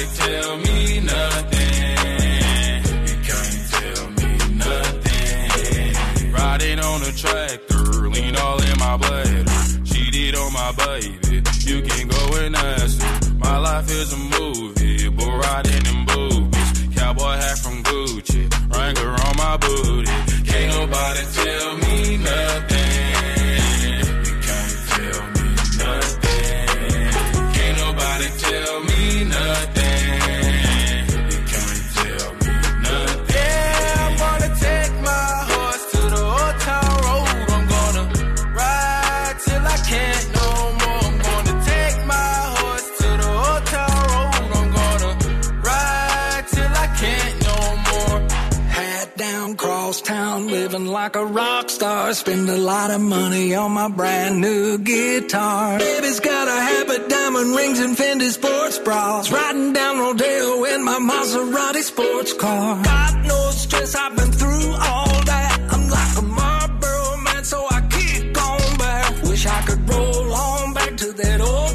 Nobody 0.00 0.16
tell 0.16 0.56
me 0.56 1.00
nothing. 1.00 1.90
You 3.06 3.16
can't 3.28 3.70
tell 3.70 4.10
me 4.10 4.30
nothing. 4.56 6.32
Riding 6.32 6.80
on 6.80 7.02
a 7.02 7.12
tractor, 7.12 8.08
lean 8.08 8.36
all 8.36 8.62
in 8.62 8.78
my 8.78 8.96
bladder. 8.96 9.44
Cheated 9.84 10.36
on 10.36 10.52
my 10.52 10.72
baby, 10.72 11.42
you 11.60 11.82
can 11.82 12.08
go 12.08 12.36
and 12.38 12.56
ask 12.56 13.02
her. 13.02 13.34
My 13.38 13.58
life 13.58 13.90
is 13.90 14.12
a 14.12 14.16
movie, 14.16 15.08
bull 15.10 15.38
riding 15.38 15.86
in 15.86 16.04
boobies. 16.06 16.96
Cowboy 16.96 17.34
hat 17.36 17.58
from 17.58 17.82
Gucci, 17.82 18.48
Wrangler 18.74 19.10
on 19.10 19.36
my 19.36 19.56
booty. 19.56 20.10
Can't 20.44 20.72
nobody 20.74 21.20
tell 21.32 21.76
me 21.78 22.16
nothing. 22.18 22.89
living 50.62 50.86
like 50.86 51.16
a 51.16 51.24
rock 51.24 51.70
star. 51.70 52.12
Spend 52.12 52.48
a 52.48 52.60
lot 52.72 52.90
of 52.90 53.00
money 53.00 53.54
on 53.54 53.70
my 53.72 53.88
brand 53.88 54.40
new 54.40 54.78
guitar. 54.78 55.78
Baby's 55.78 56.20
got 56.20 56.46
a 56.56 56.58
habit, 56.70 57.08
diamond 57.08 57.50
rings, 57.56 57.78
and 57.84 57.96
Fendi 57.96 58.28
sports 58.38 58.78
bras. 58.78 59.32
Riding 59.32 59.72
down 59.72 59.98
Rodeo 59.98 60.64
in 60.72 60.80
my 60.84 60.98
Maserati 61.10 61.82
sports 61.92 62.32
car. 62.34 62.82
God 62.84 63.14
knows 63.28 63.56
stress, 63.66 63.94
I've 63.94 64.14
been 64.16 64.32
through 64.40 64.68
all 64.88 65.14
that. 65.32 65.56
I'm 65.72 65.84
like 65.98 66.14
a 66.22 66.26
Marlboro 66.38 67.04
man, 67.26 67.42
so 67.44 67.58
I 67.76 67.80
keep 67.96 68.22
going 68.42 68.74
back. 68.84 69.22
Wish 69.30 69.46
I 69.46 69.60
could 69.68 69.82
roll 69.88 70.32
on 70.32 70.74
back 70.74 70.92
to 71.02 71.12
that 71.22 71.40
old. 71.40 71.69